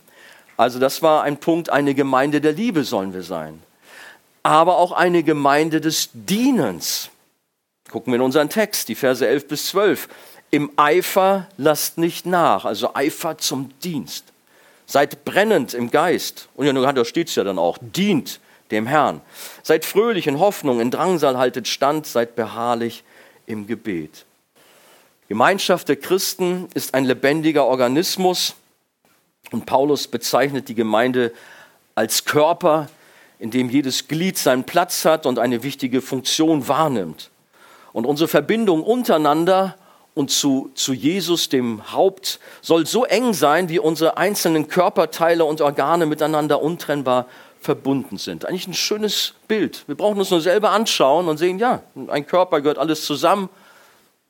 Also 0.57 0.79
das 0.79 1.03
war 1.03 1.23
ein 1.23 1.39
Punkt, 1.39 1.71
eine 1.71 1.95
Gemeinde 1.95 2.41
der 2.41 2.53
Liebe 2.53 2.85
sollen 2.85 3.13
wir 3.13 3.23
sein. 3.23 3.63
Aber 4.43 4.79
auch 4.79 4.93
eine 4.93 5.23
Gemeinde 5.23 5.81
des 5.81 6.11
Dienens. 6.13 7.11
Gucken 7.91 8.13
wir 8.13 8.17
in 8.17 8.23
unseren 8.23 8.49
Text, 8.49 8.89
die 8.89 8.95
Verse 8.95 9.27
11 9.27 9.49
bis 9.49 9.67
12. 9.69 10.09
Im 10.51 10.71
Eifer 10.77 11.47
lasst 11.57 11.99
nicht 11.99 12.27
nach, 12.27 12.65
also 12.65 12.95
Eifer 12.95 13.39
zum 13.39 13.71
Dienst. 13.81 14.25
Seid 14.87 15.25
brennend 15.25 15.75
im 15.75 15.91
Geist. 15.91 16.49
Und 16.55 16.67
ja, 16.67 16.93
da 16.93 17.05
steht 17.05 17.29
es 17.29 17.35
ja 17.35 17.45
dann 17.45 17.59
auch, 17.59 17.79
dient 17.81 18.41
dem 18.71 18.87
Herrn. 18.87 19.21
Seid 19.63 19.85
fröhlich 19.85 20.27
in 20.27 20.39
Hoffnung, 20.39 20.81
in 20.81 20.91
Drangsal 20.91 21.37
haltet 21.37 21.69
stand, 21.69 22.07
seid 22.07 22.37
beharrlich 22.37 23.05
im 23.49 23.67
Gebet. 23.67 24.25
Gemeinschaft 25.29 25.89
der 25.89 25.97
Christen 25.97 26.69
ist 26.75 26.95
ein 26.95 27.05
lebendiger 27.05 27.67
Organismus 27.67 28.55
und 29.51 29.67
Paulus 29.67 30.07
bezeichnet 30.07 30.69
die 30.69 30.75
Gemeinde 30.75 31.33
als 31.95 32.25
Körper, 32.25 32.89
in 33.39 33.51
dem 33.51 33.71
jedes 33.71 34.09
Glied 34.09 34.39
seinen 34.39 34.65
Platz 34.65 35.05
hat 35.05 35.27
und 35.27 35.39
eine 35.39 35.63
wichtige 35.63 36.01
Funktion 36.01 36.69
wahrnimmt. 36.69 37.31
Und 37.93 38.07
unsere 38.07 38.29
Verbindung 38.29 38.83
untereinander 38.83 39.77
und 40.15 40.31
zu, 40.31 40.71
zu 40.75 40.93
Jesus, 40.93 41.49
dem 41.49 41.93
Haupt, 41.93 42.41
soll 42.61 42.87
so 42.87 43.05
eng 43.05 43.35
sein, 43.35 43.69
wie 43.69 43.79
unsere 43.79 44.17
einzelnen 44.17 44.69
Körperteile 44.69 45.45
und 45.45 45.61
Organe 45.61 46.07
miteinander 46.07 46.61
untrennbar 46.61 47.27
verbunden 47.61 48.19
sind. 48.19 48.45
Eigentlich 48.47 48.69
ein 48.69 48.75
schönes 48.75 49.35
Bild. 49.49 49.85
Wir 49.87 49.95
brauchen 49.95 50.19
uns 50.19 50.31
nur 50.31 50.41
selber 50.41 50.71
anschauen 50.71 51.29
und 51.29 51.39
sehen, 51.39 51.59
ja, 51.59 51.83
ein 52.09 52.27
Körper 52.27 52.61
gehört 52.61 52.79
alles 52.79 53.05
zusammen. 53.05 53.49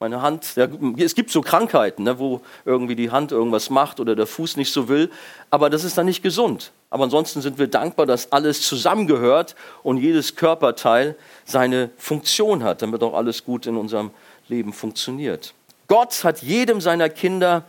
Meine 0.01 0.23
Hand, 0.23 0.55
ja, 0.55 0.69
es 0.99 1.17
gibt 1.17 1.31
so 1.31 1.41
Krankheiten, 1.41 2.05
ne, 2.05 2.19
wo 2.21 2.41
irgendwie 2.65 2.95
die 2.95 3.11
Hand 3.11 3.33
irgendwas 3.33 3.69
macht 3.69 3.99
oder 3.99 4.15
der 4.15 4.29
Fuß 4.29 4.57
nicht 4.57 4.73
so 4.73 4.89
will, 4.89 5.11
aber 5.51 5.71
das 5.71 5.83
ist 5.83 5.99
dann 5.99 6.07
nicht 6.07 6.23
gesund. 6.23 6.71
Aber 6.89 7.05
ansonsten 7.05 7.41
sind 7.43 7.59
wir 7.59 7.67
dankbar, 7.67 8.07
dass 8.07 8.31
alles 8.31 8.63
zusammengehört 8.63 9.57
und 9.83 9.99
jedes 9.99 10.37
Körperteil 10.37 11.17
seine 11.45 11.91
Funktion 11.99 12.63
hat, 12.63 12.83
damit 12.83 13.03
auch 13.03 13.15
alles 13.15 13.45
gut 13.45 13.67
in 13.67 13.77
unserem 13.77 14.13
Leben 14.49 14.73
funktioniert. 14.73 15.53
Gott 15.89 16.23
hat 16.23 16.43
jedem 16.43 16.81
seiner 16.81 17.09
Kinder 17.09 17.65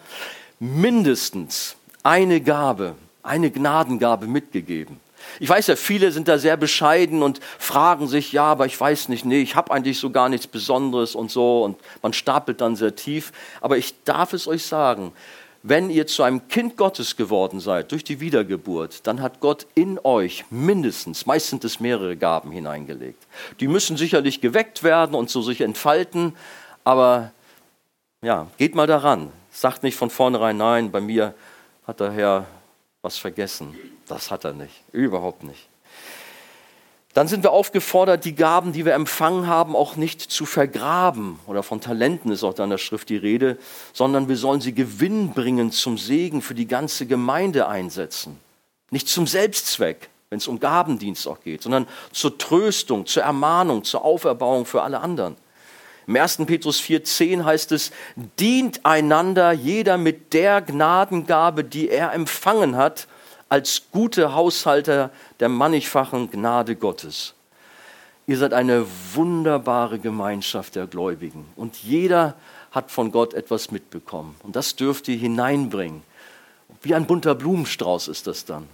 mindestens 0.59 1.77
eine 2.03 2.41
Gabe, 2.41 2.95
eine 3.23 3.49
Gnadengabe 3.49 4.27
mitgegeben. 4.27 4.99
Ich 5.39 5.49
weiß 5.49 5.67
ja, 5.67 5.75
viele 5.75 6.11
sind 6.11 6.27
da 6.27 6.37
sehr 6.37 6.57
bescheiden 6.57 7.23
und 7.23 7.39
fragen 7.57 8.07
sich, 8.07 8.31
ja, 8.31 8.45
aber 8.45 8.65
ich 8.65 8.79
weiß 8.79 9.09
nicht, 9.09 9.25
nee, 9.25 9.41
ich 9.41 9.55
habe 9.55 9.71
eigentlich 9.71 9.99
so 9.99 10.09
gar 10.09 10.29
nichts 10.29 10.47
Besonderes 10.47 11.15
und 11.15 11.31
so 11.31 11.63
und 11.63 11.77
man 12.01 12.13
stapelt 12.13 12.61
dann 12.61 12.75
sehr 12.75 12.95
tief. 12.95 13.31
Aber 13.61 13.77
ich 13.77 14.03
darf 14.03 14.33
es 14.33 14.47
euch 14.47 14.65
sagen, 14.65 15.13
wenn 15.61 15.89
ihr 15.89 16.07
zu 16.07 16.23
einem 16.23 16.47
Kind 16.47 16.77
Gottes 16.77 17.17
geworden 17.17 17.59
seid 17.59 17.91
durch 17.91 18.03
die 18.03 18.21
Wiedergeburt, 18.21 19.05
dann 19.07 19.21
hat 19.21 19.41
Gott 19.41 19.67
in 19.75 19.99
euch 20.03 20.45
mindestens, 20.49 21.25
meist 21.25 21.49
sind 21.49 21.65
es 21.65 21.79
mehrere 21.79 22.15
Gaben 22.15 22.51
hineingelegt. 22.51 23.27
Die 23.59 23.67
müssen 23.67 23.97
sicherlich 23.97 24.39
geweckt 24.39 24.83
werden 24.83 25.15
und 25.15 25.29
so 25.29 25.41
sich 25.41 25.61
entfalten, 25.61 26.35
aber 26.85 27.31
ja, 28.21 28.47
geht 28.57 28.75
mal 28.75 28.87
daran. 28.87 29.31
Sagt 29.51 29.83
nicht 29.83 29.95
von 29.95 30.09
vornherein, 30.09 30.57
nein, 30.57 30.91
bei 30.91 31.01
mir 31.01 31.33
hat 31.85 31.99
der 31.99 32.11
Herr 32.11 32.45
was 33.01 33.17
vergessen. 33.17 33.75
Das 34.09 34.31
hat 34.31 34.43
er 34.43 34.53
nicht, 34.53 34.73
überhaupt 34.91 35.43
nicht. 35.43 35.69
Dann 37.13 37.27
sind 37.27 37.43
wir 37.43 37.51
aufgefordert, 37.51 38.25
die 38.25 38.35
Gaben, 38.35 38.73
die 38.73 38.85
wir 38.85 38.93
empfangen 38.93 39.47
haben, 39.47 39.75
auch 39.75 39.95
nicht 39.95 40.21
zu 40.21 40.45
vergraben. 40.45 41.39
Oder 41.47 41.63
von 41.63 41.79
Talenten 41.79 42.31
ist 42.31 42.43
auch 42.43 42.53
da 42.53 42.63
in 42.63 42.69
der 42.71 42.77
Schrift 42.77 43.09
die 43.09 43.17
Rede, 43.17 43.57
sondern 43.93 44.27
wir 44.27 44.35
sollen 44.35 44.61
sie 44.61 44.73
gewinnbringend 44.73 45.73
zum 45.73 45.97
Segen 45.97 46.41
für 46.41 46.55
die 46.55 46.67
ganze 46.67 47.05
Gemeinde 47.05 47.67
einsetzen. 47.67 48.39
Nicht 48.89 49.07
zum 49.07 49.27
Selbstzweck, 49.27 50.09
wenn 50.29 50.37
es 50.37 50.47
um 50.47 50.59
Gabendienst 50.59 51.27
auch 51.27 51.41
geht, 51.41 51.61
sondern 51.61 51.87
zur 52.11 52.37
Tröstung, 52.37 53.05
zur 53.05 53.23
Ermahnung, 53.23 53.83
zur 53.83 54.03
Auferbauung 54.03 54.65
für 54.65 54.81
alle 54.81 54.99
anderen. 55.01 55.35
Im 56.07 56.15
1. 56.15 56.37
Petrus 56.47 56.81
4,10 56.81 57.43
heißt 57.43 57.71
es, 57.71 57.91
dient 58.39 58.85
einander 58.85 59.51
jeder 59.51 59.97
mit 59.97 60.33
der 60.33 60.61
Gnadengabe, 60.61 61.63
die 61.63 61.89
er 61.89 62.13
empfangen 62.13 62.75
hat, 62.75 63.07
als 63.49 63.83
gute 63.91 64.33
Haushalter 64.33 65.09
der 65.39 65.49
mannigfachen 65.49 66.29
Gnade 66.31 66.75
Gottes. 66.75 67.33
Ihr 68.27 68.37
seid 68.37 68.53
eine 68.53 68.85
wunderbare 69.13 69.97
Gemeinschaft 69.97 70.75
der 70.75 70.85
Gläubigen 70.85 71.47
und 71.55 71.77
jeder 71.77 72.35
hat 72.71 72.91
von 72.91 73.11
Gott 73.11 73.33
etwas 73.33 73.71
mitbekommen. 73.71 74.35
Und 74.43 74.55
das 74.55 74.75
dürft 74.75 75.07
ihr 75.07 75.17
hineinbringen. 75.17 76.03
Wie 76.81 76.93
ein 76.93 77.07
bunter 77.07 77.33
Blumenstrauß 77.33 78.07
ist 78.07 78.27
das 78.27 78.45
dann. 78.45 78.67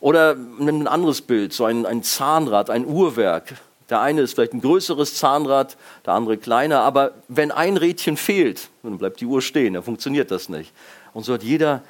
Oder 0.00 0.34
ein 0.58 0.88
anderes 0.88 1.20
Bild, 1.20 1.52
so 1.52 1.64
ein, 1.66 1.86
ein 1.86 2.02
Zahnrad, 2.02 2.70
ein 2.70 2.86
Uhrwerk. 2.86 3.54
Der 3.90 4.00
eine 4.00 4.22
ist 4.22 4.34
vielleicht 4.34 4.54
ein 4.54 4.62
größeres 4.62 5.14
Zahnrad, 5.16 5.76
der 6.06 6.14
andere 6.14 6.38
kleiner, 6.38 6.80
aber 6.80 7.12
wenn 7.28 7.50
ein 7.50 7.76
Rädchen 7.76 8.16
fehlt, 8.16 8.70
dann 8.82 8.96
bleibt 8.96 9.20
die 9.20 9.26
Uhr 9.26 9.42
stehen, 9.42 9.74
dann 9.74 9.82
funktioniert 9.82 10.30
das 10.30 10.48
nicht. 10.48 10.72
Und 11.12 11.24
so 11.24 11.34
hat 11.34 11.42
jeder 11.42 11.82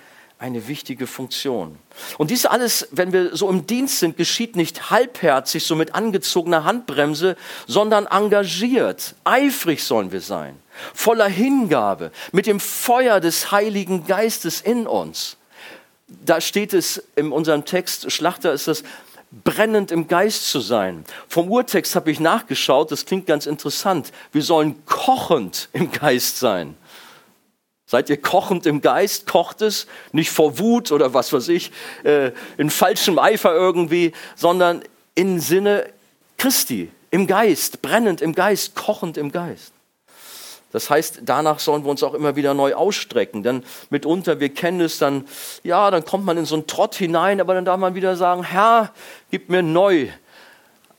eine 0.43 0.67
wichtige 0.67 1.07
Funktion. 1.07 1.79
Und 2.19 2.31
dies 2.33 2.47
alles, 2.47 2.89
wenn 2.91 3.13
wir 3.13 3.37
so 3.37 3.49
im 3.49 3.65
Dienst 3.67 4.01
sind, 4.01 4.17
geschieht 4.17 4.57
nicht 4.57 4.91
halbherzig, 4.91 5.65
so 5.65 5.77
mit 5.77 5.95
angezogener 5.95 6.65
Handbremse, 6.65 7.37
sondern 7.69 8.07
engagiert. 8.07 9.15
Eifrig 9.23 9.85
sollen 9.85 10.11
wir 10.11 10.21
sein, 10.21 10.57
voller 10.95 11.29
Hingabe, 11.29 12.11
mit 12.33 12.47
dem 12.47 12.59
Feuer 12.59 13.21
des 13.21 13.53
Heiligen 13.53 14.05
Geistes 14.05 14.61
in 14.61 14.89
uns. 14.89 15.37
Da 16.09 16.41
steht 16.41 16.75
es 16.75 17.03
in 17.15 17.31
unserem 17.31 17.65
Text, 17.65 18.11
Schlachter 18.11 18.53
ist 18.53 18.67
das, 18.67 18.83
brennend 19.45 19.93
im 19.93 20.09
Geist 20.09 20.49
zu 20.49 20.61
sein. 20.61 21.05
Vom 21.29 21.51
Urtext 21.51 21.95
habe 21.95 22.11
ich 22.11 22.21
nachgeschaut, 22.21 22.91
das 22.91 23.07
klingt 23.07 23.27
ganz 23.27 23.47
interessant. 23.47 24.13
Wir 24.33 24.43
sollen 24.43 24.85
kochend 24.87 25.69
im 25.73 25.91
Geist 25.91 26.39
sein. 26.39 26.77
Seid 27.93 28.09
ihr 28.09 28.17
kochend 28.17 28.65
im 28.65 28.81
Geist? 28.81 29.27
Kocht 29.27 29.61
es 29.61 29.87
nicht 30.13 30.31
vor 30.31 30.59
Wut 30.59 30.93
oder 30.93 31.13
was 31.13 31.31
weiß 31.31 31.49
ich, 31.49 31.73
äh, 32.05 32.31
in 32.57 32.71
falschem 32.71 33.19
Eifer 33.19 33.55
irgendwie, 33.55 34.13
sondern 34.35 34.83
im 35.15 35.41
Sinne 35.41 35.85
Christi, 36.39 36.91
im 37.11 37.27
Geist, 37.27 37.83
brennend 37.83 38.23
im 38.23 38.35
Geist, 38.35 38.77
kochend 38.77 39.19
im 39.19 39.31
Geist. 39.31 39.75
Das 40.73 40.89
heißt, 40.89 41.21
danach 41.27 41.59
sollen 41.59 41.85
wir 41.85 41.91
uns 41.91 42.03
auch 42.03 42.15
immer 42.15 42.35
wieder 42.35 42.55
neu 42.55 42.73
ausstrecken, 42.73 43.43
denn 43.43 43.63
mitunter, 43.91 44.41
wir 44.41 44.49
kennen 44.49 44.81
es 44.81 44.97
dann, 44.97 45.27
ja, 45.63 45.91
dann 45.91 46.07
kommt 46.07 46.25
man 46.25 46.39
in 46.39 46.47
so 46.47 46.55
einen 46.55 46.67
Trott 46.67 46.95
hinein, 46.95 47.43
aber 47.43 47.53
dann 47.53 47.67
darf 47.67 47.79
man 47.79 47.95
wieder 47.95 48.17
sagen, 48.17 48.43
Herr, 48.43 48.95
gib 49.31 49.51
mir 49.51 49.63
neu 49.63 50.09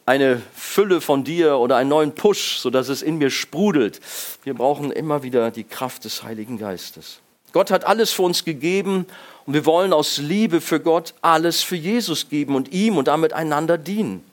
eine 0.06 0.42
Fülle 0.56 1.02
von 1.02 1.24
dir 1.24 1.58
oder 1.58 1.78
einen 1.78 1.90
neuen 1.90 2.14
Push, 2.14 2.58
sodass 2.58 2.90
es 2.90 3.02
in 3.02 3.18
mir 3.18 3.30
sprudelt. 3.30 4.00
Wir 4.44 4.54
brauchen 4.54 4.92
immer 4.92 5.24
wieder 5.24 5.52
die 5.52 5.64
Kraft 5.64 6.06
des 6.06 6.24
Heiligen 6.24 6.58
Geistes. 6.58 7.20
Gott 7.54 7.72
hat 7.72 7.86
alles 7.86 8.12
für 8.12 8.24
uns 8.24 8.44
gegeben 8.44 9.06
und 9.46 9.54
wir 9.54 9.66
wollen 9.66 9.94
aus 9.94 10.18
Liebe 10.18 10.60
für 10.60 10.80
Gott 10.80 11.14
alles 11.22 11.62
für 11.62 11.76
Jesus 11.76 12.30
geben 12.30 12.56
und 12.56 12.72
ihm 12.74 12.98
und 12.98 13.08
damit 13.08 13.34
einander 13.34 13.78
dienen. 13.78 14.24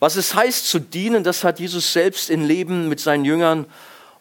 Was 0.00 0.16
es 0.16 0.34
heißt 0.34 0.68
zu 0.68 0.78
dienen, 0.78 1.24
das 1.24 1.44
hat 1.44 1.60
Jesus 1.60 1.92
selbst 1.92 2.30
im 2.30 2.44
Leben 2.44 2.88
mit 2.88 3.00
seinen 3.00 3.24
Jüngern 3.24 3.66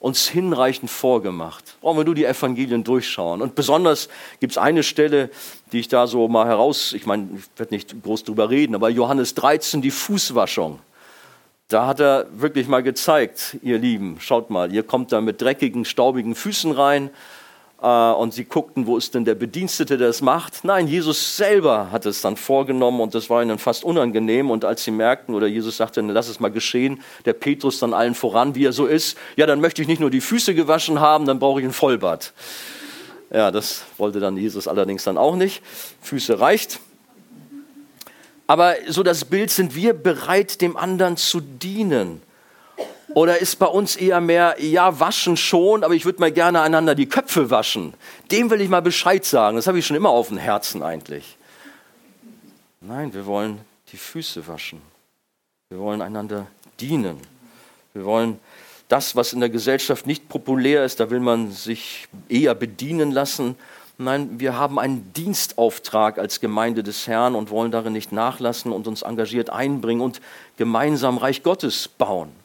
uns 0.04 0.28
hinreichend 0.28 0.92
vorgemacht. 0.92 1.78
Brauchen 1.80 1.98
wir 2.00 2.04
nur 2.04 2.14
die 2.14 2.26
Evangelien 2.26 2.84
durchschauen. 2.84 3.42
Und 3.42 3.56
besonders 3.56 4.10
gibt 4.42 4.52
es 4.52 4.58
eine 4.58 4.84
Stelle, 4.84 5.30
die 5.72 5.80
ich 5.80 5.88
da 5.88 6.08
so 6.08 6.28
mal 6.28 6.46
heraus, 6.46 6.92
ich 6.92 7.06
meine, 7.06 7.30
ich 7.38 7.46
werde 7.58 7.74
nicht 7.74 8.04
groß 8.04 8.26
drüber 8.26 8.50
reden, 8.50 8.76
aber 8.76 8.90
Johannes 8.90 9.34
13, 9.36 9.82
die 9.82 9.92
Fußwaschung. 9.92 10.82
Da 11.70 11.88
hat 11.88 12.02
er 12.02 12.26
wirklich 12.34 12.68
mal 12.68 12.84
gezeigt, 12.84 13.56
ihr 13.62 13.78
Lieben, 13.80 14.18
schaut 14.20 14.50
mal, 14.50 14.74
ihr 14.74 14.84
kommt 14.84 15.14
da 15.14 15.22
mit 15.22 15.42
dreckigen, 15.42 15.86
staubigen 15.86 16.36
Füßen 16.36 16.74
rein 16.74 17.10
und 17.84 18.34
sie 18.34 18.46
guckten, 18.46 18.88
wo 18.88 18.96
ist 18.96 19.14
denn 19.14 19.26
der 19.26 19.36
Bedienstete, 19.36 19.98
der 19.98 20.08
es 20.08 20.22
macht? 20.22 20.64
Nein, 20.64 20.88
Jesus 20.88 21.36
selber 21.36 21.92
hat 21.92 22.06
es 22.06 22.22
dann 22.22 22.38
vorgenommen 22.38 23.02
und 23.02 23.14
das 23.14 23.30
war 23.30 23.44
ihnen 23.44 23.60
fast 23.60 23.84
unangenehm. 23.84 24.52
Und 24.52 24.64
als 24.64 24.86
sie 24.86 24.92
merkten, 24.92 25.36
oder 25.36 25.48
Jesus 25.48 25.76
sagte, 25.76 26.00
lass 26.00 26.30
es 26.30 26.40
mal 26.40 26.50
geschehen, 26.50 27.02
der 27.26 27.34
Petrus 27.34 27.80
dann 27.80 27.94
allen 27.94 28.16
voran, 28.16 28.56
wie 28.56 28.66
er 28.66 28.72
so 28.72 28.86
ist, 28.86 29.18
ja, 29.36 29.46
dann 29.46 29.60
möchte 29.60 29.82
ich 29.82 29.90
nicht 29.90 30.00
nur 30.00 30.10
die 30.10 30.22
Füße 30.22 30.56
gewaschen 30.56 31.02
haben, 31.02 31.26
dann 31.26 31.40
brauche 31.40 31.60
ich 31.60 31.66
ein 31.66 31.74
Vollbad. 31.74 32.32
Ja, 33.30 33.52
das 33.52 33.84
wollte 33.98 34.22
dann 34.22 34.38
Jesus 34.38 34.70
allerdings 34.70 35.04
dann 35.04 35.18
auch 35.18 35.36
nicht. 35.36 35.62
Füße 36.02 36.40
reicht. 36.40 36.80
Aber 38.48 38.76
so 38.88 39.04
das 39.04 39.26
Bild, 39.26 39.52
sind 39.52 39.76
wir 39.76 39.94
bereit, 39.94 40.62
dem 40.62 40.78
anderen 40.78 41.18
zu 41.18 41.42
dienen? 41.42 42.22
Oder 43.14 43.38
ist 43.40 43.58
bei 43.60 43.68
uns 43.68 43.96
eher 43.96 44.22
mehr, 44.22 44.56
ja, 44.60 45.00
waschen 45.00 45.38
schon, 45.38 45.84
aber 45.84 45.94
ich 45.94 46.06
würde 46.06 46.20
mal 46.20 46.32
gerne 46.32 46.62
einander 46.62 46.96
die 46.96 47.08
Köpfe 47.08 47.50
waschen. 47.52 47.94
Dem 48.32 48.50
will 48.50 48.60
ich 48.60 48.70
mal 48.70 48.82
Bescheid 48.82 49.24
sagen. 49.24 49.56
Das 49.56 49.68
habe 49.68 49.78
ich 49.78 49.86
schon 49.86 49.98
immer 49.98 50.10
auf 50.10 50.30
dem 50.30 50.38
Herzen 50.38 50.82
eigentlich. 50.82 51.38
Nein, 52.82 53.14
wir 53.14 53.26
wollen 53.26 53.62
die 53.92 53.98
Füße 53.98 54.48
waschen. 54.48 54.82
Wir 55.70 55.80
wollen 55.80 56.02
einander 56.02 56.48
dienen. 56.80 57.18
Wir 57.94 58.06
wollen 58.06 58.40
das, 58.88 59.16
was 59.16 59.34
in 59.34 59.40
der 59.40 59.50
Gesellschaft 59.50 60.06
nicht 60.06 60.28
populär 60.28 60.84
ist, 60.84 61.00
da 61.00 61.10
will 61.10 61.20
man 61.20 61.52
sich 61.52 62.08
eher 62.30 62.56
bedienen 62.56 63.12
lassen. 63.12 63.56
Nein, 63.98 64.40
wir 64.40 64.58
haben 64.58 64.80
einen 64.80 65.14
Dienstauftrag 65.14 66.18
als 66.18 66.40
Gemeinde 66.40 66.84
des 66.84 67.08
Herrn 67.08 67.36
und 67.36 67.52
wollen 67.52 67.72
darin 67.72 67.94
nicht 67.94 68.12
nachlassen 68.12 68.72
und 68.72 68.88
uns 68.88 69.04
engagiert 69.04 69.50
einbringen 69.50 70.02
und 70.02 70.20
gemeinsam 70.58 71.18
Reich 71.18 71.44
Gottes 71.44 71.88
bauen. 71.88 72.43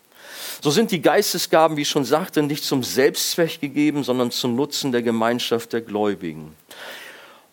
So 0.61 0.71
sind 0.71 0.91
die 0.91 1.01
Geistesgaben, 1.01 1.77
wie 1.77 1.83
ich 1.83 1.89
schon 1.89 2.05
sagte, 2.05 2.43
nicht 2.43 2.65
zum 2.65 2.83
Selbstzweck 2.83 3.61
gegeben, 3.61 4.03
sondern 4.03 4.33
zum 4.33 4.57
Nutzen 4.57 4.91
der 4.91 5.03
Gemeinschaft 5.03 5.73
der 5.73 5.83
Gläubigen. 5.83 6.57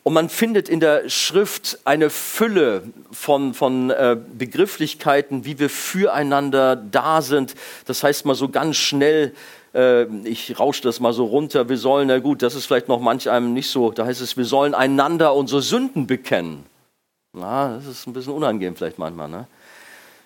Und 0.01 0.13
man 0.13 0.29
findet 0.29 0.69
in 0.69 0.79
der 0.79 1.09
Schrift 1.09 1.79
eine 1.83 2.09
Fülle 2.09 2.83
von, 3.11 3.53
von 3.53 3.89
äh, 3.89 4.17
Begrifflichkeiten, 4.37 5.45
wie 5.45 5.57
wir 5.57 5.69
füreinander 5.69 6.75
da 6.75 7.21
sind. 7.21 7.55
Das 7.85 8.03
heißt 8.03 8.25
mal 8.25 8.35
so 8.35 8.49
ganz 8.49 8.77
schnell, 8.77 9.33
äh, 9.73 10.05
ich 10.27 10.59
rausche 10.59 10.83
das 10.83 10.99
mal 10.99 11.13
so 11.13 11.25
runter, 11.25 11.69
wir 11.69 11.77
sollen, 11.77 12.07
na 12.07 12.19
gut, 12.19 12.41
das 12.41 12.53
ist 12.53 12.67
vielleicht 12.67 12.87
noch 12.87 12.99
manch 12.99 13.29
einem 13.29 13.53
nicht 13.53 13.69
so, 13.69 13.91
da 13.91 14.05
heißt 14.05 14.21
es, 14.21 14.37
wir 14.37 14.45
sollen 14.45 14.75
einander 14.75 15.33
unsere 15.33 15.63
Sünden 15.63 16.05
bekennen. 16.05 16.65
Na, 17.33 17.75
das 17.75 17.85
ist 17.85 18.07
ein 18.07 18.13
bisschen 18.13 18.33
unangenehm 18.33 18.75
vielleicht 18.75 18.99
manchmal. 18.99 19.27
Ne? 19.27 19.47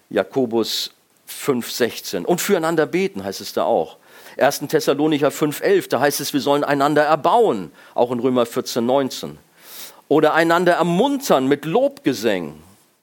Jakobus 0.10 0.92
5,16. 1.30 2.26
Und 2.26 2.42
füreinander 2.42 2.86
beten 2.86 3.24
heißt 3.24 3.42
es 3.42 3.54
da 3.54 3.64
auch. 3.64 3.98
1. 4.38 4.62
Thessalonicher 4.68 5.30
5,11, 5.30 5.90
da 5.90 6.00
heißt 6.00 6.20
es, 6.22 6.34
wir 6.34 6.40
sollen 6.40 6.64
einander 6.64 7.04
erbauen, 7.04 7.72
auch 7.94 8.12
in 8.12 8.20
Römer 8.20 8.44
14,19. 8.44 9.36
Oder 10.08 10.34
einander 10.34 10.74
ermuntern 10.74 11.48
mit 11.48 11.66
Lobgesängen. 11.66 12.56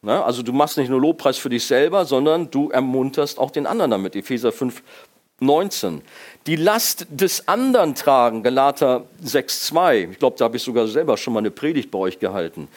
Ne? 0.03 0.25
Also 0.25 0.43
du 0.43 0.53
machst 0.53 0.77
nicht 0.77 0.89
nur 0.89 1.01
Lobpreis 1.01 1.37
für 1.37 1.49
dich 1.49 1.65
selber, 1.65 2.05
sondern 2.05 2.51
du 2.51 2.71
ermunterst 2.71 3.39
auch 3.39 3.51
den 3.51 3.67
anderen 3.67 3.91
damit. 3.93 4.17
Epheser 4.17 4.53
5, 4.53 4.83
19. 5.41 6.03
Die 6.47 6.57
Last 6.57 7.07
des 7.11 7.47
anderen 7.47 7.95
tragen, 7.95 8.43
Galater 8.43 9.05
6, 9.23 9.67
2. 9.67 10.09
Ich 10.13 10.19
glaube, 10.19 10.37
da 10.39 10.47
habe 10.47 10.57
ich 10.57 10.63
sogar 10.63 10.87
selber 10.87 11.17
schon 11.17 11.35
mal 11.35 11.41
eine 11.41 11.51
Predigt 11.51 11.91
bei 11.91 11.99
euch 11.99 12.19
gehalten. 12.19 12.69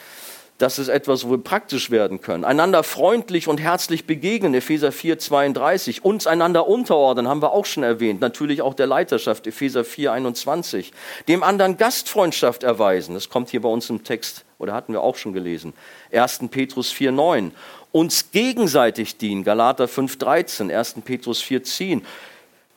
Das 0.59 0.77
ist 0.77 0.89
etwas, 0.89 1.25
wo 1.25 1.31
wir 1.31 1.37
praktisch 1.37 1.89
werden 1.89 2.19
können. 2.19 2.43
Einander 2.43 2.83
freundlich 2.83 3.47
und 3.47 3.61
herzlich 3.61 4.05
begegnen, 4.05 4.53
Epheser 4.53 4.91
4, 4.91 5.17
32. 5.17 6.03
Uns 6.03 6.27
einander 6.27 6.67
unterordnen, 6.67 7.29
haben 7.29 7.41
wir 7.41 7.53
auch 7.53 7.65
schon 7.65 7.83
erwähnt. 7.83 8.19
Natürlich 8.19 8.61
auch 8.61 8.73
der 8.73 8.85
Leiterschaft, 8.85 9.47
Epheser 9.47 9.85
4, 9.85 10.11
21. 10.11 10.91
Dem 11.29 11.43
anderen 11.43 11.77
Gastfreundschaft 11.77 12.63
erweisen. 12.63 13.13
Das 13.13 13.29
kommt 13.29 13.49
hier 13.49 13.61
bei 13.61 13.69
uns 13.69 13.89
im 13.89 14.03
Text, 14.03 14.43
oder 14.57 14.73
hatten 14.73 14.91
wir 14.91 14.99
auch 14.99 15.15
schon 15.15 15.31
gelesen. 15.31 15.71
1. 16.11 16.41
Petrus 16.51 16.91
4, 16.91 17.13
9. 17.13 17.53
Uns 17.93 18.31
gegenseitig 18.31 19.17
dienen, 19.17 19.45
Galater 19.45 19.87
5, 19.87 20.17
13. 20.17 20.69
1. 20.69 20.95
Petrus 21.05 21.41
4, 21.41 21.63
10 21.63 22.05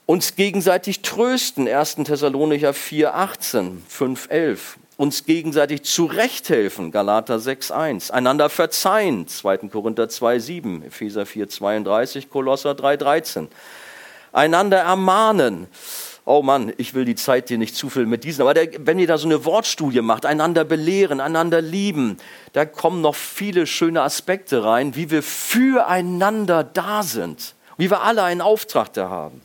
uns 0.04 0.36
gegenseitig 0.36 1.02
trösten, 1.02 1.66
1. 1.66 1.96
Thessalonicher 2.04 2.74
4, 2.74 3.14
18, 3.14 3.82
5, 3.88 4.28
11 4.30 4.78
uns 5.02 5.24
gegenseitig 5.24 5.82
zurechthelfen, 5.82 6.92
Galater 6.92 7.34
6,1, 7.34 8.12
einander 8.12 8.48
verzeihen, 8.48 9.26
2. 9.26 9.58
Korinther 9.68 10.04
2,7, 10.04 10.86
Epheser 10.86 11.24
4,32, 11.24 12.28
Kolosser 12.28 12.70
3,13, 12.70 13.48
einander 14.30 14.78
ermahnen, 14.78 15.66
oh 16.24 16.42
Mann, 16.42 16.72
ich 16.76 16.94
will 16.94 17.04
die 17.04 17.16
Zeit 17.16 17.50
dir 17.50 17.58
nicht 17.58 17.74
zufüllen 17.74 18.08
mit 18.08 18.22
diesen, 18.22 18.42
aber 18.42 18.54
der, 18.54 18.68
wenn 18.86 19.00
ihr 19.00 19.08
da 19.08 19.18
so 19.18 19.26
eine 19.26 19.44
Wortstudie 19.44 20.02
macht, 20.02 20.24
einander 20.24 20.62
belehren, 20.62 21.20
einander 21.20 21.60
lieben, 21.60 22.18
da 22.52 22.64
kommen 22.64 23.00
noch 23.00 23.16
viele 23.16 23.66
schöne 23.66 24.02
Aspekte 24.02 24.62
rein, 24.62 24.94
wie 24.94 25.10
wir 25.10 25.24
füreinander 25.24 26.62
da 26.62 27.02
sind, 27.02 27.56
wie 27.76 27.90
wir 27.90 28.02
alle 28.02 28.22
einen 28.22 28.40
Auftrag 28.40 28.92
da 28.92 29.08
haben 29.08 29.40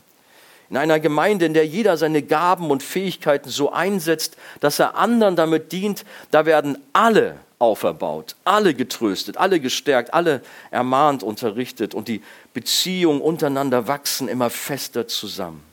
in 0.70 0.78
einer 0.78 1.00
Gemeinde, 1.00 1.46
in 1.46 1.54
der 1.54 1.66
jeder 1.66 1.98
seine 1.98 2.22
Gaben 2.22 2.70
und 2.72 2.84
Fähigkeiten 2.84 3.50
so 3.50 3.72
einsetzt, 3.72 4.38
dass 4.60 4.80
er 4.80 4.96
anderen 4.96 5.36
damit 5.36 5.72
dient, 5.72 6.06
da 6.32 6.46
werden 6.46 6.78
alle 6.94 7.38
auferbaut, 7.60 8.36
alle 8.44 8.74
getröstet, 8.74 9.38
alle 9.38 9.60
gestärkt, 9.60 10.14
alle 10.14 10.42
ermahnt, 10.70 11.24
unterrichtet 11.24 11.96
und 11.96 12.08
die 12.08 12.22
Beziehungen 12.54 13.22
untereinander 13.22 13.88
wachsen 13.88 14.28
immer 14.28 14.50
fester 14.50 15.08
zusammen. 15.08 15.64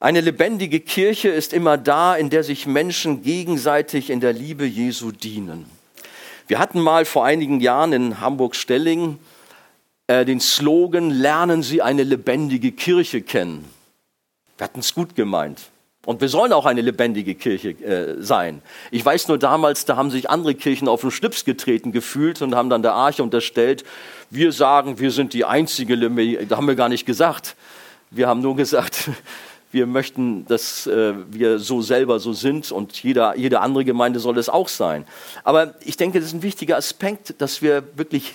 Eine 0.00 0.20
lebendige 0.20 0.80
Kirche 0.80 1.30
ist 1.30 1.54
immer 1.54 1.78
da, 1.78 2.14
in 2.14 2.28
der 2.28 2.44
sich 2.44 2.66
Menschen 2.66 3.22
gegenseitig 3.22 4.10
in 4.10 4.20
der 4.20 4.34
Liebe 4.34 4.66
Jesu 4.66 5.12
dienen. 5.12 5.64
Wir 6.46 6.58
hatten 6.58 6.78
mal 6.78 7.06
vor 7.06 7.24
einigen 7.24 7.60
Jahren 7.60 7.94
in 7.94 8.20
Hamburg-Stellingen 8.20 9.18
äh, 10.06 10.24
den 10.24 10.40
Slogan, 10.40 11.10
lernen 11.10 11.62
Sie 11.62 11.82
eine 11.82 12.02
lebendige 12.02 12.72
Kirche 12.72 13.22
kennen. 13.22 13.64
Wir 14.56 14.64
hatten 14.64 14.80
es 14.80 14.94
gut 14.94 15.14
gemeint. 15.14 15.70
Und 16.06 16.20
wir 16.20 16.28
sollen 16.28 16.52
auch 16.52 16.66
eine 16.66 16.82
lebendige 16.82 17.34
Kirche 17.34 17.70
äh, 17.70 18.22
sein. 18.22 18.60
Ich 18.90 19.04
weiß 19.04 19.28
nur 19.28 19.38
damals, 19.38 19.86
da 19.86 19.96
haben 19.96 20.10
sich 20.10 20.28
andere 20.28 20.54
Kirchen 20.54 20.86
auf 20.86 21.00
den 21.00 21.10
Schlips 21.10 21.44
getreten 21.44 21.92
gefühlt 21.92 22.42
und 22.42 22.54
haben 22.54 22.68
dann 22.68 22.82
der 22.82 22.92
Arche 22.92 23.22
unterstellt, 23.22 23.84
wir 24.28 24.52
sagen, 24.52 24.98
wir 24.98 25.10
sind 25.10 25.32
die 25.32 25.44
einzige, 25.44 25.96
da 26.46 26.56
haben 26.56 26.66
wir 26.66 26.74
gar 26.74 26.88
nicht 26.88 27.06
gesagt. 27.06 27.56
Wir 28.10 28.28
haben 28.28 28.42
nur 28.42 28.54
gesagt, 28.54 29.10
wir 29.74 29.86
möchten, 29.86 30.46
dass 30.46 30.86
äh, 30.86 31.14
wir 31.30 31.58
so 31.58 31.82
selber 31.82 32.20
so 32.20 32.32
sind 32.32 32.72
und 32.72 33.02
jeder, 33.02 33.36
jede 33.36 33.60
andere 33.60 33.84
Gemeinde 33.84 34.20
soll 34.20 34.38
es 34.38 34.48
auch 34.48 34.68
sein. 34.68 35.04
Aber 35.42 35.74
ich 35.84 35.96
denke, 35.96 36.20
das 36.20 36.28
ist 36.28 36.34
ein 36.34 36.42
wichtiger 36.42 36.76
Aspekt, 36.76 37.34
dass 37.38 37.60
wir 37.60 37.82
wirklich 37.96 38.34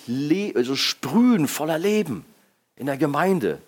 also 0.56 0.76
sprühen 0.76 1.48
voller 1.48 1.80
Leben 1.80 2.26
in 2.76 2.86
der 2.86 2.98
Gemeinde. 2.98 3.60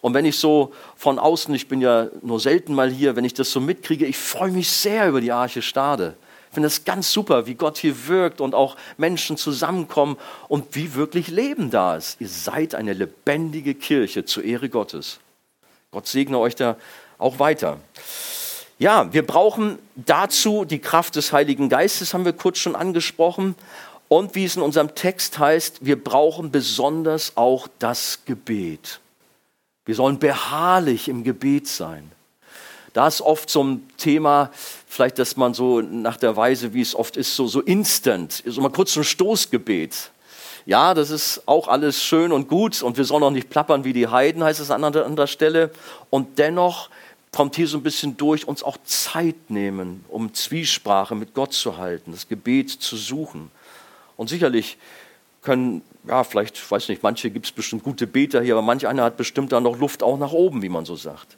Und 0.00 0.14
wenn 0.14 0.24
ich 0.24 0.38
so 0.38 0.72
von 0.96 1.18
außen, 1.18 1.54
ich 1.54 1.68
bin 1.68 1.80
ja 1.80 2.08
nur 2.22 2.40
selten 2.40 2.74
mal 2.74 2.90
hier, 2.90 3.16
wenn 3.16 3.24
ich 3.24 3.34
das 3.34 3.50
so 3.50 3.60
mitkriege, 3.60 4.06
ich 4.06 4.18
freue 4.18 4.50
mich 4.50 4.70
sehr 4.70 5.08
über 5.08 5.20
die 5.20 5.32
Arche 5.32 5.62
Stade. 5.62 6.16
Ich 6.48 6.54
finde 6.54 6.66
das 6.66 6.84
ganz 6.84 7.12
super, 7.12 7.46
wie 7.46 7.54
Gott 7.54 7.78
hier 7.78 8.08
wirkt 8.08 8.40
und 8.40 8.56
auch 8.56 8.76
Menschen 8.96 9.36
zusammenkommen 9.36 10.16
und 10.48 10.74
wie 10.74 10.96
wirklich 10.96 11.28
Leben 11.28 11.70
da 11.70 11.96
ist. 11.96 12.20
Ihr 12.20 12.28
seid 12.28 12.74
eine 12.74 12.92
lebendige 12.92 13.74
Kirche 13.74 14.24
zur 14.24 14.42
Ehre 14.42 14.68
Gottes. 14.68 15.20
Gott 15.92 16.06
segne 16.06 16.38
euch 16.38 16.54
da 16.54 16.76
auch 17.20 17.38
weiter. 17.38 17.78
Ja, 18.78 19.12
wir 19.12 19.26
brauchen 19.26 19.78
dazu 19.94 20.64
die 20.64 20.78
Kraft 20.78 21.16
des 21.16 21.32
Heiligen 21.32 21.68
Geistes, 21.68 22.14
haben 22.14 22.24
wir 22.24 22.32
kurz 22.32 22.58
schon 22.58 22.74
angesprochen. 22.74 23.54
Und 24.08 24.34
wie 24.34 24.44
es 24.44 24.56
in 24.56 24.62
unserem 24.62 24.94
Text 24.94 25.38
heißt, 25.38 25.84
wir 25.84 26.02
brauchen 26.02 26.50
besonders 26.50 27.36
auch 27.36 27.68
das 27.78 28.20
Gebet. 28.24 29.00
Wir 29.84 29.94
sollen 29.94 30.18
beharrlich 30.18 31.08
im 31.08 31.24
Gebet 31.24 31.68
sein. 31.68 32.10
Da 32.92 33.06
ist 33.06 33.20
oft 33.20 33.50
so 33.50 33.62
ein 33.62 33.88
Thema, 33.98 34.50
vielleicht, 34.88 35.18
dass 35.18 35.36
man 35.36 35.54
so 35.54 35.80
nach 35.80 36.16
der 36.16 36.36
Weise, 36.36 36.74
wie 36.74 36.80
es 36.80 36.94
oft 36.94 37.16
ist, 37.16 37.36
so, 37.36 37.46
so 37.46 37.60
instant, 37.60 38.42
so 38.44 38.60
mal 38.60 38.70
kurz 38.70 38.96
ein 38.96 39.04
Stoßgebet. 39.04 40.10
Ja, 40.66 40.94
das 40.94 41.10
ist 41.10 41.42
auch 41.46 41.68
alles 41.68 42.02
schön 42.02 42.32
und 42.32 42.48
gut 42.48 42.82
und 42.82 42.96
wir 42.96 43.04
sollen 43.04 43.22
auch 43.22 43.30
nicht 43.30 43.48
plappern 43.48 43.84
wie 43.84 43.92
die 43.92 44.08
Heiden, 44.08 44.42
heißt 44.42 44.60
es 44.60 44.70
an 44.70 44.84
anderer 44.84 45.26
Stelle. 45.26 45.70
Und 46.10 46.38
dennoch 46.38 46.90
kommt 47.32 47.56
hier 47.56 47.68
so 47.68 47.78
ein 47.78 47.82
bisschen 47.82 48.16
durch, 48.16 48.48
uns 48.48 48.62
auch 48.62 48.76
Zeit 48.84 49.50
nehmen, 49.50 50.04
um 50.08 50.34
Zwiesprache 50.34 51.14
mit 51.14 51.34
Gott 51.34 51.52
zu 51.52 51.76
halten, 51.76 52.12
das 52.12 52.28
Gebet 52.28 52.70
zu 52.70 52.96
suchen. 52.96 53.50
Und 54.16 54.28
sicherlich 54.28 54.78
können, 55.42 55.82
ja, 56.06 56.24
vielleicht, 56.24 56.70
weiß 56.70 56.88
nicht, 56.88 57.02
manche 57.02 57.30
gibt 57.30 57.46
es 57.46 57.52
bestimmt 57.52 57.84
gute 57.84 58.06
Beter 58.06 58.42
hier, 58.42 58.54
aber 58.54 58.62
manch 58.62 58.86
einer 58.86 59.04
hat 59.04 59.16
bestimmt 59.16 59.52
da 59.52 59.60
noch 59.60 59.78
Luft 59.78 60.02
auch 60.02 60.18
nach 60.18 60.32
oben, 60.32 60.62
wie 60.62 60.68
man 60.68 60.84
so 60.84 60.96
sagt. 60.96 61.36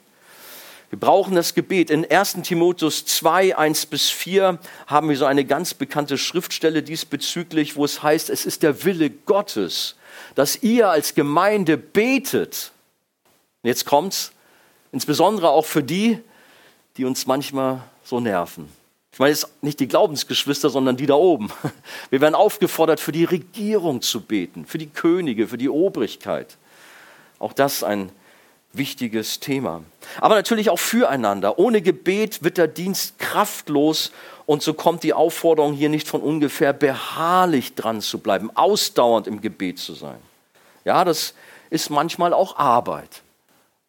Wir 0.89 0.99
brauchen 0.99 1.33
das 1.33 1.55
Gebet. 1.55 1.89
In 1.89 2.05
1 2.09 2.43
Timotheus 2.43 3.05
2, 3.05 3.57
1 3.57 3.87
bis 3.87 4.09
4 4.09 4.59
haben 4.85 5.09
wir 5.09 5.17
so 5.17 5.25
eine 5.25 5.43
ganz 5.43 5.73
bekannte 5.73 6.19
Schriftstelle 6.19 6.83
diesbezüglich, 6.83 7.75
wo 7.75 7.85
es 7.85 8.03
heißt, 8.03 8.29
es 8.29 8.45
ist 8.45 8.61
der 8.61 8.83
Wille 8.83 9.09
Gottes, 9.09 9.95
dass 10.35 10.61
ihr 10.61 10.89
als 10.89 11.15
Gemeinde 11.15 11.77
betet. 11.77 12.71
Und 13.63 13.69
jetzt 13.69 13.85
kommt's, 13.85 14.33
Insbesondere 14.93 15.49
auch 15.49 15.65
für 15.65 15.81
die, 15.81 16.19
die 16.97 17.05
uns 17.05 17.25
manchmal 17.25 17.81
so 18.05 18.19
nerven. 18.19 18.69
Ich 19.11 19.17
meine 19.17 19.31
jetzt 19.31 19.47
nicht 19.63 19.79
die 19.79 19.87
Glaubensgeschwister, 19.87 20.69
sondern 20.69 20.97
die 20.97 21.07
da 21.07 21.15
oben. 21.15 21.51
Wir 22.11 22.21
werden 22.21 22.35
aufgefordert, 22.35 22.99
für 22.99 23.11
die 23.11 23.25
Regierung 23.25 24.03
zu 24.03 24.21
beten, 24.21 24.67
für 24.67 24.77
die 24.77 24.87
Könige, 24.89 25.47
für 25.47 25.57
die 25.57 25.67
Obrigkeit. 25.67 26.57
Auch 27.39 27.53
das 27.53 27.83
ein 27.83 28.11
wichtiges 28.71 29.39
Thema. 29.39 29.83
Aber 30.21 30.35
natürlich 30.35 30.69
auch 30.69 30.79
füreinander. 30.79 31.57
Ohne 31.57 31.81
Gebet 31.81 32.43
wird 32.43 32.59
der 32.59 32.67
Dienst 32.67 33.17
kraftlos 33.17 34.11
und 34.45 34.61
so 34.61 34.75
kommt 34.75 35.01
die 35.01 35.13
Aufforderung 35.13 35.73
hier 35.73 35.89
nicht 35.89 36.07
von 36.07 36.21
ungefähr, 36.21 36.71
beharrlich 36.71 37.73
dran 37.73 37.99
zu 37.99 38.19
bleiben, 38.19 38.55
ausdauernd 38.55 39.25
im 39.25 39.41
Gebet 39.41 39.79
zu 39.79 39.95
sein. 39.95 40.19
Ja, 40.85 41.03
das 41.03 41.33
ist 41.71 41.89
manchmal 41.89 42.31
auch 42.31 42.57
Arbeit 42.57 43.22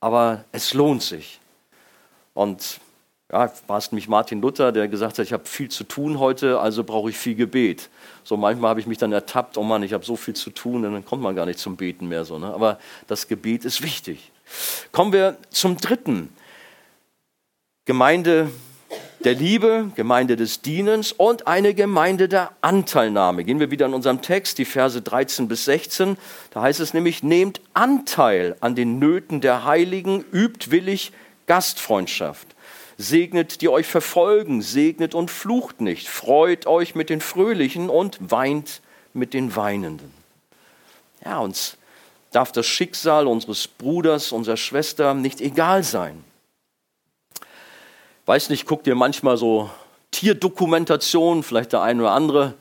aber 0.04 0.44
es 0.52 0.74
lohnt 0.74 1.02
sich. 1.02 1.40
Und 2.34 2.78
ja, 3.32 3.50
war 3.66 3.78
es 3.78 3.90
nämlich 3.90 4.06
Martin 4.06 4.42
Luther, 4.42 4.70
der 4.70 4.86
gesagt 4.86 5.18
hat, 5.18 5.24
ich 5.24 5.32
habe 5.32 5.46
viel 5.46 5.70
zu 5.70 5.82
tun 5.82 6.18
heute, 6.18 6.60
also 6.60 6.84
brauche 6.84 7.08
ich 7.08 7.16
viel 7.16 7.34
Gebet. 7.34 7.88
So 8.22 8.36
manchmal 8.36 8.68
habe 8.68 8.80
ich 8.80 8.86
mich 8.86 8.98
dann 8.98 9.12
ertappt, 9.12 9.56
oh 9.56 9.62
Mann, 9.62 9.82
ich 9.82 9.94
habe 9.94 10.04
so 10.04 10.16
viel 10.16 10.34
zu 10.34 10.50
tun, 10.50 10.84
und 10.84 10.92
dann 10.92 11.06
kommt 11.06 11.22
man 11.22 11.34
gar 11.34 11.46
nicht 11.46 11.58
zum 11.58 11.76
Beten 11.76 12.06
mehr. 12.06 12.26
So, 12.26 12.38
ne? 12.38 12.52
Aber 12.52 12.78
das 13.06 13.28
Gebet 13.28 13.64
ist 13.64 13.80
wichtig. 13.80 14.30
Kommen 14.92 15.14
wir 15.14 15.38
zum 15.48 15.78
dritten. 15.78 16.28
Gemeinde 17.86 18.50
der 19.24 19.34
Liebe, 19.34 19.90
Gemeinde 19.94 20.36
des 20.36 20.60
Dienens 20.60 21.12
und 21.12 21.46
eine 21.46 21.72
Gemeinde 21.72 22.28
der 22.28 22.52
Anteilnahme. 22.60 23.44
Gehen 23.44 23.58
wir 23.58 23.70
wieder 23.70 23.86
in 23.86 23.94
unserem 23.94 24.20
Text, 24.20 24.58
die 24.58 24.66
Verse 24.66 25.00
13 25.00 25.48
bis 25.48 25.64
16. 25.64 26.18
Da 26.50 26.60
heißt 26.60 26.80
es 26.80 26.92
nämlich, 26.92 27.22
nehmt 27.22 27.62
Anteil 27.72 28.56
an 28.60 28.74
den 28.74 28.98
Nöten 28.98 29.40
der 29.40 29.64
Heiligen, 29.64 30.24
übt 30.30 30.70
willig 30.70 31.12
Gastfreundschaft. 31.46 32.48
Segnet, 32.98 33.62
die 33.62 33.70
euch 33.70 33.86
verfolgen, 33.86 34.60
segnet 34.60 35.14
und 35.14 35.30
flucht 35.30 35.80
nicht, 35.80 36.08
freut 36.08 36.66
euch 36.66 36.94
mit 36.94 37.08
den 37.08 37.20
Fröhlichen 37.20 37.88
und 37.88 38.18
weint 38.30 38.82
mit 39.14 39.32
den 39.32 39.56
Weinenden. 39.56 40.12
Ja, 41.24 41.38
uns 41.38 41.78
darf 42.30 42.52
das 42.52 42.66
Schicksal 42.66 43.26
unseres 43.26 43.66
Bruders, 43.68 44.32
unserer 44.32 44.58
Schwester 44.58 45.14
nicht 45.14 45.40
egal 45.40 45.82
sein. 45.82 46.22
Weiß 48.26 48.48
nicht, 48.48 48.66
guckt 48.66 48.86
ihr 48.86 48.94
manchmal 48.94 49.36
so 49.36 49.68
Tierdokumentationen, 50.10 51.42
vielleicht 51.42 51.74
der 51.74 51.82
eine 51.82 52.02
oder 52.02 52.12
andere. 52.12 52.54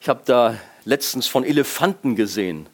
Ich 0.00 0.08
habe 0.08 0.22
da 0.24 0.56
letztens 0.84 1.26
von 1.26 1.42
Elefanten 1.42 2.14
gesehen. 2.14 2.68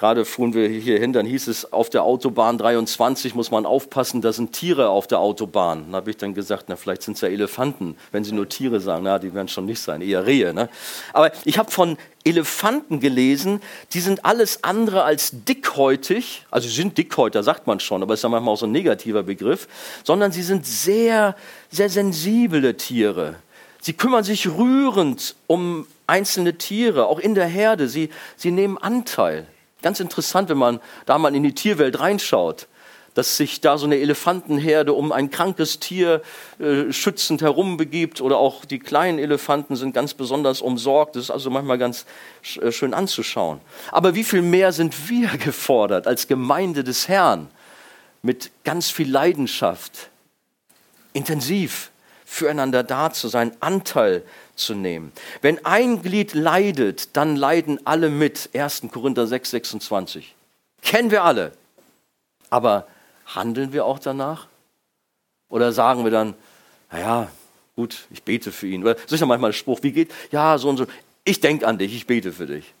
Gerade 0.00 0.24
fuhren 0.24 0.54
wir 0.54 0.66
hier 0.66 0.98
hin, 0.98 1.12
dann 1.12 1.26
hieß 1.26 1.46
es, 1.48 1.74
auf 1.74 1.90
der 1.90 2.04
Autobahn 2.04 2.56
23 2.56 3.34
muss 3.34 3.50
man 3.50 3.66
aufpassen, 3.66 4.22
da 4.22 4.32
sind 4.32 4.54
Tiere 4.54 4.88
auf 4.88 5.06
der 5.06 5.18
Autobahn. 5.18 5.88
Da 5.90 5.98
habe 5.98 6.08
ich 6.08 6.16
dann 6.16 6.32
gesagt, 6.32 6.64
na, 6.68 6.76
vielleicht 6.76 7.02
sind 7.02 7.16
es 7.16 7.20
ja 7.20 7.28
Elefanten. 7.28 7.98
Wenn 8.10 8.24
Sie 8.24 8.32
nur 8.32 8.48
Tiere 8.48 8.80
sagen, 8.80 9.04
na, 9.04 9.18
die 9.18 9.34
werden 9.34 9.48
schon 9.48 9.66
nicht 9.66 9.78
sein, 9.78 10.00
eher 10.00 10.24
Rehe. 10.24 10.54
Ne? 10.54 10.70
Aber 11.12 11.32
ich 11.44 11.58
habe 11.58 11.70
von 11.70 11.98
Elefanten 12.24 13.00
gelesen, 13.00 13.60
die 13.92 14.00
sind 14.00 14.24
alles 14.24 14.64
andere 14.64 15.04
als 15.04 15.32
dickhäutig. 15.44 16.46
Also 16.50 16.66
sie 16.66 16.76
sind 16.76 16.96
dickhäuter, 16.96 17.42
sagt 17.42 17.66
man 17.66 17.78
schon, 17.78 18.02
aber 18.02 18.14
ist 18.14 18.22
ja 18.22 18.30
manchmal 18.30 18.54
auch 18.54 18.58
so 18.58 18.64
ein 18.64 18.72
negativer 18.72 19.22
Begriff. 19.22 19.68
Sondern 20.02 20.32
sie 20.32 20.42
sind 20.42 20.64
sehr, 20.64 21.36
sehr 21.70 21.90
sensible 21.90 22.74
Tiere. 22.74 23.34
Sie 23.82 23.92
kümmern 23.92 24.24
sich 24.24 24.48
rührend 24.48 25.36
um 25.46 25.86
einzelne 26.06 26.56
Tiere, 26.56 27.06
auch 27.06 27.18
in 27.18 27.34
der 27.34 27.46
Herde. 27.46 27.86
Sie, 27.86 28.08
sie 28.38 28.50
nehmen 28.50 28.78
Anteil. 28.78 29.46
Ganz 29.82 30.00
interessant, 30.00 30.48
wenn 30.48 30.58
man 30.58 30.80
da 31.06 31.18
mal 31.18 31.34
in 31.34 31.42
die 31.42 31.54
Tierwelt 31.54 32.00
reinschaut, 32.00 32.68
dass 33.14 33.36
sich 33.36 33.60
da 33.60 33.76
so 33.76 33.86
eine 33.86 33.98
Elefantenherde 33.98 34.92
um 34.92 35.10
ein 35.10 35.30
krankes 35.30 35.80
Tier 35.80 36.22
äh, 36.58 36.92
schützend 36.92 37.42
herumbegibt 37.42 38.20
oder 38.20 38.38
auch 38.38 38.64
die 38.64 38.78
kleinen 38.78 39.18
Elefanten 39.18 39.74
sind 39.76 39.94
ganz 39.94 40.14
besonders 40.14 40.60
umsorgt. 40.60 41.16
Das 41.16 41.24
ist 41.24 41.30
also 41.30 41.50
manchmal 41.50 41.78
ganz 41.78 42.06
äh, 42.60 42.70
schön 42.70 42.94
anzuschauen. 42.94 43.60
Aber 43.90 44.14
wie 44.14 44.24
viel 44.24 44.42
mehr 44.42 44.72
sind 44.72 45.08
wir 45.08 45.28
gefordert 45.44 46.06
als 46.06 46.28
Gemeinde 46.28 46.84
des 46.84 47.08
Herrn 47.08 47.48
mit 48.22 48.50
ganz 48.64 48.90
viel 48.90 49.10
Leidenschaft, 49.10 50.10
intensiv 51.12 51.90
füreinander 52.24 52.84
da 52.84 53.12
zu 53.12 53.26
sein, 53.26 53.56
Anteil 53.58 54.22
zu 54.60 54.74
nehmen. 54.74 55.12
Wenn 55.42 55.64
ein 55.64 56.02
Glied 56.02 56.34
leidet, 56.34 57.16
dann 57.16 57.36
leiden 57.36 57.84
alle 57.86 58.10
mit. 58.10 58.50
1. 58.54 58.82
Korinther 58.92 59.26
6, 59.26 59.50
26. 59.50 60.34
Kennen 60.82 61.10
wir 61.10 61.24
alle. 61.24 61.52
Aber 62.50 62.86
handeln 63.26 63.72
wir 63.72 63.84
auch 63.84 63.98
danach? 63.98 64.46
Oder 65.48 65.72
sagen 65.72 66.04
wir 66.04 66.10
dann, 66.10 66.34
naja, 66.90 67.28
gut, 67.76 68.06
ich 68.10 68.22
bete 68.22 68.52
für 68.52 68.66
ihn. 68.66 68.82
Oder 68.82 68.96
so 69.06 69.14
ist 69.14 69.20
ja 69.20 69.26
manchmal 69.26 69.50
ein 69.50 69.54
Spruch, 69.54 69.80
wie 69.82 69.92
geht? 69.92 70.12
Ja, 70.30 70.58
so 70.58 70.68
und 70.68 70.76
so. 70.76 70.86
Ich 71.24 71.40
denke 71.40 71.66
an 71.66 71.78
dich, 71.78 71.94
ich 71.94 72.06
bete 72.06 72.32
für 72.32 72.46
dich. 72.46 72.74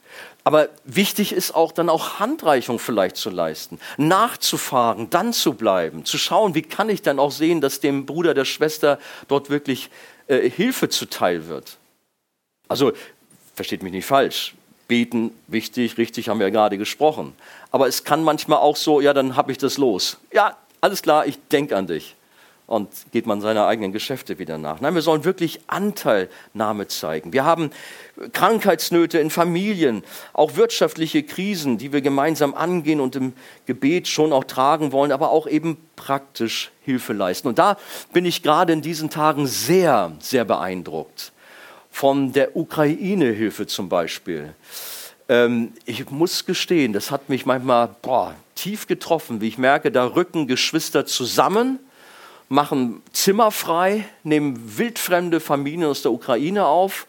Aber 0.44 0.68
wichtig 0.84 1.32
ist 1.32 1.54
auch 1.54 1.72
dann 1.72 1.88
auch 1.88 2.18
Handreichung 2.18 2.78
vielleicht 2.78 3.16
zu 3.16 3.30
leisten, 3.30 3.78
nachzufahren, 3.98 5.10
dann 5.10 5.32
zu 5.32 5.54
bleiben, 5.54 6.04
zu 6.04 6.16
schauen, 6.18 6.54
wie 6.54 6.62
kann 6.62 6.88
ich 6.88 7.02
dann 7.02 7.18
auch 7.18 7.30
sehen, 7.30 7.60
dass 7.60 7.80
dem 7.80 8.06
Bruder, 8.06 8.32
der 8.32 8.46
Schwester 8.46 8.98
dort 9.28 9.50
wirklich 9.50 9.90
äh, 10.30 10.48
Hilfe 10.48 10.88
zuteil 10.88 11.48
wird. 11.48 11.76
Also, 12.68 12.92
versteht 13.54 13.82
mich 13.82 13.92
nicht 13.92 14.06
falsch, 14.06 14.54
beten, 14.88 15.32
wichtig, 15.48 15.98
richtig, 15.98 16.28
haben 16.28 16.38
wir 16.38 16.46
ja 16.46 16.52
gerade 16.52 16.78
gesprochen. 16.78 17.34
Aber 17.70 17.88
es 17.88 18.04
kann 18.04 18.22
manchmal 18.22 18.58
auch 18.58 18.76
so, 18.76 19.00
ja, 19.00 19.12
dann 19.12 19.36
habe 19.36 19.52
ich 19.52 19.58
das 19.58 19.76
los. 19.76 20.18
Ja, 20.32 20.56
alles 20.80 21.02
klar, 21.02 21.26
ich 21.26 21.38
denke 21.48 21.76
an 21.76 21.86
dich 21.86 22.16
und 22.70 22.88
geht 23.10 23.26
man 23.26 23.40
seiner 23.40 23.66
eigenen 23.66 23.90
Geschäfte 23.90 24.38
wieder 24.38 24.56
nach. 24.56 24.80
Nein, 24.80 24.94
wir 24.94 25.02
sollen 25.02 25.24
wirklich 25.24 25.58
Anteilnahme 25.66 26.86
zeigen. 26.86 27.32
Wir 27.32 27.44
haben 27.44 27.72
Krankheitsnöte 28.32 29.18
in 29.18 29.30
Familien, 29.30 30.04
auch 30.32 30.54
wirtschaftliche 30.54 31.24
Krisen, 31.24 31.78
die 31.78 31.92
wir 31.92 32.00
gemeinsam 32.00 32.54
angehen 32.54 33.00
und 33.00 33.16
im 33.16 33.32
Gebet 33.66 34.06
schon 34.06 34.32
auch 34.32 34.44
tragen 34.44 34.92
wollen, 34.92 35.10
aber 35.10 35.32
auch 35.32 35.48
eben 35.48 35.78
praktisch 35.96 36.70
Hilfe 36.82 37.12
leisten. 37.12 37.48
Und 37.48 37.58
da 37.58 37.76
bin 38.12 38.24
ich 38.24 38.40
gerade 38.40 38.72
in 38.72 38.82
diesen 38.82 39.10
Tagen 39.10 39.48
sehr, 39.48 40.12
sehr 40.20 40.44
beeindruckt 40.44 41.32
von 41.90 42.30
der 42.30 42.56
Ukraine-Hilfe 42.56 43.66
zum 43.66 43.88
Beispiel. 43.88 44.54
Ähm, 45.28 45.72
ich 45.86 46.08
muss 46.08 46.46
gestehen, 46.46 46.92
das 46.92 47.10
hat 47.10 47.28
mich 47.28 47.46
manchmal 47.46 47.88
boah, 48.00 48.36
tief 48.54 48.86
getroffen, 48.86 49.40
wie 49.40 49.48
ich 49.48 49.58
merke, 49.58 49.90
da 49.90 50.04
rücken 50.06 50.46
Geschwister 50.46 51.04
zusammen 51.04 51.80
machen 52.50 53.00
Zimmer 53.12 53.52
frei, 53.52 54.04
nehmen 54.24 54.76
wildfremde 54.76 55.40
Familien 55.40 55.84
aus 55.84 56.02
der 56.02 56.12
Ukraine 56.12 56.66
auf 56.66 57.06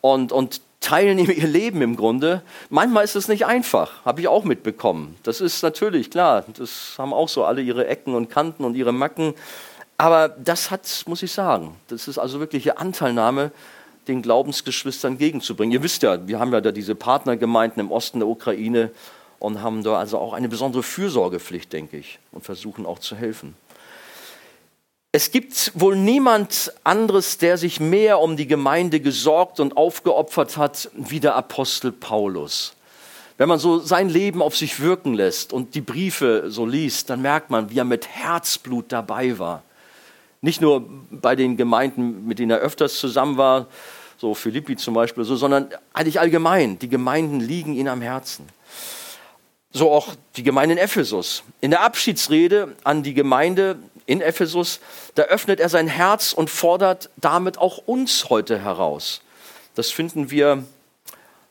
und, 0.00 0.30
und 0.32 0.62
teilen 0.78 1.18
ihr 1.18 1.46
Leben 1.46 1.82
im 1.82 1.96
Grunde. 1.96 2.42
Manchmal 2.70 3.04
ist 3.04 3.16
es 3.16 3.28
nicht 3.28 3.44
einfach, 3.44 4.04
habe 4.04 4.20
ich 4.20 4.28
auch 4.28 4.44
mitbekommen. 4.44 5.16
Das 5.24 5.40
ist 5.40 5.62
natürlich 5.62 6.10
klar, 6.10 6.44
das 6.56 6.94
haben 6.96 7.12
auch 7.12 7.28
so 7.28 7.44
alle 7.44 7.60
ihre 7.60 7.88
Ecken 7.88 8.14
und 8.14 8.30
Kanten 8.30 8.64
und 8.64 8.76
ihre 8.76 8.92
Macken. 8.92 9.34
Aber 9.98 10.28
das 10.28 10.70
hat, 10.70 11.04
muss 11.06 11.22
ich 11.22 11.32
sagen, 11.32 11.74
das 11.88 12.08
ist 12.08 12.16
also 12.16 12.38
wirkliche 12.38 12.78
Anteilnahme, 12.78 13.50
den 14.06 14.22
Glaubensgeschwistern 14.22 15.18
gegenzubringen. 15.18 15.72
Ihr 15.72 15.82
wisst 15.82 16.04
ja, 16.04 16.26
wir 16.26 16.38
haben 16.38 16.52
ja 16.52 16.60
da 16.60 16.70
diese 16.70 16.94
Partnergemeinden 16.94 17.80
im 17.80 17.90
Osten 17.90 18.20
der 18.20 18.28
Ukraine 18.28 18.92
und 19.40 19.62
haben 19.62 19.82
da 19.82 19.98
also 19.98 20.18
auch 20.18 20.32
eine 20.32 20.48
besondere 20.48 20.84
Fürsorgepflicht, 20.84 21.72
denke 21.72 21.96
ich, 21.96 22.20
und 22.30 22.44
versuchen 22.44 22.86
auch 22.86 23.00
zu 23.00 23.16
helfen. 23.16 23.56
Es 25.12 25.32
gibt 25.32 25.72
wohl 25.74 25.96
niemand 25.96 26.72
anderes, 26.84 27.36
der 27.36 27.58
sich 27.58 27.80
mehr 27.80 28.20
um 28.20 28.36
die 28.36 28.46
Gemeinde 28.46 29.00
gesorgt 29.00 29.58
und 29.58 29.76
aufgeopfert 29.76 30.56
hat, 30.56 30.88
wie 30.94 31.18
der 31.18 31.34
Apostel 31.34 31.90
Paulus. 31.90 32.74
Wenn 33.36 33.48
man 33.48 33.58
so 33.58 33.80
sein 33.80 34.08
Leben 34.08 34.40
auf 34.40 34.56
sich 34.56 34.78
wirken 34.78 35.14
lässt 35.14 35.52
und 35.52 35.74
die 35.74 35.80
Briefe 35.80 36.44
so 36.46 36.64
liest, 36.64 37.10
dann 37.10 37.22
merkt 37.22 37.50
man, 37.50 37.70
wie 37.70 37.78
er 37.78 37.84
mit 37.84 38.06
Herzblut 38.06 38.92
dabei 38.92 39.36
war. 39.40 39.64
Nicht 40.42 40.60
nur 40.60 40.84
bei 41.10 41.34
den 41.34 41.56
Gemeinden, 41.56 42.28
mit 42.28 42.38
denen 42.38 42.52
er 42.52 42.58
öfters 42.58 43.00
zusammen 43.00 43.36
war, 43.36 43.66
so 44.16 44.34
Philippi 44.34 44.76
zum 44.76 44.94
Beispiel, 44.94 45.24
so, 45.24 45.34
sondern 45.34 45.70
eigentlich 45.92 46.20
allgemein. 46.20 46.78
Die 46.78 46.88
Gemeinden 46.88 47.40
liegen 47.40 47.74
ihm 47.74 47.88
am 47.88 48.00
Herzen. 48.00 48.46
So 49.72 49.90
auch 49.90 50.14
die 50.36 50.44
Gemeinde 50.44 50.74
in 50.74 50.78
Ephesus. 50.78 51.42
In 51.60 51.70
der 51.72 51.82
Abschiedsrede 51.82 52.76
an 52.84 53.02
die 53.02 53.14
Gemeinde 53.14 53.76
in 54.06 54.20
Ephesus, 54.20 54.80
da 55.14 55.22
öffnet 55.22 55.60
er 55.60 55.68
sein 55.68 55.88
Herz 55.88 56.32
und 56.32 56.50
fordert 56.50 57.10
damit 57.16 57.58
auch 57.58 57.78
uns 57.78 58.28
heute 58.30 58.58
heraus. 58.58 59.22
Das 59.74 59.90
finden 59.90 60.30
wir 60.30 60.64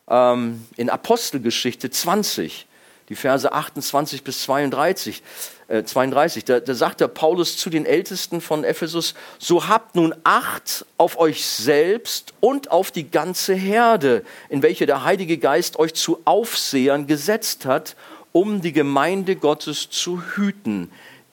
ähm, 0.08 0.66
in 0.76 0.90
Apostelgeschichte 0.90 1.90
20, 1.90 2.66
die 3.08 3.14
Verse 3.16 3.50
28 3.50 4.22
bis 4.24 4.42
32. 4.42 5.22
Äh, 5.70 5.84
32 5.84 6.44
da, 6.44 6.58
da 6.58 6.74
sagt 6.74 7.00
der 7.00 7.08
Paulus 7.08 7.56
zu 7.56 7.70
den 7.70 7.86
Ältesten 7.86 8.40
von 8.40 8.64
Ephesus, 8.64 9.14
so 9.38 9.68
habt 9.68 9.94
nun 9.94 10.14
Acht 10.24 10.84
auf 10.96 11.16
euch 11.18 11.46
selbst 11.46 12.34
und 12.40 12.72
auf 12.72 12.90
die 12.90 13.08
ganze 13.08 13.54
Herde, 13.54 14.24
in 14.48 14.62
welche 14.62 14.86
der 14.86 15.04
Heilige 15.04 15.38
Geist 15.38 15.78
euch 15.78 15.94
zu 15.94 16.20
Aufsehern 16.24 17.06
gesetzt 17.06 17.66
hat, 17.66 17.94
um 18.32 18.60
die 18.60 18.72
Gemeinde 18.72 19.36
Gottes 19.36 19.90
zu 19.90 20.22
hüten, 20.34 20.90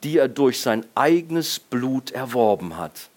die 0.07 0.19
er 0.19 0.29
durch 0.29 0.61
sein 0.61 0.85
eigenes 0.95 1.59
Blut 1.59 2.11
erworben 2.11 2.77
hat. 2.77 3.09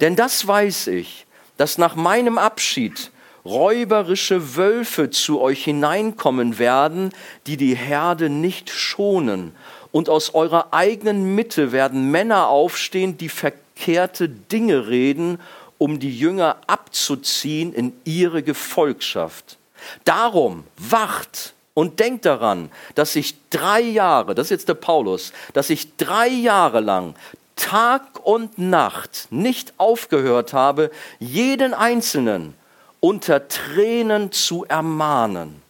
Denn 0.00 0.16
das 0.16 0.44
weiß 0.44 0.88
ich, 0.88 1.24
dass 1.56 1.78
nach 1.78 1.94
meinem 1.94 2.36
Abschied 2.36 3.12
räuberische 3.44 4.56
Wölfe 4.56 5.10
zu 5.10 5.40
euch 5.40 5.62
hineinkommen 5.62 6.58
werden, 6.58 7.12
die 7.46 7.56
die 7.56 7.76
Herde 7.76 8.28
nicht 8.28 8.70
schonen. 8.70 9.54
Und 9.92 10.08
aus 10.08 10.34
eurer 10.34 10.72
eigenen 10.72 11.36
Mitte 11.36 11.70
werden 11.70 12.10
Männer 12.10 12.48
aufstehen, 12.48 13.16
die 13.16 13.28
verkehrte 13.28 14.28
Dinge 14.28 14.88
reden, 14.88 15.38
um 15.78 16.00
die 16.00 16.18
Jünger 16.18 16.56
abzuziehen 16.66 17.72
in 17.72 17.92
ihre 18.04 18.42
Gefolgschaft. 18.42 19.58
Darum 20.02 20.64
wacht, 20.76 21.54
und 21.76 22.00
denkt 22.00 22.24
daran, 22.24 22.70
dass 22.94 23.14
ich 23.16 23.34
drei 23.50 23.82
Jahre, 23.82 24.34
das 24.34 24.46
ist 24.46 24.50
jetzt 24.50 24.68
der 24.70 24.74
Paulus, 24.74 25.34
dass 25.52 25.68
ich 25.68 25.94
drei 25.98 26.26
Jahre 26.26 26.80
lang 26.80 27.14
Tag 27.54 28.24
und 28.24 28.56
Nacht 28.56 29.28
nicht 29.28 29.74
aufgehört 29.76 30.54
habe, 30.54 30.90
jeden 31.18 31.74
Einzelnen 31.74 32.54
unter 33.00 33.46
Tränen 33.48 34.32
zu 34.32 34.64
ermahnen. 34.64 35.60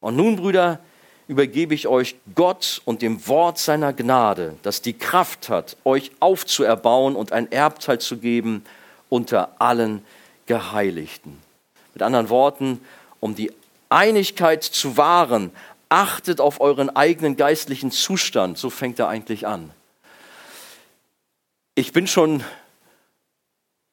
Und 0.00 0.16
nun, 0.16 0.36
Brüder, 0.36 0.80
übergebe 1.28 1.74
ich 1.74 1.88
euch 1.88 2.16
Gott 2.34 2.80
und 2.86 3.02
dem 3.02 3.28
Wort 3.28 3.58
seiner 3.58 3.92
Gnade, 3.92 4.56
das 4.62 4.80
die 4.80 4.94
Kraft 4.94 5.50
hat, 5.50 5.76
euch 5.84 6.10
aufzuerbauen 6.20 7.16
und 7.16 7.32
ein 7.32 7.52
Erbteil 7.52 7.98
zu 7.98 8.16
geben 8.16 8.64
unter 9.10 9.60
allen 9.60 10.02
Geheiligten. 10.46 11.38
Mit 11.92 12.02
anderen 12.02 12.30
Worten, 12.30 12.80
um 13.20 13.34
die 13.34 13.52
Einigkeit 13.88 14.64
zu 14.64 14.96
wahren. 14.96 15.50
Achtet 15.88 16.40
auf 16.40 16.60
euren 16.60 16.94
eigenen 16.94 17.36
geistlichen 17.36 17.90
Zustand. 17.90 18.58
So 18.58 18.70
fängt 18.70 18.98
er 18.98 19.08
eigentlich 19.08 19.46
an. 19.46 19.70
Ich 21.74 21.92
bin 21.92 22.06
schon, 22.06 22.42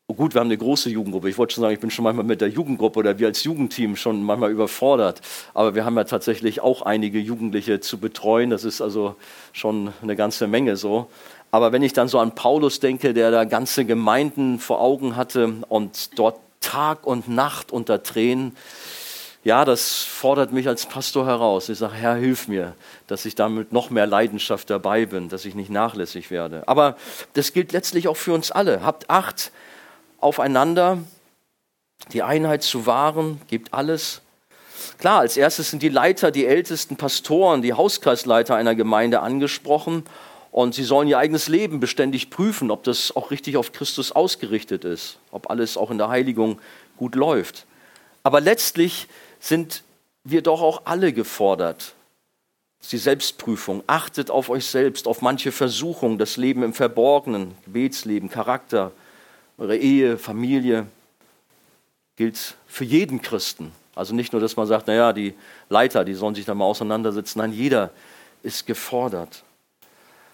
oh 0.07 0.13
gut, 0.13 0.33
wir 0.33 0.39
haben 0.39 0.47
eine 0.47 0.57
große 0.57 0.89
Jugendgruppe. 0.89 1.29
Ich 1.29 1.37
wollte 1.37 1.53
schon 1.53 1.61
sagen, 1.61 1.73
ich 1.73 1.79
bin 1.79 1.91
schon 1.91 2.03
manchmal 2.03 2.25
mit 2.25 2.41
der 2.41 2.49
Jugendgruppe 2.49 2.99
oder 2.99 3.19
wir 3.19 3.27
als 3.27 3.43
Jugendteam 3.43 3.95
schon 3.95 4.23
manchmal 4.23 4.51
überfordert. 4.51 5.21
Aber 5.53 5.75
wir 5.75 5.85
haben 5.85 5.95
ja 5.97 6.05
tatsächlich 6.05 6.61
auch 6.61 6.81
einige 6.81 7.19
Jugendliche 7.19 7.79
zu 7.79 7.99
betreuen. 7.99 8.49
Das 8.49 8.63
ist 8.63 8.81
also 8.81 9.15
schon 9.51 9.93
eine 10.01 10.15
ganze 10.15 10.47
Menge 10.47 10.77
so. 10.77 11.09
Aber 11.51 11.71
wenn 11.71 11.83
ich 11.83 11.93
dann 11.93 12.07
so 12.07 12.17
an 12.19 12.33
Paulus 12.33 12.79
denke, 12.79 13.13
der 13.13 13.29
da 13.29 13.43
ganze 13.43 13.85
Gemeinden 13.85 14.57
vor 14.57 14.81
Augen 14.81 15.15
hatte 15.15 15.53
und 15.69 16.17
dort 16.17 16.39
Tag 16.61 17.05
und 17.05 17.27
Nacht 17.27 17.71
unter 17.71 18.01
Tränen, 18.01 18.55
ja, 19.43 19.65
das 19.65 20.03
fordert 20.03 20.53
mich 20.53 20.67
als 20.69 20.85
Pastor 20.85 21.25
heraus. 21.25 21.67
Ich 21.67 21.77
sage, 21.77 21.95
Herr, 21.95 22.15
hilf 22.15 22.47
mir, 22.47 22.75
dass 23.07 23.25
ich 23.25 23.35
damit 23.35 23.73
noch 23.73 23.89
mehr 23.89 24.07
Leidenschaft 24.07 24.69
dabei 24.69 25.05
bin, 25.05 25.27
dass 25.27 25.43
ich 25.43 25.53
nicht 25.53 25.69
nachlässig 25.69 26.31
werde. 26.31 26.63
Aber 26.65 26.95
das 27.33 27.51
gilt 27.51 27.73
letztlich 27.73 28.07
auch 28.07 28.15
für 28.15 28.33
uns 28.33 28.51
alle. 28.51 28.85
Habt 28.85 29.09
Acht 29.09 29.51
aufeinander, 30.19 30.99
die 32.13 32.23
Einheit 32.23 32.63
zu 32.63 32.85
wahren, 32.85 33.41
gebt 33.49 33.73
alles. 33.73 34.21
Klar, 34.97 35.19
als 35.19 35.35
erstes 35.35 35.71
sind 35.71 35.81
die 35.81 35.89
Leiter, 35.89 36.31
die 36.31 36.45
ältesten 36.45 36.95
Pastoren, 36.95 37.61
die 37.61 37.73
Hauskreisleiter 37.73 38.55
einer 38.55 38.75
Gemeinde 38.75 39.19
angesprochen 39.19 40.05
und 40.51 40.73
sie 40.73 40.83
sollen 40.83 41.07
ihr 41.09 41.17
eigenes 41.17 41.49
Leben 41.49 41.81
beständig 41.81 42.29
prüfen, 42.29 42.71
ob 42.71 42.83
das 42.83 43.13
auch 43.13 43.31
richtig 43.31 43.57
auf 43.57 43.73
Christus 43.73 44.13
ausgerichtet 44.13 44.85
ist, 44.85 45.17
ob 45.31 45.49
alles 45.49 45.75
auch 45.75 45.91
in 45.91 45.97
der 45.97 46.07
Heiligung 46.09 46.59
gut 46.95 47.15
läuft. 47.15 47.65
Aber 48.23 48.39
letztlich 48.39 49.07
sind 49.43 49.83
wir 50.23 50.41
doch 50.41 50.61
auch 50.61 50.83
alle 50.85 51.11
gefordert. 51.11 51.95
Die 52.91 52.97
Selbstprüfung. 52.97 53.83
Achtet 53.87 54.31
auf 54.31 54.49
euch 54.49 54.65
selbst, 54.65 55.05
auf 55.05 55.21
manche 55.21 55.51
Versuchungen, 55.51 56.17
das 56.17 56.37
Leben 56.37 56.63
im 56.63 56.73
Verborgenen, 56.73 57.53
Gebetsleben, 57.65 58.29
Charakter, 58.29 58.91
eure 59.57 59.77
Ehe, 59.77 60.17
Familie. 60.17 60.87
Gilt 62.15 62.55
für 62.67 62.85
jeden 62.85 63.21
Christen. 63.21 63.73
Also 63.95 64.15
nicht 64.15 64.31
nur, 64.31 64.41
dass 64.41 64.55
man 64.55 64.65
sagt, 64.67 64.87
naja, 64.87 65.11
die 65.11 65.33
Leiter, 65.69 66.05
die 66.05 66.13
sollen 66.13 66.35
sich 66.35 66.45
da 66.45 66.55
mal 66.55 66.65
auseinandersetzen. 66.65 67.39
Nein, 67.39 67.51
jeder 67.51 67.89
ist 68.43 68.65
gefordert. 68.65 69.43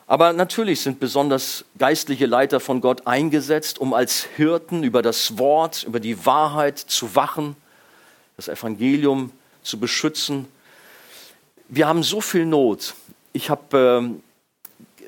Aber 0.05 0.33
natürlich 0.33 0.81
sind 0.81 0.99
besonders 0.99 1.65
geistliche 1.77 2.27
Leiter 2.27 2.59
von 2.59 2.79
Gott 2.79 3.07
eingesetzt, 3.07 3.79
um 3.79 3.93
als 3.93 4.23
Hirten 4.23 4.83
über 4.83 5.01
das 5.01 5.39
Wort, 5.39 5.83
über 5.83 5.99
die 5.99 6.25
Wahrheit 6.25 6.77
zu 6.77 7.15
wachen 7.15 7.55
das 8.39 8.47
Evangelium 8.47 9.31
zu 9.63 9.79
beschützen. 9.79 10.47
Wir 11.67 11.87
haben 11.87 12.03
so 12.03 12.21
viel 12.21 12.45
Not. 12.45 12.95
Ich 13.33 13.49
habe 13.49 14.17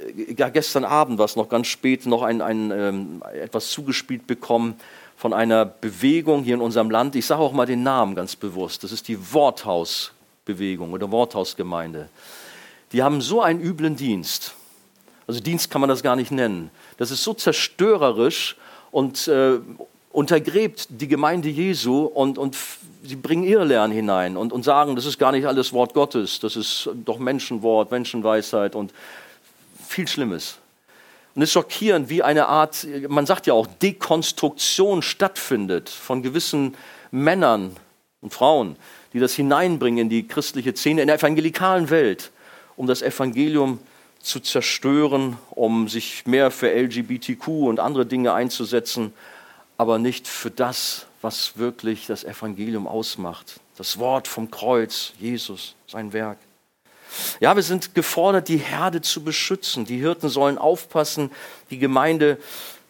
äh, 0.06 0.34
ja, 0.38 0.50
gestern 0.50 0.84
Abend, 0.84 1.18
was 1.18 1.38
noch 1.38 1.48
ganz 1.48 1.68
spät, 1.68 2.06
noch 2.06 2.24
ein, 2.24 2.42
ein, 2.42 2.72
ähm, 2.72 3.24
etwas 3.34 3.70
zugespielt 3.72 4.28
bekommen 4.28 4.76
von 5.16 5.34
einer 5.34 5.64
Bewegung 5.66 6.44
hier 6.44 6.56
in 6.56 6.62
unserem 6.62 6.92
Land. 6.92 7.16
Ich 7.16 7.26
sage 7.26 7.42
auch 7.42 7.54
mal 7.54 7.66
den 7.66 7.84
Namen 7.84 8.16
ganz 8.16 8.36
bewusst. 8.36 8.84
Das 8.84 8.92
ist 8.92 9.08
die 9.08 9.34
Worthausbewegung 9.34 10.92
oder 10.92 11.10
Worthausgemeinde. 11.10 12.10
Die 12.92 13.02
haben 13.02 13.22
so 13.22 13.42
einen 13.42 13.62
üblen 13.62 13.96
Dienst. 13.96 14.56
Also 15.26 15.40
Dienst 15.40 15.72
kann 15.72 15.80
man 15.80 15.90
das 15.90 16.04
gar 16.04 16.18
nicht 16.18 16.32
nennen. 16.32 16.70
Das 16.98 17.12
ist 17.12 17.24
so 17.24 17.34
zerstörerisch 17.34 18.58
und 18.92 19.30
äh, 19.30 19.60
untergräbt 20.12 20.88
die 20.90 21.08
Gemeinde 21.08 21.50
Jesu 21.50 22.04
und, 22.04 22.38
und 22.38 22.58
sie 23.04 23.16
bringen 23.16 23.44
ihr 23.44 23.64
Lernen 23.64 23.94
hinein 23.94 24.38
und, 24.38 24.54
und 24.54 24.64
sagen, 24.64 24.96
das 24.96 25.06
ist 25.06 25.18
gar 25.18 25.32
nicht 25.32 25.46
alles 25.46 25.74
Wort 25.74 25.94
Gottes, 25.94 26.40
das 26.40 26.56
ist 26.56 26.90
doch 27.06 27.20
Menschenwort, 27.20 27.92
Menschenweisheit 27.92 28.76
und 28.76 28.94
viel 29.88 30.08
Schlimmes. 30.08 30.58
Und 31.34 31.42
es 31.42 31.50
ist 31.50 31.54
schockierend, 31.54 32.10
wie 32.10 32.24
eine 32.24 32.48
Art, 32.48 32.86
man 33.08 33.26
sagt 33.26 33.48
ja 33.48 33.54
auch, 33.54 33.68
Dekonstruktion 33.68 35.02
stattfindet 35.02 35.90
von 35.90 36.22
gewissen 36.22 36.76
Männern 37.10 37.78
und 38.20 38.34
Frauen, 38.34 38.76
die 39.14 39.20
das 39.20 39.34
hineinbringen 39.34 40.00
in 40.00 40.10
die 40.10 40.28
christliche 40.28 40.76
Szene, 40.76 41.02
in 41.02 41.08
der 41.08 41.18
evangelikalen 41.18 41.90
Welt, 41.90 42.32
um 42.76 42.86
das 42.86 43.02
Evangelium 43.02 43.80
zu 44.20 44.40
zerstören, 44.40 45.38
um 45.52 45.88
sich 45.88 46.26
mehr 46.26 46.52
für 46.52 46.70
LGBTQ 46.70 47.48
und 47.48 47.80
andere 47.80 48.06
Dinge 48.06 48.34
einzusetzen, 48.34 49.14
aber 49.82 49.98
nicht 49.98 50.28
für 50.28 50.52
das, 50.52 51.08
was 51.24 51.58
wirklich 51.58 52.06
das 52.06 52.24
Evangelium 52.24 52.86
ausmacht. 52.86 53.60
Das 53.78 53.98
Wort 53.98 54.28
vom 54.28 54.52
Kreuz, 54.52 55.14
Jesus, 55.18 55.74
sein 55.88 56.14
Werk. 56.14 56.38
Ja, 57.40 57.56
wir 57.56 57.64
sind 57.64 57.96
gefordert, 57.96 58.48
die 58.48 58.58
Herde 58.58 59.02
zu 59.02 59.24
beschützen. 59.24 59.86
Die 59.86 59.98
Hirten 59.98 60.30
sollen 60.30 60.60
aufpassen, 60.60 61.32
die 61.72 61.80
Gemeinde 61.80 62.38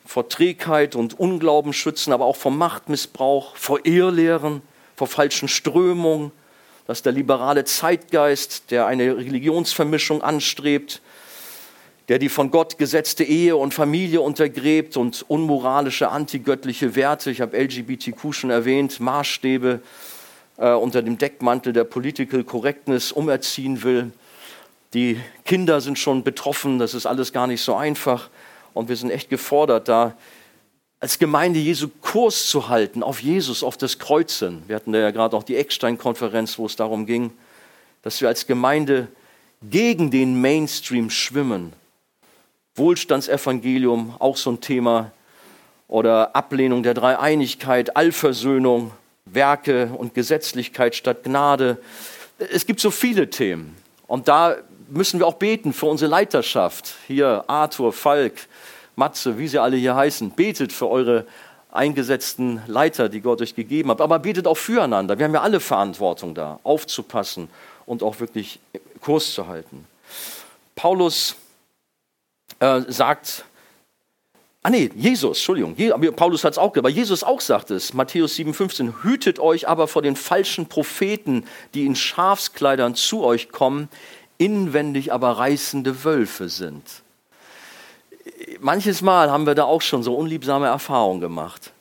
vor 0.06 0.28
Trägheit 0.28 0.94
und 0.94 1.18
Unglauben 1.18 1.72
schützen, 1.72 2.12
aber 2.12 2.26
auch 2.26 2.36
vor 2.36 2.52
Machtmissbrauch, 2.52 3.56
vor 3.56 3.86
Irrlehren, 3.86 4.62
vor 4.98 5.08
falschen 5.08 5.48
Strömungen, 5.48 6.34
dass 6.88 7.04
der 7.04 7.14
liberale 7.14 7.64
Zeitgeist, 7.64 8.70
der 8.70 8.86
eine 8.86 9.16
Religionsvermischung 9.16 10.22
anstrebt, 10.22 11.02
der 12.08 12.20
die 12.20 12.30
von 12.30 12.52
Gott 12.52 12.78
gesetzte 12.78 13.24
Ehe 13.24 13.56
und 13.56 13.74
Familie 13.74 14.22
untergräbt 14.22 14.98
und 14.98 15.24
unmoralische, 15.28 16.10
antigöttliche 16.10 16.96
Werte, 16.96 17.32
ich 17.32 17.42
habe 17.42 17.58
LGBTQ 17.58 18.34
schon 18.34 18.50
erwähnt, 18.50 19.00
Maßstäbe 19.00 19.82
äh, 20.58 20.72
unter 20.72 21.02
dem 21.02 21.18
Deckmantel 21.18 21.74
der 21.74 21.84
Political 21.84 22.44
Correctness 22.44 23.12
umerziehen 23.12 23.84
will. 23.84 24.12
Die 24.94 25.20
Kinder 25.46 25.80
sind 25.80 26.00
schon 26.00 26.24
betroffen, 26.24 26.80
das 26.80 26.94
ist 26.94 27.06
alles 27.06 27.32
gar 27.32 27.48
nicht 27.48 27.62
so 27.62 27.76
einfach 27.76 28.30
und 28.74 28.90
wir 28.90 28.96
sind 28.96 29.12
echt 29.12 29.30
gefordert, 29.30 29.88
da 29.88 30.16
als 31.00 31.18
Gemeinde 31.18 31.60
Jesu 31.60 31.90
Kurs 32.02 32.48
zu 32.48 32.70
halten 32.70 33.02
auf 33.02 33.22
Jesus, 33.22 33.64
auf 33.64 33.76
das 33.76 33.98
Kreuzen. 33.98 34.62
Wir 34.68 34.76
hatten 34.76 34.94
ja 34.94 35.10
gerade 35.10 35.36
auch 35.36 35.44
die 35.44 35.56
Eckstein-Konferenz, 35.56 36.60
wo 36.60 36.66
es 36.68 36.76
darum 36.76 37.08
ging, 37.08 37.32
dass 38.04 38.22
wir 38.22 38.28
als 38.28 38.46
Gemeinde 38.46 39.08
gegen 39.64 40.12
den 40.12 40.40
Mainstream 40.42 41.10
schwimmen 41.10 41.74
Wohlstandsevangelium, 42.76 44.16
auch 44.20 44.38
so 44.38 44.52
ein 44.52 44.62
Thema, 44.62 45.12
oder 45.88 46.36
Ablehnung 46.36 46.84
der 46.84 46.94
Dreieinigkeit, 46.94 47.98
Allversöhnung, 47.98 48.92
Werke 49.26 49.92
und 49.98 50.14
Gesetzlichkeit 50.14 50.96
statt 50.96 51.24
Gnade. 51.24 51.78
Es 52.38 52.66
gibt 52.66 52.80
so 52.80 52.92
viele 52.92 53.30
Themen. 53.30 53.76
Und 54.08 54.28
da 54.30 54.56
müssen 54.90 55.20
wir 55.20 55.28
auch 55.28 55.36
beten 55.36 55.74
für 55.74 55.88
unsere 55.88 56.10
Leiterschaft. 56.10 56.96
Hier 57.08 57.44
Arthur, 57.48 57.92
Falk, 57.92 58.34
Matze, 58.96 59.38
wie 59.38 59.48
sie 59.48 59.60
alle 59.60 59.78
hier 59.78 59.96
heißen. 59.96 60.32
Betet 60.32 60.72
für 60.72 60.90
eure 60.90 61.26
eingesetzten 61.72 62.62
Leiter, 62.68 63.10
die 63.10 63.22
Gott 63.22 63.42
euch 63.42 63.56
gegeben 63.56 63.92
hat. 63.92 64.00
Aber 64.00 64.20
betet 64.20 64.48
auch 64.48 64.58
füreinander. 64.58 65.18
Wir 65.18 65.26
haben 65.26 65.34
ja 65.34 65.42
alle 65.42 65.60
Verantwortung 65.60 66.34
da, 66.34 66.60
aufzupassen 66.64 67.50
und 67.86 68.02
auch 68.02 68.20
wirklich 68.22 68.60
Kurs 69.02 69.34
zu 69.34 69.48
halten. 69.48 69.86
Paulus 70.76 71.36
äh, 72.62 72.82
sagt, 72.88 73.44
ah 74.62 74.70
nee, 74.70 74.92
Jesus, 74.96 75.40
Entschuldigung, 75.40 75.76
Paulus 76.16 76.44
hat 76.44 76.54
es 76.54 76.58
auch, 76.60 76.76
aber 76.78 76.90
Jesus 76.90 77.24
auch 77.24 77.42
sagt 77.42 77.72
es, 77.72 77.94
Matthäus 77.94 78.36
7,15, 78.36 79.04
hütet 79.04 79.40
euch 79.40 79.68
aber 79.68 79.88
vor 79.88 80.04
den 80.04 80.16
falschen 80.16 80.68
Propheten, 80.68 81.46
die 81.74 81.86
in 81.86 81.96
Schafskleidern 81.96 82.96
zu 82.96 83.24
euch 83.24 83.50
kommen, 83.50 83.90
inwendig 84.38 85.12
aber 85.12 85.32
reißende 85.32 86.04
Wölfe 86.04 86.50
sind. 86.50 86.84
Manches 88.60 89.02
Mal 89.02 89.32
haben 89.32 89.48
wir 89.48 89.56
da 89.56 89.64
auch 89.64 89.82
schon 89.82 90.04
so 90.04 90.14
unliebsame 90.14 90.68
Erfahrungen 90.68 91.20
gemacht. 91.20 91.72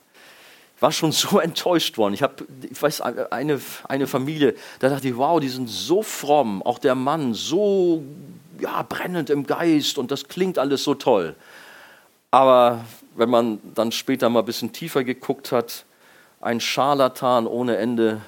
War 0.79 0.91
schon 0.91 1.11
so 1.11 1.39
enttäuscht 1.39 1.99
worden. 1.99 2.15
Ich 2.15 2.23
habe, 2.23 2.43
ich 2.67 2.81
weiß, 2.81 3.01
eine, 3.01 3.61
eine 3.87 4.07
Familie, 4.07 4.55
da 4.79 4.89
dachte 4.89 5.07
ich, 5.07 5.15
wow, 5.15 5.39
die 5.39 5.49
sind 5.49 5.69
so 5.69 6.01
fromm, 6.01 6.63
auch 6.63 6.79
der 6.79 6.95
Mann 6.95 7.35
so 7.35 8.03
ja, 8.61 8.81
brennend 8.83 9.29
im 9.29 9.45
Geist 9.45 9.97
und 9.97 10.11
das 10.11 10.27
klingt 10.27 10.57
alles 10.57 10.83
so 10.83 10.93
toll. 10.93 11.35
Aber 12.31 12.85
wenn 13.15 13.29
man 13.29 13.59
dann 13.75 13.91
später 13.91 14.29
mal 14.29 14.39
ein 14.39 14.45
bisschen 14.45 14.71
tiefer 14.71 15.03
geguckt 15.03 15.51
hat, 15.51 15.85
ein 16.39 16.59
Scharlatan 16.59 17.45
ohne 17.45 17.77
Ende, 17.77 18.21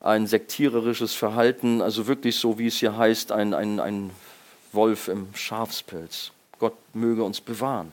ein 0.00 0.26
sektiererisches 0.26 1.14
Verhalten, 1.14 1.80
also 1.80 2.06
wirklich 2.06 2.36
so, 2.36 2.58
wie 2.58 2.66
es 2.66 2.76
hier 2.76 2.96
heißt, 2.96 3.32
ein, 3.32 3.54
ein, 3.54 3.80
ein 3.80 4.10
Wolf 4.72 5.08
im 5.08 5.28
Schafspelz. 5.34 6.32
Gott 6.58 6.74
möge 6.92 7.24
uns 7.24 7.40
bewahren. 7.40 7.92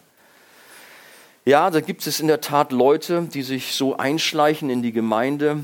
Ja, 1.46 1.72
da 1.72 1.82
gibt 1.82 2.06
es 2.06 2.20
in 2.20 2.28
der 2.28 2.42
Tat 2.42 2.72
Leute, 2.72 3.28
die 3.34 3.44
sich 3.44 3.74
so 3.74 3.98
einschleichen 3.98 4.70
in 4.70 4.82
die 4.82 4.92
Gemeinde, 4.92 5.64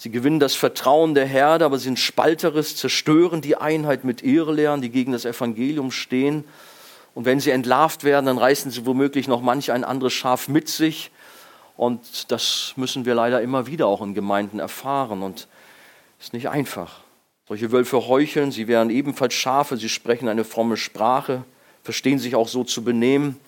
Sie 0.00 0.10
gewinnen 0.10 0.40
das 0.40 0.54
Vertrauen 0.54 1.14
der 1.14 1.26
Herde, 1.26 1.66
aber 1.66 1.78
sind 1.78 1.98
spalterisch, 1.98 2.74
zerstören 2.74 3.42
die 3.42 3.56
Einheit 3.56 4.02
mit 4.02 4.22
Irrlehren, 4.22 4.80
die 4.80 4.88
gegen 4.88 5.12
das 5.12 5.26
Evangelium 5.26 5.90
stehen. 5.90 6.44
Und 7.14 7.26
wenn 7.26 7.38
sie 7.38 7.50
entlarvt 7.50 8.02
werden, 8.02 8.24
dann 8.24 8.38
reißen 8.38 8.70
sie 8.70 8.86
womöglich 8.86 9.28
noch 9.28 9.42
manch 9.42 9.72
ein 9.72 9.84
anderes 9.84 10.14
Schaf 10.14 10.48
mit 10.48 10.70
sich. 10.70 11.10
Und 11.76 12.32
das 12.32 12.72
müssen 12.76 13.04
wir 13.04 13.14
leider 13.14 13.42
immer 13.42 13.66
wieder 13.66 13.88
auch 13.88 14.00
in 14.00 14.14
Gemeinden 14.14 14.58
erfahren. 14.58 15.22
Und 15.22 15.48
es 16.18 16.28
ist 16.28 16.32
nicht 16.32 16.48
einfach. 16.48 17.00
Solche 17.46 17.70
Wölfe 17.70 18.08
heucheln, 18.08 18.52
sie 18.52 18.68
wären 18.68 18.88
ebenfalls 18.88 19.34
Schafe, 19.34 19.76
sie 19.76 19.90
sprechen 19.90 20.30
eine 20.30 20.44
fromme 20.44 20.78
Sprache, 20.78 21.44
verstehen 21.82 22.18
sich 22.18 22.34
auch 22.36 22.48
so 22.48 22.64
zu 22.64 22.82
benehmen 22.82 23.38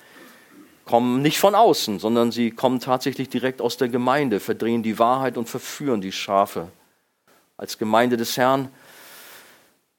kommen 0.92 1.22
nicht 1.22 1.38
von 1.38 1.54
außen, 1.54 2.00
sondern 2.00 2.32
sie 2.32 2.50
kommen 2.50 2.78
tatsächlich 2.78 3.30
direkt 3.30 3.62
aus 3.62 3.78
der 3.78 3.88
Gemeinde, 3.88 4.40
verdrehen 4.40 4.82
die 4.82 4.98
Wahrheit 4.98 5.38
und 5.38 5.48
verführen 5.48 6.02
die 6.02 6.12
Schafe. 6.12 6.68
Als 7.56 7.78
Gemeinde 7.78 8.18
des 8.18 8.36
Herrn, 8.36 8.68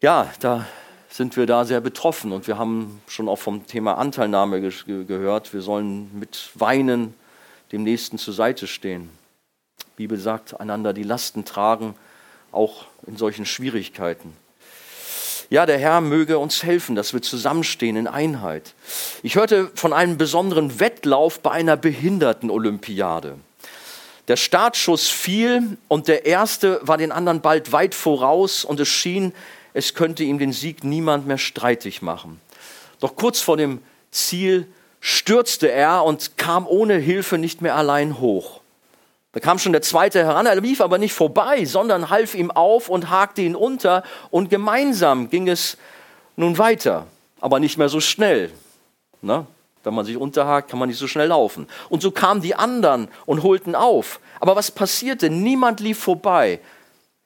ja, 0.04 0.32
da 0.40 0.68
sind 1.10 1.36
wir 1.36 1.48
da 1.48 1.66
sehr 1.66 1.82
betroffen 1.82 2.32
und 2.32 2.46
wir 2.46 2.60
haben 2.60 3.02
schon 3.08 3.28
auch 3.28 3.40
vom 3.40 3.66
Thema 3.66 3.98
Anteilnahme 3.98 4.62
ge 4.62 5.04
gehört. 5.06 5.52
Wir 5.52 5.64
sollen 5.64 6.12
mit 6.14 6.52
Weinen 6.54 7.16
dem 7.72 7.82
Nächsten 7.82 8.20
zur 8.20 8.36
Seite 8.36 8.68
stehen. 8.68 9.10
Die 9.80 10.04
Bibel 10.04 10.20
sagt, 10.20 10.60
einander 10.60 10.94
die 10.94 11.02
Lasten 11.02 11.44
tragen 11.44 11.96
auch 12.52 12.86
in 13.08 13.18
solchen 13.18 13.48
Schwierigkeiten. 13.48 14.38
Ja, 15.50 15.66
der 15.66 15.78
Herr 15.78 16.02
möge 16.02 16.38
uns 16.38 16.64
helfen, 16.64 16.96
dass 16.96 17.14
wir 17.14 17.22
zusammenstehen 17.22 17.96
in 17.96 18.08
Einheit. 18.08 18.74
Ich 19.22 19.36
hörte 19.36 19.72
von 19.76 19.94
einem 19.94 20.18
besonderen 20.18 20.80
Wettlauf 20.80 21.40
bei 21.40 21.52
einer 21.52 21.78
Behinderten-Olympiade. 21.78 23.38
Der 24.28 24.38
Startschuss 24.38 25.10
fiel 25.10 25.78
und 25.90 26.08
der 26.08 26.26
erste 26.26 26.80
war 26.82 26.98
den 26.98 27.12
anderen 27.12 27.42
bald 27.42 27.72
weit 27.72 27.94
voraus 27.94 28.64
und 28.64 28.80
es 28.80 28.88
schien, 28.88 29.34
es 29.74 29.96
könnte 29.96 30.24
ihm 30.24 30.40
den 30.40 30.54
Sieg 30.54 30.84
niemand 30.84 31.28
mehr 31.28 31.38
streitig 31.38 32.02
machen. 32.02 32.40
Doch 33.00 33.16
kurz 33.16 33.42
vor 33.42 33.58
dem 33.58 33.82
Ziel 34.12 34.68
stürzte 35.02 35.70
er 35.70 36.06
und 36.06 36.38
kam 36.38 36.66
ohne 36.68 36.96
Hilfe 36.96 37.38
nicht 37.38 37.62
mehr 37.62 37.76
allein 37.76 38.20
hoch. 38.20 38.62
Da 39.34 39.40
kam 39.40 39.58
schon 39.58 39.72
der 39.72 39.82
zweite 39.82 40.24
heran, 40.24 40.46
er 40.46 40.62
lief 40.62 40.80
aber 40.80 41.00
nicht 41.00 41.14
vorbei, 41.14 41.66
sondern 41.66 42.12
half 42.12 42.36
ihm 42.36 42.52
auf 42.52 42.88
und 42.88 43.10
hakte 43.10 43.42
ihn 43.42 43.56
unter 43.56 44.04
und 44.30 44.50
gemeinsam 44.50 45.30
ging 45.30 45.50
es 45.50 45.78
nun 46.36 46.58
weiter, 46.60 47.08
aber 47.42 47.60
nicht 47.60 47.78
mehr 47.78 47.90
so 47.90 48.00
schnell. 48.00 48.52
Ne? 49.22 49.48
Wenn 49.84 49.96
man 49.96 50.06
sich 50.06 50.18
unterhakt, 50.18 50.70
kann 50.70 50.80
man 50.80 50.88
nicht 50.88 51.00
so 51.00 51.08
schnell 51.08 51.28
laufen. 51.28 51.68
Und 51.90 52.02
so 52.02 52.12
kamen 52.12 52.42
die 52.42 52.56
anderen 52.56 53.10
und 53.26 53.44
holten 53.44 53.76
auf. 53.76 54.20
Aber 54.40 54.56
was 54.56 54.72
passierte? 54.72 55.30
Niemand 55.30 55.80
lief 55.80 56.00
vorbei. 56.00 56.60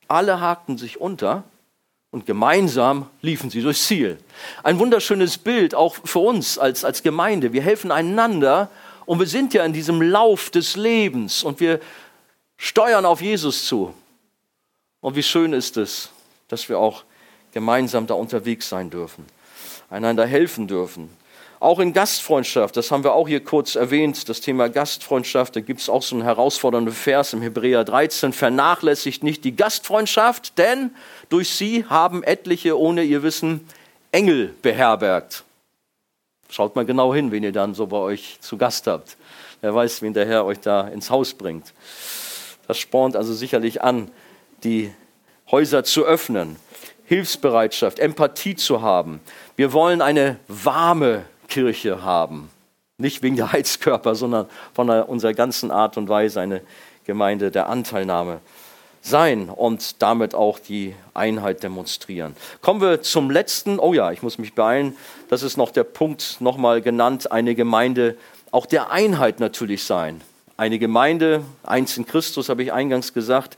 Alle 0.08 0.39
hakten 0.39 0.78
sich 0.78 1.01
unter 1.01 1.43
und 2.12 2.26
gemeinsam 2.26 3.08
liefen 3.22 3.49
sie 3.49 3.62
durchs 3.62 3.86
Ziel. 3.86 4.18
Ein 4.64 4.80
wunderschönes 4.80 5.38
Bild 5.38 5.76
auch 5.76 5.97
für 6.05 6.20
uns 6.20 6.58
als, 6.58 6.86
als 6.86 7.03
Gemeinde. 7.03 7.51
Wir 7.51 7.62
helfen 7.62 7.91
einander 7.91 8.70
und 9.08 9.20
wir 9.20 9.26
sind 9.26 9.53
ja 9.53 9.64
in 9.64 9.72
diesem 9.72 10.01
Lauf 10.01 10.49
des 10.49 10.76
Lebens 10.76 11.41
und 11.41 11.62
wir 11.62 11.80
steuern 12.58 13.05
auf 13.05 13.22
Jesus 13.22 13.66
zu. 13.66 13.93
Und 14.99 15.16
wie 15.16 15.24
schön 15.24 15.53
ist 15.53 15.78
es, 15.78 16.10
dass 16.49 16.68
wir 16.68 16.78
auch 16.78 17.05
gemeinsam 17.53 18.05
da 18.05 18.16
unterwegs 18.16 18.68
sein 18.68 18.89
dürfen, 18.89 19.26
einander 19.89 20.26
helfen 20.26 20.68
dürfen. 20.68 21.10
Auch 21.62 21.80
in 21.80 21.93
Gastfreundschaft, 21.93 22.76
das 22.76 22.91
haben 22.91 23.05
wir 23.05 23.14
auch 23.14 23.30
hier 23.30 23.41
kurz 23.41 23.76
erwähnt, 23.76 24.28
das 24.28 24.41
Thema 24.41 24.68
Gastfreundschaft, 24.68 25.55
da 25.55 25.62
gibt 25.62 25.80
es 25.80 25.88
auch 25.88 26.03
so 26.03 26.16
einen 26.16 26.26
herausfordernden 26.26 26.93
Vers 26.93 27.32
im 27.32 27.41
Hebräer 27.41 27.86
13, 27.86 28.34
vernachlässigt 28.34 29.24
nicht 29.24 29.45
die 29.45 29.55
Gastfreundschaft, 29.55 30.58
denn 30.58 30.91
durch 31.30 31.49
sie 31.49 31.86
haben 31.86 32.24
etliche 32.24 32.78
ohne 32.78 33.03
ihr 33.03 33.24
Wissen 33.24 33.66
Engel 34.12 34.53
beherbergt. 34.62 35.45
Schaut 36.49 36.75
mal 36.75 36.85
genau 36.85 37.13
hin, 37.13 37.31
wen 37.31 37.43
ihr 37.43 37.51
dann 37.51 37.73
so 37.73 37.87
bei 37.87 37.97
euch 37.97 38.37
zu 38.39 38.57
Gast 38.57 38.87
habt. 38.87 39.17
Wer 39.61 39.73
weiß, 39.73 40.01
wen 40.01 40.13
der 40.13 40.25
Herr 40.25 40.45
euch 40.45 40.59
da 40.59 40.87
ins 40.87 41.09
Haus 41.09 41.33
bringt. 41.33 41.73
Das 42.67 42.77
spornt 42.77 43.15
also 43.15 43.33
sicherlich 43.33 43.81
an, 43.81 44.11
die 44.63 44.93
Häuser 45.51 45.83
zu 45.83 46.05
öffnen, 46.05 46.57
Hilfsbereitschaft, 47.05 47.99
Empathie 47.99 48.55
zu 48.55 48.81
haben. 48.81 49.21
Wir 49.55 49.73
wollen 49.73 50.01
eine 50.01 50.39
warme 50.47 51.25
Kirche 51.47 52.03
haben. 52.03 52.49
Nicht 52.97 53.23
wegen 53.23 53.35
der 53.35 53.51
Heizkörper, 53.51 54.15
sondern 54.15 54.47
von 54.73 54.89
unserer 54.89 55.33
ganzen 55.33 55.71
Art 55.71 55.97
und 55.97 56.09
Weise 56.09 56.41
eine 56.41 56.61
Gemeinde 57.05 57.51
der 57.51 57.69
Anteilnahme 57.69 58.41
sein 59.10 59.49
und 59.49 60.01
damit 60.01 60.36
auch 60.36 60.60
die 60.60 60.95
Einheit 61.14 61.64
demonstrieren. 61.64 62.36
Kommen 62.62 62.82
wir 62.82 63.01
zum 63.01 63.32
letzten. 63.32 63.80
Oh 63.80 63.93
ja, 63.93 64.12
ich 64.12 64.22
muss 64.22 64.38
mich 64.38 64.53
beeilen. 64.53 64.95
Das 65.30 65.43
ist 65.43 65.58
noch 65.58 65.72
der 65.72 65.84
Punkt, 65.84 66.38
nochmal 66.39 66.82
genannt, 66.82 67.32
eine 67.32 67.55
Gemeinde 67.55 68.18
auch 68.51 68.66
der 68.66 68.91
Einheit 68.91 69.39
natürlich 69.39 69.84
sein. 69.84 70.22
Eine 70.55 70.80
Gemeinde, 70.80 71.43
eins 71.62 71.95
in 71.97 72.08
Christus, 72.08 72.49
habe 72.49 72.64
ich 72.64 72.74
eingangs 72.74 73.14
gesagt, 73.14 73.58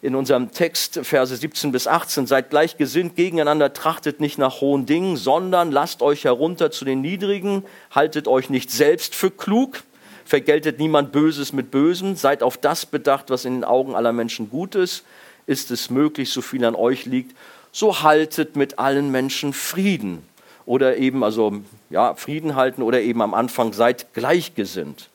in 0.00 0.14
unserem 0.14 0.52
Text, 0.52 1.00
Verse 1.02 1.36
17 1.36 1.72
bis 1.72 1.86
18, 1.86 2.26
seid 2.26 2.48
gleichgesinnt 2.48 3.16
gegeneinander, 3.16 3.74
trachtet 3.74 4.20
nicht 4.20 4.38
nach 4.38 4.62
hohen 4.62 4.86
Dingen, 4.86 5.16
sondern 5.16 5.70
lasst 5.70 6.00
euch 6.00 6.24
herunter 6.24 6.70
zu 6.70 6.86
den 6.86 7.02
Niedrigen, 7.02 7.64
haltet 7.90 8.28
euch 8.28 8.48
nicht 8.48 8.70
selbst 8.70 9.14
für 9.14 9.30
klug, 9.30 9.82
vergeltet 10.28 10.78
niemand 10.78 11.10
Böses 11.10 11.54
mit 11.54 11.70
Bösem, 11.70 12.14
seid 12.14 12.42
auf 12.42 12.58
das 12.58 12.84
bedacht, 12.84 13.30
was 13.30 13.46
in 13.46 13.54
den 13.54 13.64
Augen 13.64 13.94
aller 13.94 14.12
Menschen 14.12 14.50
gut 14.50 14.74
ist. 14.74 15.04
Ist 15.46 15.70
es 15.70 15.88
möglich, 15.88 16.30
so 16.30 16.42
viel 16.42 16.66
an 16.66 16.74
euch 16.74 17.06
liegt, 17.06 17.34
so 17.72 18.02
haltet 18.02 18.54
mit 18.54 18.78
allen 18.78 19.10
Menschen 19.10 19.54
Frieden. 19.54 20.22
Oder 20.66 20.98
eben, 20.98 21.24
also, 21.24 21.54
ja, 21.88 22.12
Frieden 22.12 22.56
halten 22.56 22.82
oder 22.82 23.00
eben 23.00 23.22
am 23.22 23.32
Anfang 23.32 23.72
seid 23.72 24.12
gleichgesinnt. 24.12 25.08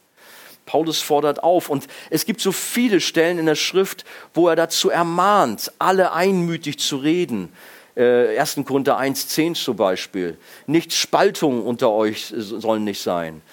Paulus 0.66 1.00
fordert 1.00 1.44
auf 1.44 1.70
und 1.70 1.86
es 2.10 2.26
gibt 2.26 2.42
so 2.42 2.52
viele 2.52 3.00
Stellen 3.00 3.38
in 3.38 3.46
der 3.46 3.54
Schrift, 3.54 4.06
wo 4.34 4.48
er 4.48 4.56
dazu 4.56 4.90
ermahnt, 4.90 5.72
alle 5.78 6.14
einmütig 6.14 6.80
zu 6.80 6.98
reden. 6.98 7.54
Äh, 7.96 8.40
1. 8.40 8.62
Korinther 8.66 8.98
1,10 8.98 9.54
zum 9.54 9.76
Beispiel. 9.76 10.40
Nicht 10.66 10.92
Spaltungen 10.92 11.62
unter 11.62 11.92
euch 11.92 12.34
sollen 12.36 12.84
nicht 12.84 13.04
sein 13.04 13.44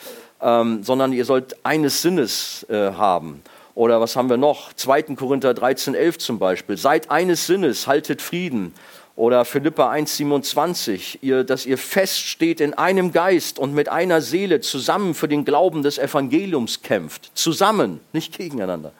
ähm, 0.43 0.83
sondern 0.83 1.13
ihr 1.13 1.25
sollt 1.25 1.57
eines 1.65 2.03
Sinnes 2.03 2.67
äh, 2.69 2.93
haben. 2.93 3.43
Oder 3.75 4.01
was 4.01 4.17
haben 4.17 4.29
wir 4.29 4.37
noch? 4.37 4.73
2. 4.73 5.03
Korinther 5.15 5.55
13, 5.55 5.95
11 5.95 6.19
zum 6.19 6.39
Beispiel. 6.39 6.77
Seid 6.77 7.11
eines 7.11 7.47
Sinnes, 7.47 7.87
haltet 7.87 8.21
Frieden. 8.21 8.75
Oder 9.17 9.45
Philippa 9.45 9.91
1, 9.91 10.17
27, 10.17 11.19
ihr, 11.23 11.45
dass 11.45 11.67
ihr 11.67 11.77
feststeht 11.77 12.61
in 12.61 12.75
einem 12.75 13.13
Geist 13.13 13.59
und 13.59 13.75
mit 13.75 13.89
einer 13.89 14.23
Seele 14.23 14.61
zusammen 14.61 15.15
für 15.15 15.29
den 15.29 15.45
Glauben 15.45 15.83
des 15.83 15.99
Evangeliums 15.99 16.83
kämpft. 16.83 17.31
Zusammen, 17.35 18.01
nicht 18.13 18.37
gegeneinander. 18.37 18.93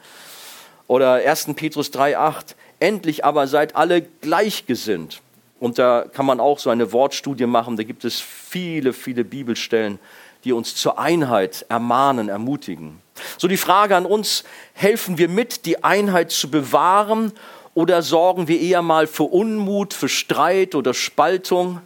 Oder 0.87 1.13
1. 1.13 1.53
Petrus 1.55 1.89
3, 1.91 2.17
8, 2.17 2.55
endlich 2.79 3.25
aber 3.25 3.47
seid 3.47 3.75
alle 3.75 4.01
gleichgesinnt. 4.01 5.21
Und 5.59 5.79
da 5.79 6.05
kann 6.11 6.25
man 6.25 6.39
auch 6.39 6.59
so 6.59 6.69
eine 6.69 6.91
Wortstudie 6.91 7.45
machen. 7.45 7.77
Da 7.77 7.83
gibt 7.83 8.03
es 8.03 8.19
viele, 8.19 8.93
viele 8.93 9.23
Bibelstellen, 9.23 9.99
die 10.43 10.53
uns 10.53 10.75
zur 10.75 10.99
Einheit 10.99 11.65
ermahnen, 11.69 12.29
ermutigen. 12.29 13.01
So 13.37 13.47
die 13.47 13.57
Frage 13.57 13.95
an 13.95 14.05
uns, 14.05 14.43
helfen 14.73 15.17
wir 15.17 15.29
mit, 15.29 15.65
die 15.65 15.83
Einheit 15.83 16.31
zu 16.31 16.49
bewahren 16.49 17.31
oder 17.73 18.01
sorgen 18.01 18.47
wir 18.47 18.59
eher 18.59 18.81
mal 18.81 19.07
für 19.07 19.23
Unmut, 19.23 19.93
für 19.93 20.09
Streit 20.09 20.75
oder 20.75 20.93
Spaltung? 20.93 21.81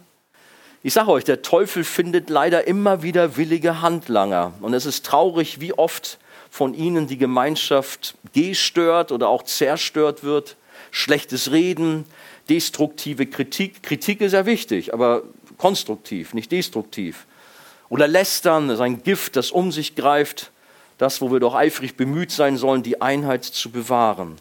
Ich 0.82 0.92
sage 0.92 1.10
euch, 1.10 1.24
der 1.24 1.42
Teufel 1.42 1.84
findet 1.84 2.30
leider 2.30 2.66
immer 2.66 3.02
wieder 3.02 3.36
willige 3.36 3.82
Handlanger. 3.82 4.52
Und 4.60 4.72
es 4.72 4.86
ist 4.86 5.04
traurig, 5.04 5.60
wie 5.60 5.72
oft 5.72 6.18
von 6.48 6.74
ihnen 6.74 7.06
die 7.06 7.18
Gemeinschaft 7.18 8.14
gestört 8.32 9.12
oder 9.12 9.28
auch 9.28 9.42
zerstört 9.42 10.22
wird. 10.22 10.56
Schlechtes 10.90 11.50
Reden, 11.50 12.04
destruktive 12.48 13.26
Kritik. 13.26 13.82
Kritik 13.82 14.20
ist 14.20 14.32
ja 14.32 14.46
wichtig, 14.46 14.94
aber 14.94 15.22
konstruktiv, 15.58 16.34
nicht 16.34 16.52
destruktiv. 16.52 17.26
Oder 17.88 18.08
Lästern, 18.08 18.70
ist 18.70 18.80
ein 18.80 19.02
Gift, 19.02 19.36
das 19.36 19.50
um 19.50 19.72
sich 19.72 19.94
greift, 19.94 20.50
das, 20.98 21.20
wo 21.20 21.30
wir 21.30 21.40
doch 21.40 21.54
eifrig 21.54 21.96
bemüht 21.96 22.30
sein 22.30 22.56
sollen, 22.56 22.82
die 22.82 23.00
Einheit 23.00 23.44
zu 23.44 23.70
bewahren. 23.70 24.36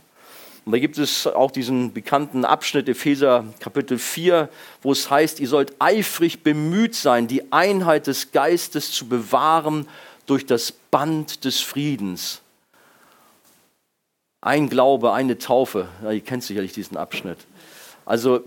Und 0.66 0.72
da 0.72 0.80
gibt 0.80 0.98
es 0.98 1.28
auch 1.28 1.52
diesen 1.52 1.94
bekannten 1.94 2.44
Abschnitt 2.44 2.90
Epheser 2.90 3.46
Kapitel 3.60 4.00
4, 4.00 4.50
wo 4.82 4.92
es 4.92 5.12
heißt, 5.12 5.40
ihr 5.40 5.48
sollt 5.48 5.74
eifrig 5.78 6.42
bemüht 6.42 6.96
sein, 6.96 7.28
die 7.28 7.52
Einheit 7.52 8.08
des 8.08 8.32
Geistes 8.32 8.92
zu 8.92 9.08
bewahren 9.08 9.88
durch 10.26 10.46
das 10.46 10.72
Band 10.72 11.46
des 11.46 11.62
Friedens. 11.62 12.42
Ein 14.42 14.70
Glaube, 14.70 15.14
eine 15.14 15.38
Taufe. 15.38 15.88
Ja, 16.04 16.12
ihr 16.12 16.22
kennt 16.22 16.44
sicherlich 16.44 16.74
diesen 16.74 16.98
Abschnitt. 16.98 17.38
Also 18.06 18.44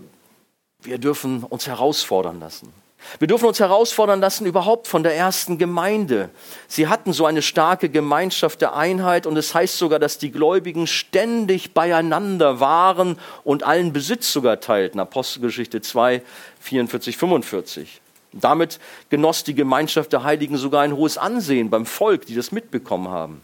wir 0.81 0.97
dürfen 0.97 1.43
uns 1.43 1.67
herausfordern 1.67 2.39
lassen. 2.39 2.73
Wir 3.17 3.27
dürfen 3.27 3.47
uns 3.47 3.59
herausfordern 3.59 4.19
lassen, 4.19 4.45
überhaupt 4.45 4.87
von 4.87 5.03
der 5.03 5.15
ersten 5.15 5.57
Gemeinde. 5.57 6.29
Sie 6.67 6.87
hatten 6.87 7.13
so 7.13 7.25
eine 7.25 7.41
starke 7.41 7.89
Gemeinschaft 7.89 8.61
der 8.61 8.75
Einheit 8.75 9.25
und 9.25 9.37
es 9.37 9.55
heißt 9.55 9.77
sogar, 9.77 9.99
dass 9.99 10.17
die 10.17 10.31
Gläubigen 10.31 10.85
ständig 10.85 11.73
beieinander 11.73 12.59
waren 12.59 13.17
und 13.43 13.63
allen 13.63 13.93
Besitz 13.93 14.31
sogar 14.31 14.59
teilten. 14.59 14.99
Apostelgeschichte 14.99 15.81
2, 15.81 16.21
44, 16.59 17.17
45. 17.17 18.01
Damit 18.31 18.79
genoss 19.09 19.43
die 19.43 19.55
Gemeinschaft 19.55 20.13
der 20.13 20.23
Heiligen 20.23 20.57
sogar 20.57 20.81
ein 20.81 20.95
hohes 20.95 21.17
Ansehen 21.17 21.69
beim 21.69 21.85
Volk, 21.85 22.25
die 22.27 22.35
das 22.35 22.51
mitbekommen 22.51 23.09
haben. 23.09 23.41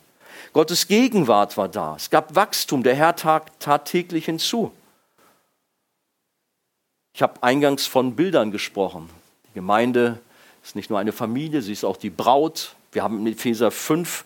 Gottes 0.54 0.88
Gegenwart 0.88 1.58
war 1.58 1.70
da. 1.70 1.96
Es 1.98 2.10
gab 2.10 2.36
Wachstum. 2.36 2.84
Der 2.84 2.96
Herr 2.96 3.16
tat, 3.16 3.52
tat 3.60 3.86
täglich 3.86 4.26
hinzu. 4.26 4.72
Ich 7.14 7.22
habe 7.22 7.42
eingangs 7.42 7.88
von 7.88 8.16
Bildern 8.16 8.52
gesprochen. 8.52 9.10
Gemeinde 9.56 10.20
ist 10.64 10.76
nicht 10.76 10.92
nur 10.92 11.00
eine 11.00 11.12
Familie, 11.12 11.64
sie 11.64 11.74
ist 11.74 11.84
auch 11.84 11.98
die 11.98 12.12
Braut. 12.12 12.76
Wir 12.92 13.02
haben 13.02 13.20
in 13.20 13.34
Epheser 13.34 13.72
5 13.72 14.24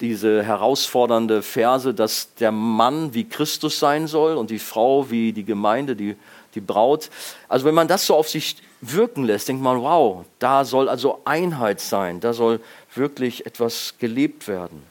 diese 0.00 0.42
herausfordernde 0.42 1.40
Verse, 1.40 1.94
dass 1.94 2.34
der 2.34 2.52
Mann 2.52 3.14
wie 3.14 3.24
Christus 3.24 3.78
sein 3.78 4.06
soll 4.06 4.36
und 4.36 4.50
die 4.50 4.58
Frau 4.58 5.10
wie 5.10 5.32
die 5.32 5.44
Gemeinde, 5.44 5.96
die, 5.96 6.16
die 6.54 6.60
Braut. 6.60 7.08
Also 7.48 7.64
wenn 7.64 7.74
man 7.74 7.88
das 7.88 8.04
so 8.04 8.14
auf 8.14 8.28
sich 8.28 8.56
wirken 8.82 9.24
lässt, 9.24 9.48
denkt 9.48 9.62
man, 9.62 9.80
wow, 9.80 10.24
da 10.38 10.64
soll 10.64 10.88
also 10.88 11.22
Einheit 11.24 11.80
sein, 11.80 12.20
da 12.20 12.34
soll 12.34 12.60
wirklich 12.94 13.46
etwas 13.46 13.94
gelebt 13.98 14.48
werden. 14.48 14.82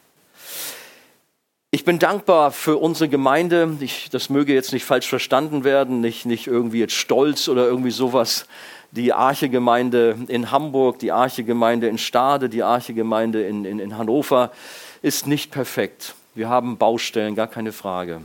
Ich 1.69 1.83
bin 1.83 1.99
dankbar 1.99 2.51
für 2.51 2.77
unsere 2.77 3.09
Gemeinde. 3.09 3.77
Ich, 3.81 4.09
das 4.09 4.29
möge 4.29 4.53
jetzt 4.53 4.71
nicht 4.71 4.85
falsch 4.85 5.09
verstanden 5.09 5.65
werden, 5.65 5.99
nicht, 5.99 6.25
nicht 6.25 6.47
irgendwie 6.47 6.79
jetzt 6.79 6.93
stolz 6.93 7.49
oder 7.49 7.65
irgendwie 7.65 7.91
sowas. 7.91 8.45
Die 8.91 9.13
Arche-Gemeinde 9.13 10.17
in 10.27 10.51
Hamburg, 10.51 10.99
die 10.99 11.11
Arche-Gemeinde 11.11 11.87
in 11.87 11.97
Stade, 11.97 12.49
die 12.49 12.63
Arche-Gemeinde 12.63 13.45
in, 13.45 13.65
in, 13.65 13.79
in 13.79 13.97
Hannover 13.97 14.51
ist 15.01 15.27
nicht 15.27 15.51
perfekt. 15.51 16.15
Wir 16.33 16.49
haben 16.49 16.77
Baustellen, 16.77 17.35
gar 17.35 17.47
keine 17.47 17.71
Frage. 17.71 18.21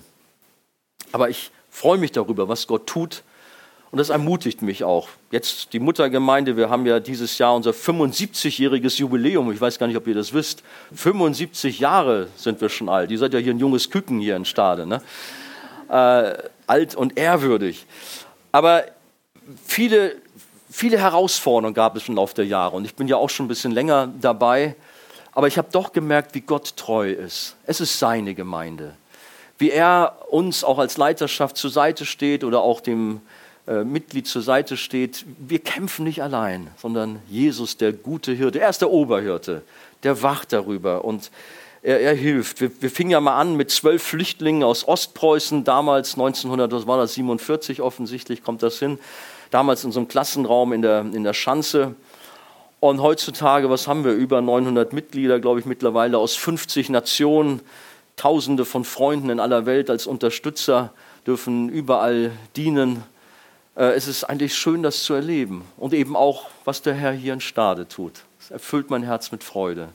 Aber 1.13 1.29
ich 1.29 1.51
freue 1.71 1.99
mich 1.99 2.13
darüber, 2.13 2.49
was 2.49 2.67
Gott 2.67 2.87
tut 2.87 3.23
und 3.91 3.99
das 3.99 4.09
ermutigt 4.09 4.63
mich 4.63 4.85
auch. 4.85 5.09
Jetzt 5.33 5.73
die 5.73 5.81
Muttergemeinde, 5.81 6.57
wir 6.57 6.71
haben 6.71 6.87
ja 6.87 7.01
dieses 7.01 7.39
Jahr 7.39 7.57
unser 7.57 7.73
75-jähriges 7.73 8.99
Jubiläum. 8.99 9.51
Ich 9.51 9.61
weiß 9.61 9.79
gar 9.79 9.89
nicht, 9.89 9.97
ob 9.97 10.07
ihr 10.07 10.15
das 10.15 10.33
wisst. 10.33 10.63
75 10.95 11.81
Jahre 11.81 12.29
sind 12.37 12.61
wir 12.61 12.69
schon 12.69 12.89
alt. 12.89 13.11
Ihr 13.11 13.19
seid 13.19 13.35
ja 13.35 13.41
hier 13.41 13.53
ein 13.53 13.59
junges 13.59 13.91
Küken 13.91 14.21
hier 14.21 14.37
in 14.37 14.45
Stade. 14.45 14.87
Ne? 14.87 15.03
Äh, 15.89 16.49
alt 16.69 16.95
und 16.95 17.19
ehrwürdig. 17.19 17.85
Aber 18.53 18.85
viele, 19.67 20.15
viele 20.71 20.99
Herausforderungen 20.99 21.75
gab 21.75 21.97
es 21.97 22.09
im 22.09 22.17
Laufe 22.17 22.35
der 22.35 22.47
Jahre. 22.47 22.77
Und 22.77 22.85
ich 22.85 22.95
bin 22.95 23.09
ja 23.09 23.17
auch 23.17 23.31
schon 23.31 23.47
ein 23.47 23.49
bisschen 23.49 23.73
länger 23.73 24.09
dabei. 24.21 24.77
Aber 25.33 25.47
ich 25.47 25.59
habe 25.59 25.69
doch 25.71 25.93
gemerkt, 25.93 26.35
wie 26.35 26.41
Gott 26.41 26.77
treu 26.77 27.11
ist. 27.11 27.57
Es 27.67 27.81
ist 27.81 27.99
seine 27.99 28.35
Gemeinde. 28.35 28.95
Wie 29.59 29.71
er 29.71 30.17
uns 30.31 30.65
auch 30.65 30.79
als 30.79 30.97
Leiterschaft 30.97 31.57
zur 31.57 31.71
Seite 31.71 32.07
steht 32.07 32.45
oder 32.45 32.63
auch 32.63 32.81
dem 32.81 33.21
äh, 33.67 33.85
Mitglied 33.85 34.27
zur 34.27 34.43
Seite 34.43 34.77
steht, 34.77 35.25
wir 35.39 35.59
kämpfen 35.59 36.05
nicht 36.05 36.23
allein, 36.23 36.69
sondern 36.79 37.21
Jesus, 37.29 37.77
der 37.77 37.93
gute 37.93 38.33
Hirte, 38.33 38.61
er 38.61 38.71
ist 38.71 38.81
der 38.81 38.91
Oberhirte, 38.91 39.63
der 40.03 40.23
wacht 40.23 40.53
darüber 40.53 41.05
und 41.05 41.31
er, 41.83 42.01
er 42.01 42.15
hilft. 42.15 42.61
Wir, 42.61 42.71
wir, 42.81 42.91
fingen 42.91 43.11
ja 43.11 43.21
mal 43.21 43.39
an 43.39 43.57
mit 43.57 43.71
zwölf 43.71 44.03
Flüchtlingen 44.03 44.63
aus 44.63 44.89
Ostpreußen, 44.89 45.65
damals 45.65 46.15
1900, 46.15 46.73
was 46.73 46.87
war 46.87 46.99
das, 46.99 47.15
47 47.15 47.81
offensichtlich, 47.83 48.43
kommt 48.43 48.63
das 48.63 48.79
hin, 48.79 48.99
damals 49.51 49.85
in 49.85 49.93
so 49.93 50.01
einem 50.01 50.09
Klassenraum 50.09 50.73
in 50.73 50.83
der, 50.83 51.01
in 51.01 51.25
der 51.25 51.35
Schanze. 51.35 51.95
Und 52.81 53.03
heutzutage, 53.03 53.69
was 53.69 53.87
haben 53.87 54.05
wir? 54.05 54.13
Über 54.13 54.41
900 54.41 54.93
Mitglieder, 54.93 55.39
glaube 55.39 55.61
ich, 55.61 55.67
mittlerweile 55.67 56.19
aus 56.19 56.37
50 56.37 56.89
Nationen. 56.89 57.61
Tausende 58.17 58.65
von 58.65 58.85
Freunden 58.85 59.31
in 59.31 59.41
aller 59.41 59.67
Welt 59.67 59.89
als 59.91 60.07
Unterstützer 60.07 60.93
dürfen 61.27 61.69
überall 61.69 62.33
dienen. 62.57 63.03
Äh, 63.77 63.93
es 63.93 64.09
ist 64.09 64.25
eigentlich 64.25 64.55
schön, 64.55 64.83
das 64.83 65.03
zu 65.05 65.15
erleben. 65.15 65.65
Und 65.77 65.95
eben 65.95 66.17
auch, 66.17 66.47
was 66.65 66.83
der 66.83 66.95
Herr 66.95 67.13
hier 67.13 67.33
in 67.33 67.41
Stade 67.41 67.89
tut. 67.89 68.25
Es 68.39 68.51
erfüllt 68.51 68.91
mein 68.91 69.03
Herz 69.03 69.33
mit 69.33 69.45
Freude. 69.45 69.89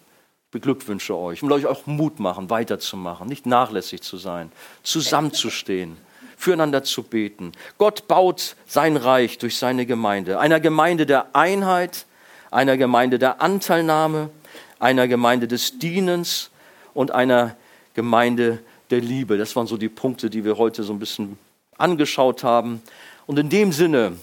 Ich 0.45 0.51
beglückwünsche 0.51 1.15
euch 1.15 1.43
und 1.43 1.51
euch 1.51 1.65
auch 1.65 1.85
Mut 1.85 2.19
machen, 2.19 2.49
weiterzumachen, 2.49 3.27
nicht 3.27 3.45
nachlässig 3.45 4.01
zu 4.01 4.17
sein, 4.17 4.51
zusammenzustehen, 4.83 5.97
füreinander 6.37 6.83
zu 6.83 7.03
beten. 7.03 7.51
Gott 7.77 8.07
baut 8.07 8.55
sein 8.67 8.97
Reich 8.97 9.37
durch 9.37 9.57
seine 9.57 9.85
Gemeinde. 9.85 10.39
Einer 10.39 10.59
Gemeinde 10.59 11.05
der 11.05 11.35
Einheit, 11.35 12.05
einer 12.51 12.77
Gemeinde 12.77 13.19
der 13.19 13.41
Anteilnahme, 13.41 14.29
einer 14.79 15.07
Gemeinde 15.07 15.47
des 15.47 15.79
Dienens 15.79 16.51
und 16.93 17.11
einer 17.11 17.55
Gemeinde 17.93 18.59
der 18.89 19.01
Liebe. 19.01 19.37
Das 19.37 19.55
waren 19.55 19.67
so 19.67 19.77
die 19.77 19.89
Punkte, 19.89 20.29
die 20.29 20.43
wir 20.43 20.57
heute 20.57 20.83
so 20.83 20.93
ein 20.93 20.99
bisschen 20.99 21.37
angeschaut 21.77 22.43
haben. 22.43 22.81
Und 23.25 23.39
in 23.39 23.49
dem 23.49 23.71
Sinne 23.71 24.17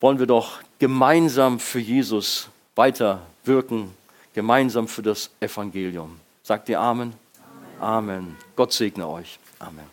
wollen 0.00 0.18
wir 0.18 0.26
doch 0.26 0.60
gemeinsam 0.78 1.60
für 1.60 1.80
Jesus 1.80 2.48
weiter 2.74 3.22
wirken, 3.44 3.94
gemeinsam 4.34 4.88
für 4.88 5.02
das 5.02 5.30
Evangelium. 5.40 6.20
Sagt 6.42 6.68
ihr 6.68 6.80
Amen? 6.80 7.14
Amen. 7.80 8.10
Amen. 8.10 8.36
Gott 8.56 8.72
segne 8.72 9.06
euch. 9.06 9.38
Amen. 9.58 9.86